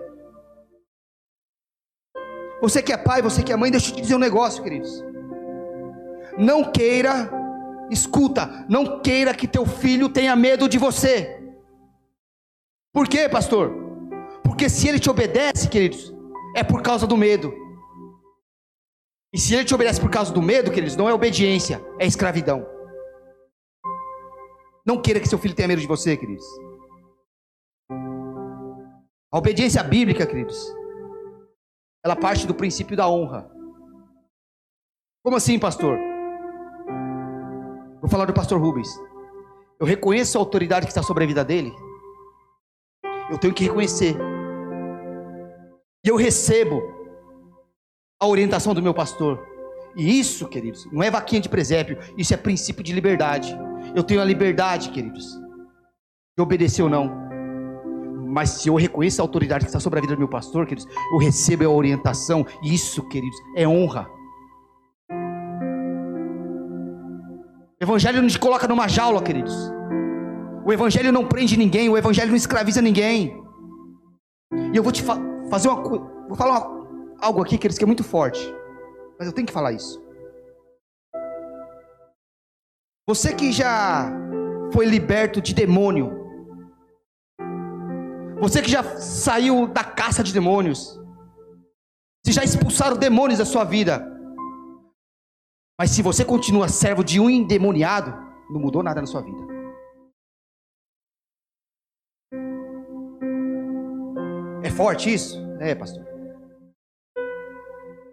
Você 2.60 2.82
que 2.82 2.92
é 2.92 2.96
pai, 2.96 3.22
você 3.22 3.42
que 3.42 3.52
é 3.52 3.56
mãe, 3.56 3.70
deixa 3.70 3.90
eu 3.90 3.94
te 3.94 4.02
dizer 4.02 4.16
um 4.16 4.18
negócio, 4.18 4.62
queridos. 4.62 5.04
Não 6.38 6.64
queira, 6.70 7.30
escuta, 7.90 8.64
não 8.68 9.00
queira 9.00 9.34
que 9.34 9.48
teu 9.48 9.66
filho 9.66 10.08
tenha 10.08 10.34
medo 10.36 10.68
de 10.68 10.78
você. 10.78 11.38
Por 12.92 13.08
quê, 13.08 13.28
pastor? 13.28 13.72
Porque 14.42 14.68
se 14.68 14.88
ele 14.88 14.98
te 14.98 15.10
obedece, 15.10 15.68
queridos, 15.68 16.12
é 16.56 16.62
por 16.62 16.82
causa 16.82 17.06
do 17.06 17.16
medo. 17.16 17.52
E 19.32 19.38
se 19.38 19.54
ele 19.54 19.64
te 19.64 19.74
obedece 19.74 20.00
por 20.00 20.10
causa 20.10 20.32
do 20.32 20.42
medo, 20.42 20.72
queridos, 20.72 20.96
não 20.96 21.08
é 21.08 21.14
obediência, 21.14 21.80
é 21.98 22.06
escravidão. 22.06 22.66
Não 24.84 25.00
queira 25.00 25.20
que 25.20 25.28
seu 25.28 25.38
filho 25.38 25.54
tenha 25.54 25.68
medo 25.68 25.80
de 25.80 25.86
você, 25.86 26.16
queridos. 26.16 26.44
A 29.32 29.38
obediência 29.38 29.82
bíblica, 29.84 30.26
queridos, 30.26 30.58
ela 32.04 32.16
parte 32.16 32.46
do 32.46 32.54
princípio 32.54 32.96
da 32.96 33.08
honra. 33.08 33.48
Como 35.22 35.36
assim, 35.36 35.58
pastor? 35.58 36.09
Vou 38.10 38.16
falar 38.16 38.26
do 38.26 38.32
pastor 38.32 38.60
Rubens. 38.60 39.00
Eu 39.78 39.86
reconheço 39.86 40.36
a 40.36 40.40
autoridade 40.40 40.84
que 40.84 40.90
está 40.90 41.00
sobre 41.00 41.22
a 41.22 41.26
vida 41.28 41.44
dele. 41.44 41.72
Eu 43.30 43.38
tenho 43.38 43.54
que 43.54 43.62
reconhecer. 43.62 44.16
E 46.04 46.08
eu 46.08 46.16
recebo 46.16 46.82
a 48.20 48.26
orientação 48.26 48.74
do 48.74 48.82
meu 48.82 48.92
pastor. 48.92 49.40
E 49.96 50.18
isso, 50.18 50.48
queridos, 50.48 50.88
não 50.90 51.04
é 51.04 51.08
vaquinha 51.08 51.40
de 51.40 51.48
presépio, 51.48 51.98
isso 52.18 52.34
é 52.34 52.36
princípio 52.36 52.82
de 52.82 52.92
liberdade. 52.92 53.56
Eu 53.94 54.02
tenho 54.02 54.20
a 54.20 54.24
liberdade, 54.24 54.90
queridos, 54.90 55.38
de 56.36 56.42
obedecer 56.42 56.82
ou 56.82 56.90
não. 56.90 57.08
Mas 58.26 58.50
se 58.50 58.68
eu 58.68 58.74
reconheço 58.74 59.22
a 59.22 59.24
autoridade 59.24 59.64
que 59.64 59.68
está 59.68 59.78
sobre 59.78 60.00
a 60.00 60.02
vida 60.02 60.16
do 60.16 60.18
meu 60.18 60.28
pastor, 60.28 60.66
queridos, 60.66 60.92
eu 61.12 61.18
recebo 61.18 61.64
a 61.64 61.70
orientação. 61.70 62.44
E 62.60 62.74
isso, 62.74 63.08
queridos, 63.08 63.38
é 63.54 63.68
honra. 63.68 64.10
O 67.80 67.84
evangelho 67.84 68.20
não 68.20 68.28
te 68.28 68.38
coloca 68.38 68.68
numa 68.68 68.86
jaula, 68.86 69.22
queridos. 69.22 69.54
O 70.66 70.70
evangelho 70.70 71.10
não 71.10 71.26
prende 71.26 71.56
ninguém, 71.56 71.88
o 71.88 71.96
evangelho 71.96 72.28
não 72.28 72.36
escraviza 72.36 72.82
ninguém. 72.82 73.42
E 74.70 74.76
eu 74.76 74.82
vou 74.82 74.92
te 74.92 75.02
fa 75.02 75.16
fazer 75.48 75.68
uma 75.68 75.82
vou 76.28 76.36
falar 76.36 76.60
uma, 76.60 77.16
algo 77.22 77.40
aqui, 77.40 77.56
queridos, 77.56 77.78
que 77.78 77.84
é 77.84 77.86
muito 77.86 78.04
forte. 78.04 78.38
Mas 79.18 79.26
eu 79.26 79.32
tenho 79.32 79.46
que 79.46 79.52
falar 79.52 79.72
isso. 79.72 79.98
Você 83.08 83.34
que 83.34 83.50
já 83.50 84.12
foi 84.74 84.84
liberto 84.84 85.40
de 85.40 85.54
demônio, 85.54 86.12
você 88.42 88.60
que 88.60 88.70
já 88.70 88.84
saiu 88.98 89.66
da 89.66 89.82
caça 89.82 90.22
de 90.22 90.34
demônios, 90.34 91.00
se 92.26 92.30
já 92.30 92.44
expulsaram 92.44 92.98
demônios 92.98 93.38
da 93.38 93.46
sua 93.46 93.64
vida, 93.64 94.06
mas 95.80 95.92
se 95.92 96.02
você 96.02 96.26
continua 96.26 96.68
servo 96.68 97.02
de 97.02 97.18
um 97.18 97.30
endemoniado, 97.30 98.14
não 98.50 98.60
mudou 98.60 98.82
nada 98.82 99.00
na 99.00 99.06
sua 99.06 99.22
vida. 99.22 99.42
É 104.62 104.68
forte 104.68 105.10
isso? 105.10 105.38
É, 105.58 105.74
pastor. 105.74 106.04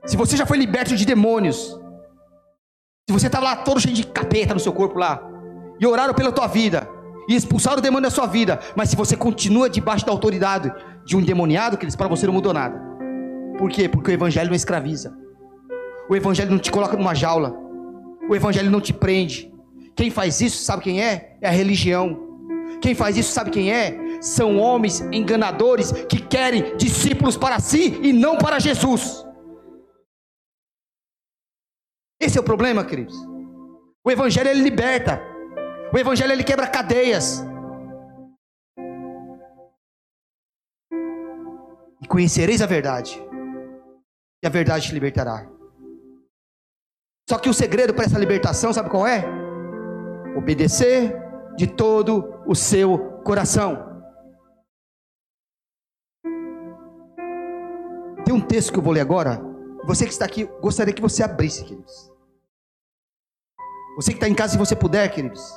Se 0.05 0.15
você 0.15 0.37
já 0.37 0.45
foi 0.45 0.57
liberto 0.57 0.95
de 0.95 1.05
demônios, 1.05 1.77
se 3.05 3.11
você 3.11 3.27
estava 3.27 3.43
lá 3.43 3.57
todo 3.57 3.81
cheio 3.81 3.93
de 3.93 4.07
capeta 4.07 4.53
no 4.53 4.61
seu 4.61 4.71
corpo 4.71 4.97
lá, 4.97 5.21
e 5.77 5.85
oraram 5.85 6.13
pela 6.13 6.31
tua 6.31 6.47
vida, 6.47 6.87
e 7.27 7.35
expulsaram 7.35 7.79
o 7.79 7.81
demônio 7.81 8.09
da 8.09 8.15
sua 8.15 8.27
vida, 8.27 8.61
mas 8.77 8.87
se 8.87 8.95
você 8.95 9.17
continua 9.17 9.69
debaixo 9.69 10.05
da 10.05 10.13
autoridade 10.13 10.73
de 11.03 11.17
um 11.17 11.19
endemoniado, 11.19 11.77
que 11.77 11.97
para 11.97 12.07
você 12.07 12.25
não 12.27 12.33
mudou 12.33 12.53
nada. 12.53 12.81
Por 13.57 13.69
quê? 13.69 13.89
Porque 13.89 14.11
o 14.11 14.13
evangelho 14.13 14.47
não 14.47 14.55
escraviza. 14.55 15.26
O 16.09 16.15
evangelho 16.15 16.51
não 16.51 16.59
te 16.59 16.71
coloca 16.71 16.95
numa 16.95 17.13
jaula. 17.13 17.55
O 18.29 18.35
evangelho 18.35 18.69
não 18.69 18.81
te 18.81 18.93
prende. 18.93 19.53
Quem 19.95 20.09
faz 20.09 20.39
isso, 20.41 20.63
sabe 20.63 20.83
quem 20.83 21.01
é? 21.03 21.37
É 21.41 21.47
a 21.47 21.51
religião. 21.51 22.27
Quem 22.81 22.93
faz 22.93 23.17
isso, 23.17 23.31
sabe 23.31 23.49
quem 23.49 23.71
é? 23.71 24.21
São 24.21 24.57
homens 24.57 25.01
enganadores 25.11 25.91
que 25.91 26.19
querem 26.19 26.75
discípulos 26.77 27.35
para 27.35 27.59
si 27.59 27.99
e 28.01 28.13
não 28.13 28.37
para 28.37 28.59
Jesus. 28.59 29.25
Esse 32.19 32.37
é 32.37 32.41
o 32.41 32.43
problema, 32.43 32.85
queridos. 32.85 33.15
O 34.03 34.11
evangelho 34.11 34.49
ele 34.49 34.61
liberta. 34.61 35.21
O 35.93 35.97
evangelho 35.97 36.31
ele 36.31 36.43
quebra 36.43 36.67
cadeias. 36.67 37.43
E 42.01 42.07
conhecereis 42.07 42.61
a 42.61 42.65
verdade. 42.65 43.21
E 44.43 44.47
a 44.47 44.49
verdade 44.49 44.87
te 44.87 44.93
libertará. 44.93 45.56
Só 47.29 47.37
que 47.37 47.49
o 47.49 47.53
segredo 47.53 47.93
para 47.93 48.05
essa 48.05 48.17
libertação, 48.17 48.71
sabe 48.71 48.89
qual 48.89 49.05
é? 49.05 49.25
Obedecer 50.37 51.13
de 51.57 51.67
todo 51.67 52.41
o 52.45 52.55
seu 52.55 53.21
coração. 53.23 53.85
Tem 58.23 58.33
um 58.33 58.39
texto 58.39 58.71
que 58.71 58.79
eu 58.79 58.83
vou 58.83 58.93
ler 58.93 59.01
agora, 59.01 59.41
você 59.85 60.05
que 60.05 60.11
está 60.11 60.25
aqui, 60.25 60.45
gostaria 60.61 60.93
que 60.93 61.01
você 61.01 61.21
abrisse, 61.21 61.65
queridos. 61.65 62.11
Você 63.97 64.11
que 64.11 64.17
está 64.17 64.29
em 64.29 64.35
casa, 64.35 64.53
se 64.53 64.59
você 64.59 64.75
puder, 64.75 65.09
queridos. 65.09 65.53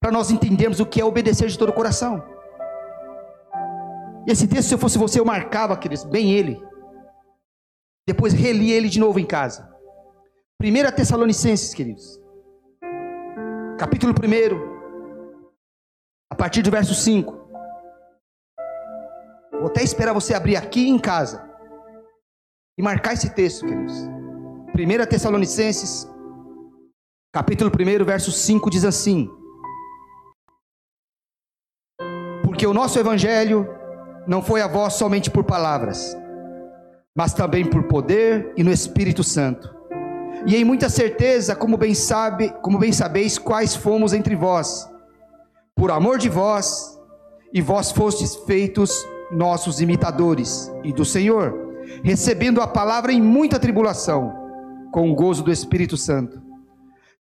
Para 0.00 0.12
nós 0.12 0.30
entendermos 0.30 0.80
o 0.80 0.86
que 0.86 1.00
é 1.00 1.04
obedecer 1.04 1.48
de 1.48 1.58
todo 1.58 1.70
o 1.70 1.74
coração. 1.74 2.22
E 4.26 4.30
esse 4.30 4.46
texto, 4.46 4.68
se 4.68 4.74
eu 4.74 4.78
fosse 4.78 4.96
você, 4.96 5.20
eu 5.20 5.24
marcava, 5.24 5.76
queridos, 5.76 6.04
bem 6.04 6.32
ele. 6.32 6.62
Depois 8.06 8.32
relia 8.32 8.76
ele 8.76 8.88
de 8.88 9.00
novo 9.00 9.18
em 9.18 9.26
casa. 9.26 9.77
1 10.60 10.90
Tessalonicenses, 10.96 11.72
queridos. 11.72 12.20
Capítulo 13.78 14.12
1. 14.12 14.16
A 16.32 16.34
partir 16.34 16.62
do 16.62 16.70
verso 16.70 16.96
5. 16.96 17.32
Vou 19.52 19.66
até 19.66 19.84
esperar 19.84 20.12
você 20.12 20.34
abrir 20.34 20.56
aqui 20.56 20.88
em 20.88 20.98
casa 20.98 21.48
e 22.76 22.82
marcar 22.82 23.12
esse 23.12 23.32
texto, 23.32 23.64
queridos. 23.64 23.94
1 24.74 25.06
Tessalonicenses, 25.08 26.10
capítulo 27.32 27.70
1, 27.70 28.04
verso 28.04 28.32
5 28.32 28.68
diz 28.68 28.84
assim: 28.84 29.30
Porque 32.42 32.66
o 32.66 32.74
nosso 32.74 32.98
evangelho 32.98 33.64
não 34.26 34.42
foi 34.42 34.60
a 34.60 34.66
voz 34.66 34.94
somente 34.94 35.30
por 35.30 35.44
palavras, 35.44 36.16
mas 37.16 37.32
também 37.32 37.64
por 37.64 37.84
poder 37.84 38.52
e 38.56 38.64
no 38.64 38.72
Espírito 38.72 39.22
Santo. 39.22 39.77
E 40.46 40.56
em 40.56 40.64
muita 40.64 40.88
certeza, 40.88 41.54
como 41.54 41.76
bem 41.76 41.94
sabe, 41.94 42.52
como 42.62 42.78
bem 42.78 42.92
sabeis 42.92 43.38
quais 43.38 43.74
fomos 43.74 44.12
entre 44.12 44.34
vós, 44.34 44.88
por 45.74 45.90
amor 45.90 46.18
de 46.18 46.28
vós, 46.28 46.98
e 47.52 47.60
vós 47.60 47.90
fostes 47.90 48.36
feitos 48.46 49.06
nossos 49.30 49.80
imitadores 49.80 50.70
e 50.84 50.92
do 50.92 51.04
Senhor 51.04 51.68
recebendo 52.02 52.60
a 52.60 52.66
palavra 52.66 53.12
em 53.12 53.20
muita 53.20 53.58
tribulação, 53.58 54.32
com 54.92 55.10
o 55.10 55.14
gozo 55.14 55.42
do 55.42 55.52
Espírito 55.52 55.96
Santo. 55.96 56.40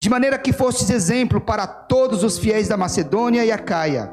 De 0.01 0.11
maneira 0.11 0.39
que 0.39 0.53
fostes 0.53 0.91
exemplo 0.91 1.41
para 1.41 1.67
todos 1.67 2.23
os 2.23 2.39
fiéis 2.39 2.69
da 2.69 2.77
Macedônia 2.77 3.45
e 3.45 3.51
Acaia. 3.51 4.13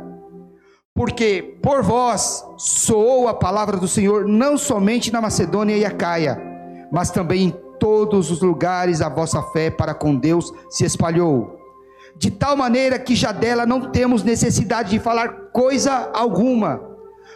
Porque 0.95 1.57
por 1.61 1.81
vós 1.81 2.45
soou 2.57 3.27
a 3.27 3.33
palavra 3.33 3.77
do 3.77 3.87
Senhor 3.87 4.27
não 4.27 4.57
somente 4.57 5.11
na 5.11 5.19
Macedônia 5.19 5.75
e 5.75 5.83
Acaia, 5.83 6.39
mas 6.91 7.09
também 7.09 7.47
em 7.47 7.62
todos 7.83 8.31
os 8.31 8.39
lugares 8.39 9.01
a 9.01 9.09
vossa 9.09 9.43
fé 9.43 9.69
para 9.69 9.93
com 9.93 10.15
Deus 10.15 10.53
se 10.69 10.85
espalhou. 10.85 11.59
De 12.15 12.31
tal 12.31 12.55
maneira 12.55 12.97
que 12.97 13.13
já 13.13 13.33
dela 13.33 13.65
não 13.65 13.91
temos 13.91 14.23
necessidade 14.23 14.91
de 14.91 14.99
falar 14.99 15.49
coisa 15.51 16.09
alguma, 16.13 16.79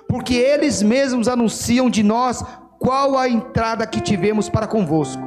porque 0.07 0.35
eles 0.35 0.81
mesmos 0.81 1.27
anunciam 1.27 1.89
de 1.89 2.01
nós 2.01 2.41
qual 2.79 3.17
a 3.17 3.27
entrada 3.27 3.85
que 3.85 3.99
tivemos 3.99 4.47
para 4.47 4.67
convosco? 4.67 5.21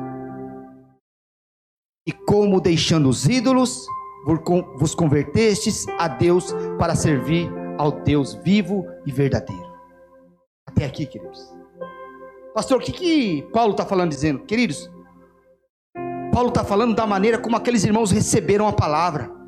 E 2.07 2.13
como 2.13 2.59
deixando 2.59 3.07
os 3.07 3.29
ídolos, 3.29 3.87
vos 4.79 4.95
convertestes 4.95 5.87
a 5.99 6.09
Deus 6.09 6.55
para 6.79 6.95
servir 6.95 7.53
ao 7.77 7.93
Deus 7.93 8.37
vivo 8.43 8.87
e 9.05 9.13
verdadeiro. 9.13 9.71
Até 10.67 10.87
aqui, 10.87 11.05
queridos. 11.05 11.47
Pastor, 12.55 12.79
o 12.79 12.81
que, 12.81 12.93
que 12.93 13.43
Paulo 13.53 13.73
está 13.73 13.85
falando, 13.85 14.09
dizendo? 14.09 14.41
Queridos, 14.41 14.91
Paulo 16.33 16.49
está 16.49 16.65
falando 16.65 16.95
da 16.95 17.07
maneira 17.07 17.39
como 17.39 17.57
aqueles 17.57 17.85
irmãos 17.85 18.11
receberam 18.11 18.67
a 18.67 18.73
palavra 18.73 19.41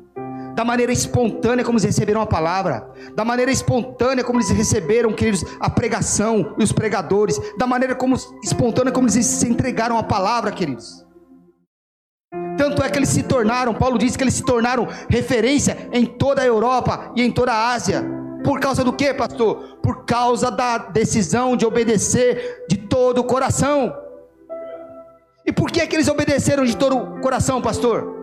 da 0.55 0.63
maneira 0.63 0.91
espontânea 0.91 1.65
como 1.65 1.77
eles 1.77 1.85
receberam 1.85 2.21
a 2.21 2.25
palavra, 2.25 2.87
da 3.15 3.25
maneira 3.25 3.51
espontânea 3.51 4.23
como 4.23 4.39
eles 4.39 4.49
receberam, 4.49 5.13
queridos, 5.13 5.43
a 5.59 5.69
pregação 5.69 6.55
e 6.57 6.63
os 6.63 6.71
pregadores, 6.71 7.39
da 7.57 7.65
maneira 7.65 7.95
como 7.95 8.15
espontânea 8.43 8.91
como 8.91 9.07
eles 9.07 9.25
se 9.25 9.47
entregaram 9.47 9.97
a 9.97 10.03
palavra, 10.03 10.51
queridos. 10.51 11.03
Tanto 12.57 12.83
é 12.83 12.89
que 12.89 12.99
eles 12.99 13.09
se 13.09 13.23
tornaram, 13.23 13.73
Paulo 13.73 13.97
diz 13.97 14.15
que 14.15 14.23
eles 14.23 14.35
se 14.35 14.43
tornaram 14.43 14.87
referência 15.09 15.89
em 15.91 16.05
toda 16.05 16.41
a 16.41 16.45
Europa 16.45 17.11
e 17.15 17.23
em 17.23 17.31
toda 17.31 17.51
a 17.51 17.73
Ásia. 17.73 18.03
Por 18.43 18.59
causa 18.59 18.83
do 18.83 18.93
que, 18.93 19.13
pastor? 19.13 19.79
Por 19.81 20.05
causa 20.05 20.51
da 20.51 20.77
decisão 20.77 21.55
de 21.55 21.65
obedecer 21.65 22.65
de 22.69 22.77
todo 22.77 23.19
o 23.19 23.23
coração. 23.23 24.02
E 25.45 25.51
por 25.51 25.71
que 25.71 25.81
é 25.81 25.87
que 25.87 25.95
eles 25.95 26.07
obedeceram 26.07 26.63
de 26.63 26.77
todo 26.77 26.97
o 26.97 27.21
coração, 27.21 27.61
pastor? 27.61 28.13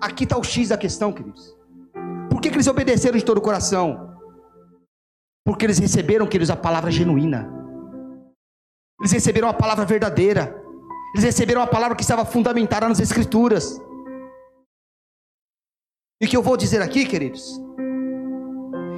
Aqui 0.00 0.24
está 0.24 0.38
o 0.38 0.44
X 0.44 0.68
da 0.68 0.78
questão, 0.78 1.12
queridos. 1.12 1.56
Por 2.30 2.40
que, 2.40 2.50
que 2.50 2.56
eles 2.56 2.66
obedeceram 2.66 3.18
de 3.18 3.24
todo 3.24 3.38
o 3.38 3.42
coração? 3.42 4.16
Porque 5.44 5.66
eles 5.66 5.78
receberam, 5.78 6.26
queridos, 6.26 6.50
a 6.50 6.56
palavra 6.56 6.90
genuína. 6.90 7.50
Eles 9.00 9.12
receberam 9.12 9.48
a 9.48 9.54
palavra 9.54 9.84
verdadeira. 9.84 10.56
Eles 11.14 11.24
receberam 11.24 11.62
a 11.62 11.66
palavra 11.66 11.96
que 11.96 12.02
estava 12.02 12.24
fundamentada 12.24 12.88
nas 12.88 13.00
Escrituras. 13.00 13.80
E 16.20 16.26
o 16.26 16.28
que 16.28 16.36
eu 16.36 16.42
vou 16.42 16.56
dizer 16.56 16.80
aqui, 16.80 17.04
queridos? 17.04 17.60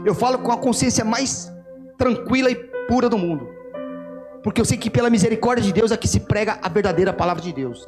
Eu 0.04 0.14
falo 0.14 0.38
com 0.38 0.52
a 0.52 0.58
consciência 0.58 1.04
mais 1.04 1.50
tranquila 1.96 2.50
e 2.50 2.54
pura 2.86 3.08
do 3.08 3.16
mundo. 3.16 3.53
Porque 4.44 4.60
eu 4.60 4.64
sei 4.66 4.76
que 4.76 4.90
pela 4.90 5.08
misericórdia 5.08 5.64
de 5.64 5.72
Deus 5.72 5.90
é 5.90 5.96
que 5.96 6.06
se 6.06 6.20
prega 6.20 6.58
a 6.62 6.68
verdadeira 6.68 7.14
palavra 7.14 7.42
de 7.42 7.50
Deus. 7.50 7.86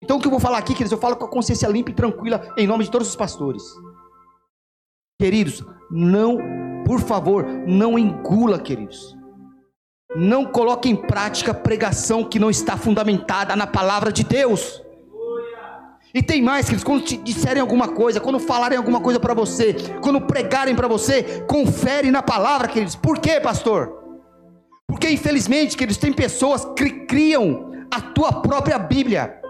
Então 0.00 0.16
o 0.16 0.20
que 0.20 0.28
eu 0.28 0.30
vou 0.30 0.38
falar 0.38 0.58
aqui, 0.58 0.72
queridos, 0.72 0.92
eu 0.92 0.98
falo 0.98 1.16
com 1.16 1.24
a 1.24 1.28
consciência 1.28 1.66
limpa 1.66 1.90
e 1.90 1.94
tranquila 1.94 2.54
em 2.56 2.64
nome 2.64 2.84
de 2.84 2.92
todos 2.92 3.08
os 3.08 3.16
pastores. 3.16 3.62
Queridos, 5.20 5.64
não, 5.90 6.38
por 6.86 7.00
favor, 7.00 7.44
não 7.44 7.98
engula, 7.98 8.60
queridos. 8.60 9.16
Não 10.14 10.46
coloque 10.46 10.88
em 10.88 10.94
prática 10.94 11.52
pregação 11.52 12.24
que 12.24 12.38
não 12.38 12.48
está 12.48 12.76
fundamentada 12.76 13.56
na 13.56 13.66
palavra 13.66 14.12
de 14.12 14.22
Deus. 14.22 14.80
E 16.14 16.22
tem 16.22 16.40
mais, 16.40 16.66
queridos, 16.66 16.84
quando 16.84 17.02
te 17.02 17.16
disserem 17.16 17.60
alguma 17.60 17.88
coisa, 17.88 18.20
quando 18.20 18.38
falarem 18.38 18.78
alguma 18.78 19.00
coisa 19.00 19.18
para 19.18 19.34
você, 19.34 19.74
quando 20.00 20.20
pregarem 20.20 20.74
para 20.74 20.88
você, 20.88 21.44
confere 21.48 22.12
na 22.12 22.22
palavra, 22.22 22.68
queridos. 22.68 22.94
Por 22.94 23.18
quê, 23.18 23.40
pastor? 23.40 23.99
Porque 24.90 25.08
infelizmente, 25.10 25.76
queridos, 25.76 25.96
tem 25.96 26.12
pessoas 26.12 26.64
que 26.76 27.06
criam 27.06 27.70
a 27.90 28.00
tua 28.00 28.42
própria 28.42 28.78
Bíblia 28.78 29.40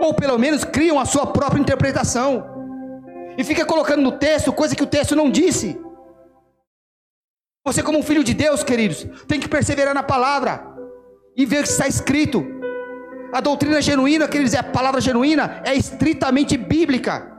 ou 0.00 0.14
pelo 0.14 0.38
menos 0.38 0.64
criam 0.64 0.98
a 0.98 1.04
sua 1.04 1.26
própria 1.26 1.60
interpretação, 1.60 2.44
e 3.36 3.44
fica 3.44 3.66
colocando 3.66 4.02
no 4.02 4.12
texto 4.12 4.52
coisa 4.52 4.74
que 4.74 4.82
o 4.82 4.86
texto 4.86 5.14
não 5.14 5.30
disse. 5.30 5.78
Você, 7.64 7.82
como 7.82 8.02
filho 8.02 8.24
de 8.24 8.32
Deus, 8.32 8.64
queridos, 8.64 9.06
tem 9.28 9.38
que 9.38 9.48
perseverar 9.48 9.94
na 9.94 10.02
palavra 10.02 10.66
e 11.36 11.44
ver 11.44 11.60
o 11.60 11.62
que 11.62 11.68
está 11.68 11.86
escrito. 11.86 12.44
A 13.32 13.40
doutrina 13.40 13.80
genuína, 13.80 14.26
queridos, 14.26 14.54
é 14.54 14.58
a 14.58 14.62
palavra 14.62 15.00
genuína, 15.00 15.62
é 15.64 15.74
estritamente 15.74 16.56
bíblica. 16.56 17.30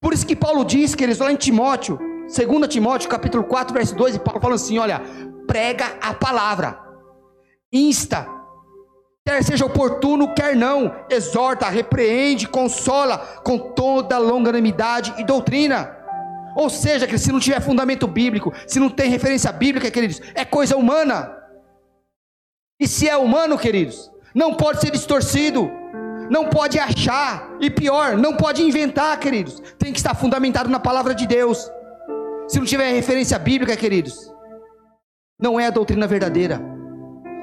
Por 0.00 0.12
isso 0.12 0.26
que 0.26 0.36
Paulo 0.36 0.64
diz, 0.64 0.94
queridos, 0.94 1.20
lá 1.20 1.32
em 1.32 1.36
Timóteo, 1.36 1.98
2 2.28 2.68
Timóteo, 2.68 3.08
capítulo 3.08 3.44
4, 3.44 3.74
verso 3.74 3.96
2, 3.96 4.16
e 4.16 4.18
Paulo 4.20 4.40
fala 4.40 4.54
assim: 4.54 4.78
olha, 4.78 5.02
prega 5.50 5.98
a 6.00 6.14
palavra, 6.14 6.78
insta, 7.72 8.24
quer 9.26 9.42
seja 9.42 9.66
oportuno, 9.66 10.32
quer 10.32 10.54
não, 10.54 10.94
exorta, 11.10 11.68
repreende, 11.68 12.46
consola 12.46 13.18
com 13.42 13.58
toda 13.58 14.16
longanimidade 14.16 15.12
e 15.18 15.24
doutrina. 15.24 15.96
Ou 16.54 16.70
seja, 16.70 17.04
que 17.04 17.18
se 17.18 17.32
não 17.32 17.40
tiver 17.40 17.60
fundamento 17.60 18.06
bíblico, 18.06 18.52
se 18.64 18.78
não 18.78 18.88
tem 18.88 19.10
referência 19.10 19.50
bíblica, 19.50 19.90
queridos, 19.90 20.20
é 20.36 20.44
coisa 20.44 20.76
humana. 20.76 21.36
E 22.78 22.86
se 22.86 23.08
é 23.08 23.16
humano, 23.16 23.58
queridos, 23.58 24.08
não 24.32 24.54
pode 24.54 24.80
ser 24.80 24.92
distorcido, 24.92 25.68
não 26.30 26.44
pode 26.48 26.78
achar, 26.78 27.56
e 27.60 27.68
pior, 27.68 28.16
não 28.16 28.36
pode 28.36 28.62
inventar, 28.62 29.18
queridos. 29.18 29.60
Tem 29.80 29.92
que 29.92 29.98
estar 29.98 30.14
fundamentado 30.14 30.70
na 30.70 30.78
palavra 30.78 31.12
de 31.12 31.26
Deus. 31.26 31.68
Se 32.46 32.56
não 32.60 32.64
tiver 32.64 32.92
referência 32.92 33.36
bíblica, 33.36 33.76
queridos, 33.76 34.30
não 35.40 35.58
é 35.58 35.66
a 35.66 35.70
doutrina 35.70 36.06
verdadeira. 36.06 36.60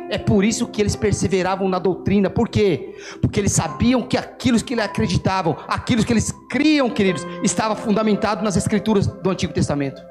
É 0.09 0.17
por 0.17 0.45
isso 0.45 0.67
que 0.67 0.81
eles 0.81 0.95
perseveravam 0.95 1.67
na 1.67 1.79
doutrina. 1.79 2.29
Por 2.29 2.47
quê? 2.47 2.95
Porque 3.21 3.39
eles 3.39 3.51
sabiam 3.51 4.01
que 4.01 4.17
aquilo 4.17 4.61
que 4.63 4.73
eles 4.73 4.85
acreditavam, 4.85 5.57
aquilo 5.67 6.05
que 6.05 6.13
eles 6.13 6.31
criam, 6.49 6.89
queridos, 6.89 7.25
estava 7.43 7.75
fundamentado 7.75 8.43
nas 8.43 8.55
escrituras 8.55 9.05
do 9.07 9.29
Antigo 9.29 9.53
Testamento. 9.53 10.01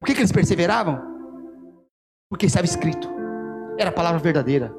Por 0.00 0.06
que, 0.06 0.14
que 0.14 0.20
eles 0.20 0.32
perseveravam? 0.32 1.00
Porque 2.30 2.46
estava 2.46 2.66
escrito. 2.66 3.10
Era 3.78 3.90
a 3.90 3.92
palavra 3.92 4.20
verdadeira. 4.20 4.72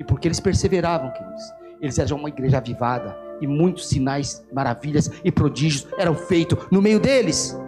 E 0.00 0.04
porque 0.04 0.26
eles 0.26 0.40
perseveravam, 0.40 1.12
queridos, 1.12 1.42
eles 1.82 1.98
eram 1.98 2.16
uma 2.16 2.28
igreja 2.30 2.58
avivada. 2.58 3.14
E 3.42 3.46
muitos 3.46 3.88
sinais, 3.88 4.46
maravilhas 4.52 5.10
e 5.22 5.30
prodígios 5.30 5.86
eram 5.98 6.14
feitos 6.14 6.58
no 6.70 6.80
meio 6.80 6.98
deles. 6.98 7.58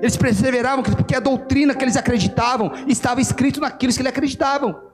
Eles 0.00 0.16
perseveravam 0.16 0.82
porque 0.82 1.14
a 1.14 1.20
doutrina 1.20 1.74
que 1.74 1.82
eles 1.82 1.96
acreditavam 1.96 2.72
estava 2.86 3.20
escrito 3.20 3.60
naquilo 3.60 3.92
que 3.92 4.00
eles 4.00 4.12
acreditavam. 4.12 4.86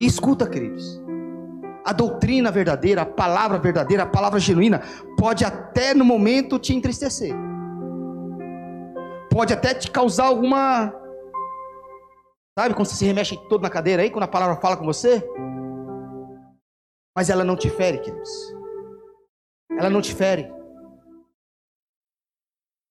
E 0.00 0.06
escuta, 0.06 0.48
queridos. 0.48 1.02
A 1.84 1.92
doutrina 1.92 2.50
verdadeira, 2.50 3.02
a 3.02 3.06
palavra 3.06 3.58
verdadeira, 3.58 4.04
a 4.04 4.06
palavra 4.06 4.40
genuína, 4.40 4.82
pode 5.18 5.44
até 5.44 5.92
no 5.92 6.04
momento 6.04 6.58
te 6.58 6.74
entristecer. 6.74 7.34
Pode 9.30 9.52
até 9.52 9.74
te 9.74 9.90
causar 9.90 10.26
alguma. 10.26 10.94
Sabe 12.58 12.74
quando 12.74 12.86
você 12.86 12.96
se 12.96 13.04
remexe 13.04 13.36
todo 13.48 13.62
na 13.62 13.70
cadeira 13.70 14.02
aí, 14.02 14.10
quando 14.10 14.24
a 14.24 14.28
palavra 14.28 14.56
fala 14.56 14.76
com 14.76 14.84
você? 14.84 15.22
Mas 17.16 17.28
ela 17.28 17.44
não 17.44 17.56
te 17.56 17.68
fere, 17.68 17.98
queridos. 17.98 18.30
Ela 19.72 19.90
não 19.90 20.00
te 20.00 20.14
fere. 20.14 20.50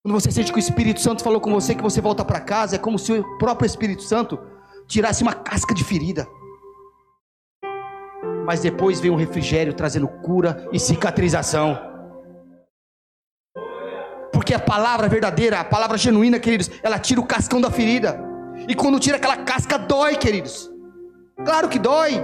Quando 0.04 0.20
você 0.20 0.30
sente 0.30 0.52
que 0.52 0.58
o 0.58 0.60
Espírito 0.60 1.00
Santo 1.00 1.24
falou 1.24 1.40
com 1.40 1.50
você 1.50 1.74
que 1.74 1.82
você 1.82 2.02
volta 2.02 2.26
para 2.26 2.42
casa, 2.42 2.76
é 2.76 2.80
como 2.80 3.00
se 3.00 3.14
o 3.14 3.38
próprio 3.38 3.66
Espírito 3.66 4.04
Santo 4.04 4.38
tirasse 4.86 5.24
uma 5.24 5.34
casca 5.34 5.74
de 5.74 5.82
ferida. 5.82 6.28
Mas 8.46 8.60
depois 8.60 9.00
vem 9.00 9.10
um 9.10 9.16
refrigério 9.16 9.74
trazendo 9.74 10.10
cura 10.10 10.68
e 10.74 10.78
cicatrização. 10.78 11.80
Porque 14.34 14.54
a 14.54 14.60
palavra 14.60 15.08
verdadeira, 15.08 15.62
a 15.62 15.64
palavra 15.64 15.98
genuína, 15.98 16.38
queridos, 16.38 16.70
ela 16.84 17.00
tira 17.00 17.22
o 17.22 17.26
cascão 17.26 17.62
da 17.62 17.72
ferida. 17.72 18.20
E 18.68 18.76
quando 18.76 19.00
tira 19.00 19.16
aquela 19.16 19.38
casca, 19.38 19.78
dói, 19.80 20.18
queridos. 20.18 20.70
Claro 21.46 21.70
que 21.70 21.80
dói. 21.80 22.22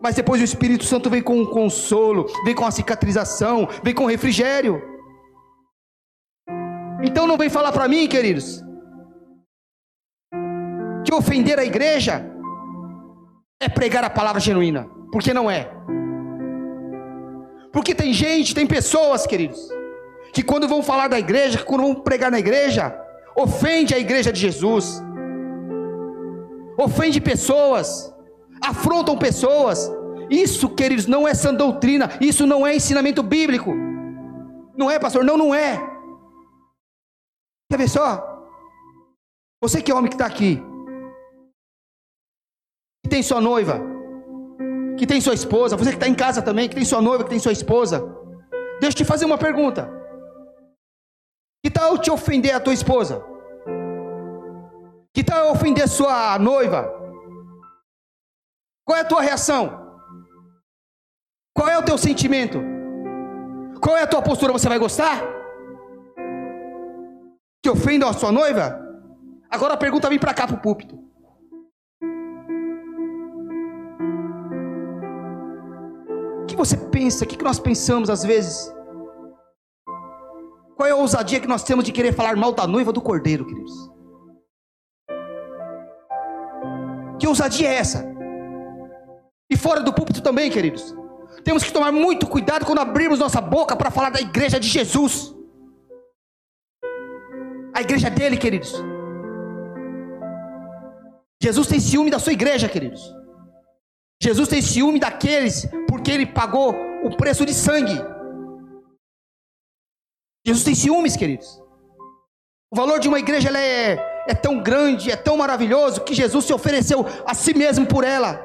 Mas 0.00 0.16
depois 0.16 0.40
o 0.40 0.44
Espírito 0.44 0.84
Santo 0.84 1.08
vem 1.08 1.22
com 1.22 1.38
um 1.38 1.46
consolo, 1.46 2.26
vem 2.44 2.56
com 2.56 2.66
a 2.66 2.72
cicatrização, 2.72 3.68
vem 3.84 3.94
com 3.94 4.06
refrigério. 4.06 4.91
Então 7.02 7.26
não 7.26 7.36
vem 7.36 7.48
falar 7.48 7.72
para 7.72 7.88
mim, 7.88 8.06
queridos, 8.06 8.62
que 11.04 11.12
ofender 11.12 11.58
a 11.58 11.64
igreja 11.64 12.24
é 13.60 13.68
pregar 13.68 14.04
a 14.04 14.10
palavra 14.10 14.40
genuína, 14.40 14.88
porque 15.10 15.34
não 15.34 15.50
é. 15.50 15.70
Porque 17.72 17.94
tem 17.94 18.12
gente, 18.12 18.54
tem 18.54 18.66
pessoas, 18.66 19.26
queridos, 19.26 19.60
que 20.32 20.42
quando 20.42 20.68
vão 20.68 20.82
falar 20.82 21.08
da 21.08 21.18
igreja, 21.18 21.62
quando 21.64 21.82
vão 21.82 21.94
pregar 21.94 22.30
na 22.30 22.38
igreja, 22.38 22.94
ofende 23.36 23.94
a 23.94 23.98
igreja 23.98 24.32
de 24.32 24.40
Jesus, 24.40 25.02
ofende 26.78 27.20
pessoas, 27.20 28.14
afrontam 28.60 29.16
pessoas. 29.16 29.90
Isso, 30.30 30.68
queridos, 30.70 31.06
não 31.06 31.26
é 31.26 31.34
sã 31.34 31.52
doutrina, 31.52 32.10
isso 32.20 32.46
não 32.46 32.66
é 32.66 32.74
ensinamento 32.74 33.22
bíblico. 33.22 33.74
Não 34.76 34.90
é, 34.90 34.98
pastor? 34.98 35.24
Não, 35.24 35.36
não 35.36 35.54
é. 35.54 35.91
Quer 37.72 37.78
ver 37.78 37.88
só? 37.88 38.22
Você 39.62 39.80
que 39.80 39.90
é 39.90 39.94
homem 39.94 40.10
que 40.10 40.14
está 40.14 40.26
aqui, 40.26 40.62
que 43.02 43.08
tem 43.08 43.22
sua 43.22 43.40
noiva, 43.40 43.80
que 44.98 45.06
tem 45.06 45.22
sua 45.22 45.32
esposa, 45.32 45.74
você 45.74 45.88
que 45.88 45.96
está 45.96 46.06
em 46.06 46.14
casa 46.14 46.42
também, 46.42 46.68
que 46.68 46.74
tem 46.74 46.84
sua 46.84 47.00
noiva, 47.00 47.24
que 47.24 47.30
tem 47.30 47.38
sua 47.38 47.50
esposa, 47.50 48.00
deixa 48.78 48.94
eu 48.94 48.98
te 48.98 49.04
fazer 49.06 49.24
uma 49.24 49.38
pergunta. 49.38 49.90
Que 51.64 51.70
tal 51.70 51.96
te 51.96 52.10
ofender 52.10 52.54
a 52.54 52.60
tua 52.60 52.74
esposa? 52.74 53.24
Que 55.14 55.24
tal 55.24 55.50
ofender 55.50 55.88
sua 55.88 56.38
noiva? 56.38 56.92
Qual 58.84 58.98
é 58.98 59.00
a 59.00 59.06
tua 59.06 59.22
reação? 59.22 59.98
Qual 61.56 61.70
é 61.70 61.78
o 61.78 61.82
teu 61.82 61.96
sentimento? 61.96 62.60
Qual 63.80 63.96
é 63.96 64.02
a 64.02 64.06
tua 64.06 64.20
postura? 64.20 64.52
Você 64.52 64.68
vai 64.68 64.78
gostar? 64.78 65.41
Que 67.62 67.70
ofendam 67.70 68.08
a 68.08 68.12
sua 68.12 68.32
noiva? 68.32 68.80
Agora 69.48 69.74
a 69.74 69.76
pergunta 69.76 70.08
vem 70.08 70.18
para 70.18 70.34
cá 70.34 70.46
para 70.46 70.56
o 70.56 70.60
púlpito. 70.60 70.98
O 76.42 76.46
que 76.46 76.56
você 76.56 76.76
pensa? 76.76 77.24
O 77.24 77.28
que 77.28 77.42
nós 77.42 77.60
pensamos 77.60 78.10
às 78.10 78.24
vezes? 78.24 78.74
Qual 80.76 80.88
é 80.88 80.90
a 80.90 80.96
ousadia 80.96 81.38
que 81.38 81.46
nós 81.46 81.62
temos 81.62 81.84
de 81.84 81.92
querer 81.92 82.12
falar 82.12 82.34
mal 82.34 82.52
da 82.52 82.66
noiva 82.66 82.92
do 82.92 83.00
cordeiro, 83.00 83.46
queridos? 83.46 83.72
Que 87.20 87.28
ousadia 87.28 87.68
é 87.68 87.74
essa? 87.74 88.04
E 89.48 89.56
fora 89.56 89.80
do 89.80 89.92
púlpito 89.92 90.20
também, 90.20 90.50
queridos. 90.50 90.96
Temos 91.44 91.62
que 91.62 91.72
tomar 91.72 91.92
muito 91.92 92.26
cuidado 92.26 92.66
quando 92.66 92.80
abrirmos 92.80 93.20
nossa 93.20 93.40
boca 93.40 93.76
para 93.76 93.90
falar 93.90 94.10
da 94.10 94.20
igreja 94.20 94.58
de 94.58 94.66
Jesus. 94.66 95.32
A 97.82 97.84
igreja 97.84 98.08
dele, 98.08 98.36
queridos. 98.36 98.72
Jesus 101.42 101.66
tem 101.66 101.80
ciúme 101.80 102.12
da 102.12 102.20
sua 102.20 102.32
igreja, 102.32 102.68
queridos. 102.68 103.12
Jesus 104.22 104.48
tem 104.48 104.62
ciúme 104.62 105.00
daqueles 105.00 105.66
porque 105.88 106.12
ele 106.12 106.24
pagou 106.24 106.76
o 107.02 107.16
preço 107.16 107.44
de 107.44 107.52
sangue. 107.52 108.00
Jesus 110.46 110.64
tem 110.64 110.76
ciúmes, 110.76 111.16
queridos. 111.16 111.60
O 112.72 112.76
valor 112.76 113.00
de 113.00 113.08
uma 113.08 113.18
igreja 113.18 113.50
é, 113.58 113.98
é 114.28 114.34
tão 114.34 114.62
grande, 114.62 115.10
é 115.10 115.16
tão 115.16 115.36
maravilhoso, 115.36 116.04
que 116.04 116.14
Jesus 116.14 116.44
se 116.44 116.52
ofereceu 116.52 117.04
a 117.26 117.34
si 117.34 117.52
mesmo 117.52 117.84
por 117.84 118.04
ela. 118.04 118.40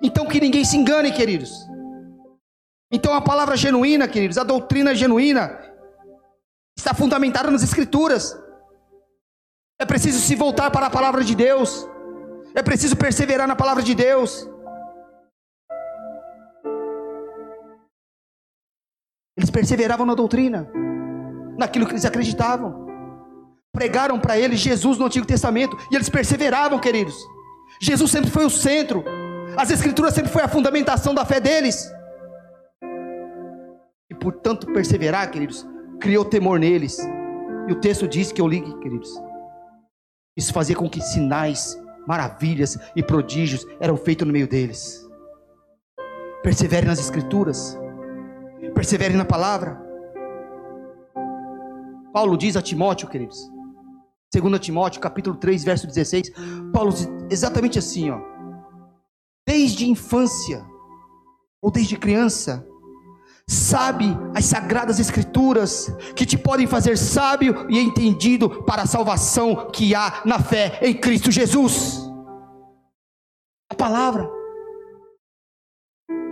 Então 0.00 0.24
que 0.24 0.40
ninguém 0.40 0.64
se 0.64 0.78
engane, 0.78 1.12
queridos. 1.12 1.52
Então 2.90 3.12
a 3.12 3.20
palavra 3.20 3.58
genuína, 3.58 4.08
queridos, 4.08 4.38
a 4.38 4.42
doutrina 4.42 4.94
genuína, 4.94 5.60
está 6.78 6.94
fundamentada 6.94 7.50
nas 7.50 7.62
Escrituras. 7.62 8.42
É 9.78 9.84
preciso 9.84 10.20
se 10.20 10.34
voltar 10.34 10.70
para 10.70 10.86
a 10.86 10.90
palavra 10.90 11.24
de 11.24 11.34
Deus. 11.34 11.88
É 12.54 12.62
preciso 12.62 12.96
perseverar 12.96 13.48
na 13.48 13.56
palavra 13.56 13.82
de 13.82 13.94
Deus. 13.94 14.48
Eles 19.36 19.50
perseveravam 19.50 20.06
na 20.06 20.14
doutrina, 20.14 20.70
naquilo 21.58 21.86
que 21.86 21.92
eles 21.92 22.04
acreditavam. 22.04 22.86
Pregaram 23.72 24.20
para 24.20 24.38
eles 24.38 24.60
Jesus 24.60 24.96
no 24.96 25.06
Antigo 25.06 25.26
Testamento 25.26 25.76
e 25.90 25.96
eles 25.96 26.08
perseveravam, 26.08 26.78
queridos. 26.78 27.16
Jesus 27.80 28.12
sempre 28.12 28.30
foi 28.30 28.44
o 28.44 28.50
centro. 28.50 29.04
As 29.56 29.70
Escrituras 29.70 30.14
sempre 30.14 30.30
foi 30.30 30.42
a 30.42 30.48
fundamentação 30.48 31.12
da 31.12 31.24
fé 31.24 31.40
deles. 31.40 31.92
E 34.08 34.14
por 34.14 34.34
tanto 34.34 34.72
perseverar, 34.72 35.28
queridos, 35.32 35.66
criou 36.00 36.24
temor 36.24 36.60
neles. 36.60 36.96
E 37.66 37.72
o 37.72 37.80
texto 37.80 38.06
diz 38.06 38.30
que 38.30 38.40
eu 38.40 38.46
li, 38.46 38.62
queridos. 38.78 39.10
Isso 40.36 40.52
fazia 40.52 40.74
com 40.74 40.88
que 40.90 41.00
sinais, 41.00 41.80
maravilhas 42.06 42.78
e 42.96 43.02
prodígios 43.02 43.66
eram 43.80 43.96
feitos 43.96 44.26
no 44.26 44.32
meio 44.32 44.48
deles. 44.48 45.08
Persevere 46.42 46.86
nas 46.86 46.98
Escrituras. 46.98 47.78
Persevere 48.74 49.14
na 49.14 49.24
palavra. 49.24 49.80
Paulo 52.12 52.36
diz 52.36 52.56
a 52.56 52.62
Timóteo, 52.62 53.08
queridos. 53.08 53.38
2 54.32 54.60
Timóteo, 54.60 55.00
capítulo 55.00 55.36
3, 55.36 55.64
verso 55.64 55.86
16. 55.86 56.32
Paulo 56.72 56.92
diz 56.92 57.08
exatamente 57.30 57.78
assim, 57.78 58.10
ó. 58.10 58.20
Desde 59.46 59.88
infância, 59.88 60.64
ou 61.62 61.70
desde 61.70 61.96
criança, 61.96 62.66
sabe 63.48 64.06
as 64.34 64.46
sagradas 64.46 64.98
escrituras 64.98 65.94
que 66.16 66.24
te 66.24 66.38
podem 66.38 66.66
fazer 66.66 66.96
sábio 66.96 67.66
e 67.68 67.78
entendido 67.78 68.62
para 68.64 68.82
a 68.82 68.86
salvação 68.86 69.70
que 69.70 69.94
há 69.94 70.22
na 70.24 70.38
fé 70.38 70.78
em 70.82 70.94
Cristo 70.94 71.30
Jesus. 71.30 72.00
A 73.70 73.74
palavra. 73.74 74.28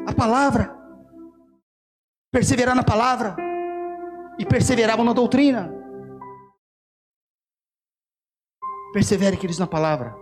A 0.07 0.13
palavra 0.13 0.77
perseverar 2.33 2.75
na 2.75 2.83
palavra 2.83 3.37
e 4.39 4.47
perseveravam 4.47 5.05
na 5.05 5.13
doutrina. 5.13 5.71
Persevere, 8.93 9.37
queridos, 9.37 9.59
na 9.59 9.67
palavra. 9.67 10.15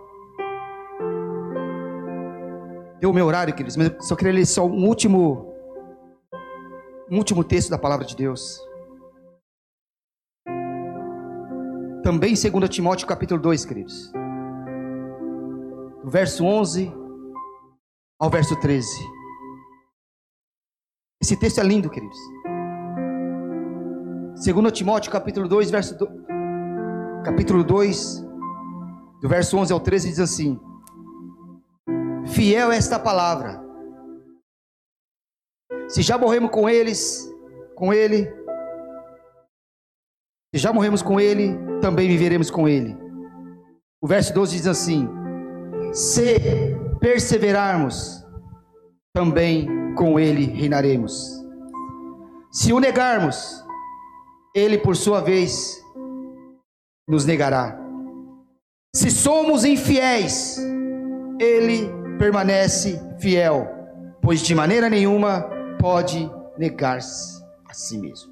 Deu 2.99 3.09
o 3.09 3.13
meu 3.13 3.25
horário, 3.25 3.53
queridos, 3.53 3.75
mas 3.75 3.89
eu 3.89 4.01
só 4.01 4.15
queria 4.15 4.33
ler 4.33 4.45
só 4.45 4.65
um 4.65 4.87
último 4.87 5.50
um 7.11 7.17
último 7.17 7.43
texto 7.43 7.69
da 7.69 7.77
palavra 7.77 8.05
de 8.05 8.15
Deus. 8.15 8.57
Também 12.01 12.33
2 12.33 12.69
Timóteo 12.69 13.05
capítulo 13.05 13.41
2, 13.41 13.65
queridos. 13.65 14.09
Do 16.03 16.09
verso 16.09 16.45
11 16.45 16.91
ao 18.17 18.29
verso 18.29 18.57
13. 18.61 18.87
Esse 21.21 21.37
texto 21.37 21.59
é 21.59 21.63
lindo, 21.63 21.89
queridos. 21.89 22.17
2 24.43 24.71
Timóteo 24.71 25.11
capítulo 25.11 25.49
2, 25.49 25.69
verso 25.69 25.97
do... 25.97 26.07
capítulo 27.25 27.61
2, 27.61 28.25
do 29.21 29.27
verso 29.27 29.57
11 29.57 29.73
ao 29.73 29.81
13 29.81 30.09
diz 30.09 30.19
assim: 30.19 30.57
Fiel 32.25 32.71
é 32.71 32.77
esta 32.77 32.97
palavra. 32.97 33.60
Se 35.91 36.01
já 36.01 36.17
morremos 36.17 36.51
com 36.51 36.69
eles, 36.69 37.29
com 37.75 37.93
ele, 37.93 38.33
se 40.55 40.61
já 40.61 40.71
morremos 40.71 41.01
com 41.01 41.19
ele, 41.19 41.53
também 41.81 42.07
viveremos 42.07 42.49
com 42.49 42.65
ele. 42.65 42.97
O 44.01 44.07
verso 44.07 44.33
12 44.33 44.55
diz 44.55 44.67
assim: 44.67 45.09
Se 45.93 46.37
perseverarmos, 47.01 48.25
também 49.13 49.67
com 49.95 50.17
ele 50.17 50.45
reinaremos. 50.45 51.43
Se 52.53 52.71
o 52.71 52.79
negarmos, 52.79 53.61
ele 54.55 54.77
por 54.77 54.95
sua 54.95 55.19
vez 55.19 55.77
nos 57.05 57.25
negará. 57.25 57.77
Se 58.95 59.11
somos 59.11 59.65
infiéis, 59.65 60.57
ele 61.37 61.91
permanece 62.17 62.97
fiel, 63.19 63.67
pois 64.21 64.39
de 64.41 64.55
maneira 64.55 64.89
nenhuma 64.89 65.59
pode 65.81 66.31
negar-se 66.57 67.43
a 67.67 67.73
si 67.73 67.97
mesmo. 67.97 68.31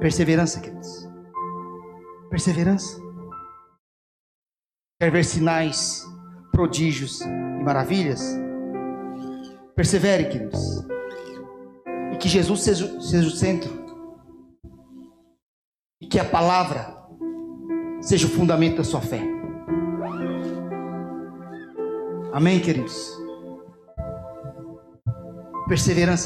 Perseverança, 0.00 0.60
queridos. 0.60 1.08
Perseverança. 2.30 2.98
Quer 4.98 5.12
ver 5.12 5.24
sinais, 5.24 6.04
prodígios 6.50 7.20
e 7.20 7.62
maravilhas? 7.62 8.22
Persevere, 9.76 10.28
queridos. 10.28 10.84
E 12.12 12.16
que 12.16 12.28
Jesus 12.28 12.60
seja, 12.62 13.00
seja 13.00 13.28
o 13.28 13.30
centro. 13.30 13.70
E 16.00 16.06
que 16.06 16.18
a 16.18 16.24
palavra 16.24 16.96
seja 18.00 18.26
o 18.26 18.30
fundamento 18.30 18.78
da 18.78 18.84
sua 18.84 19.00
fé. 19.00 19.20
Amém, 22.32 22.58
queridos? 22.60 23.21
Perseverança. 25.66 26.20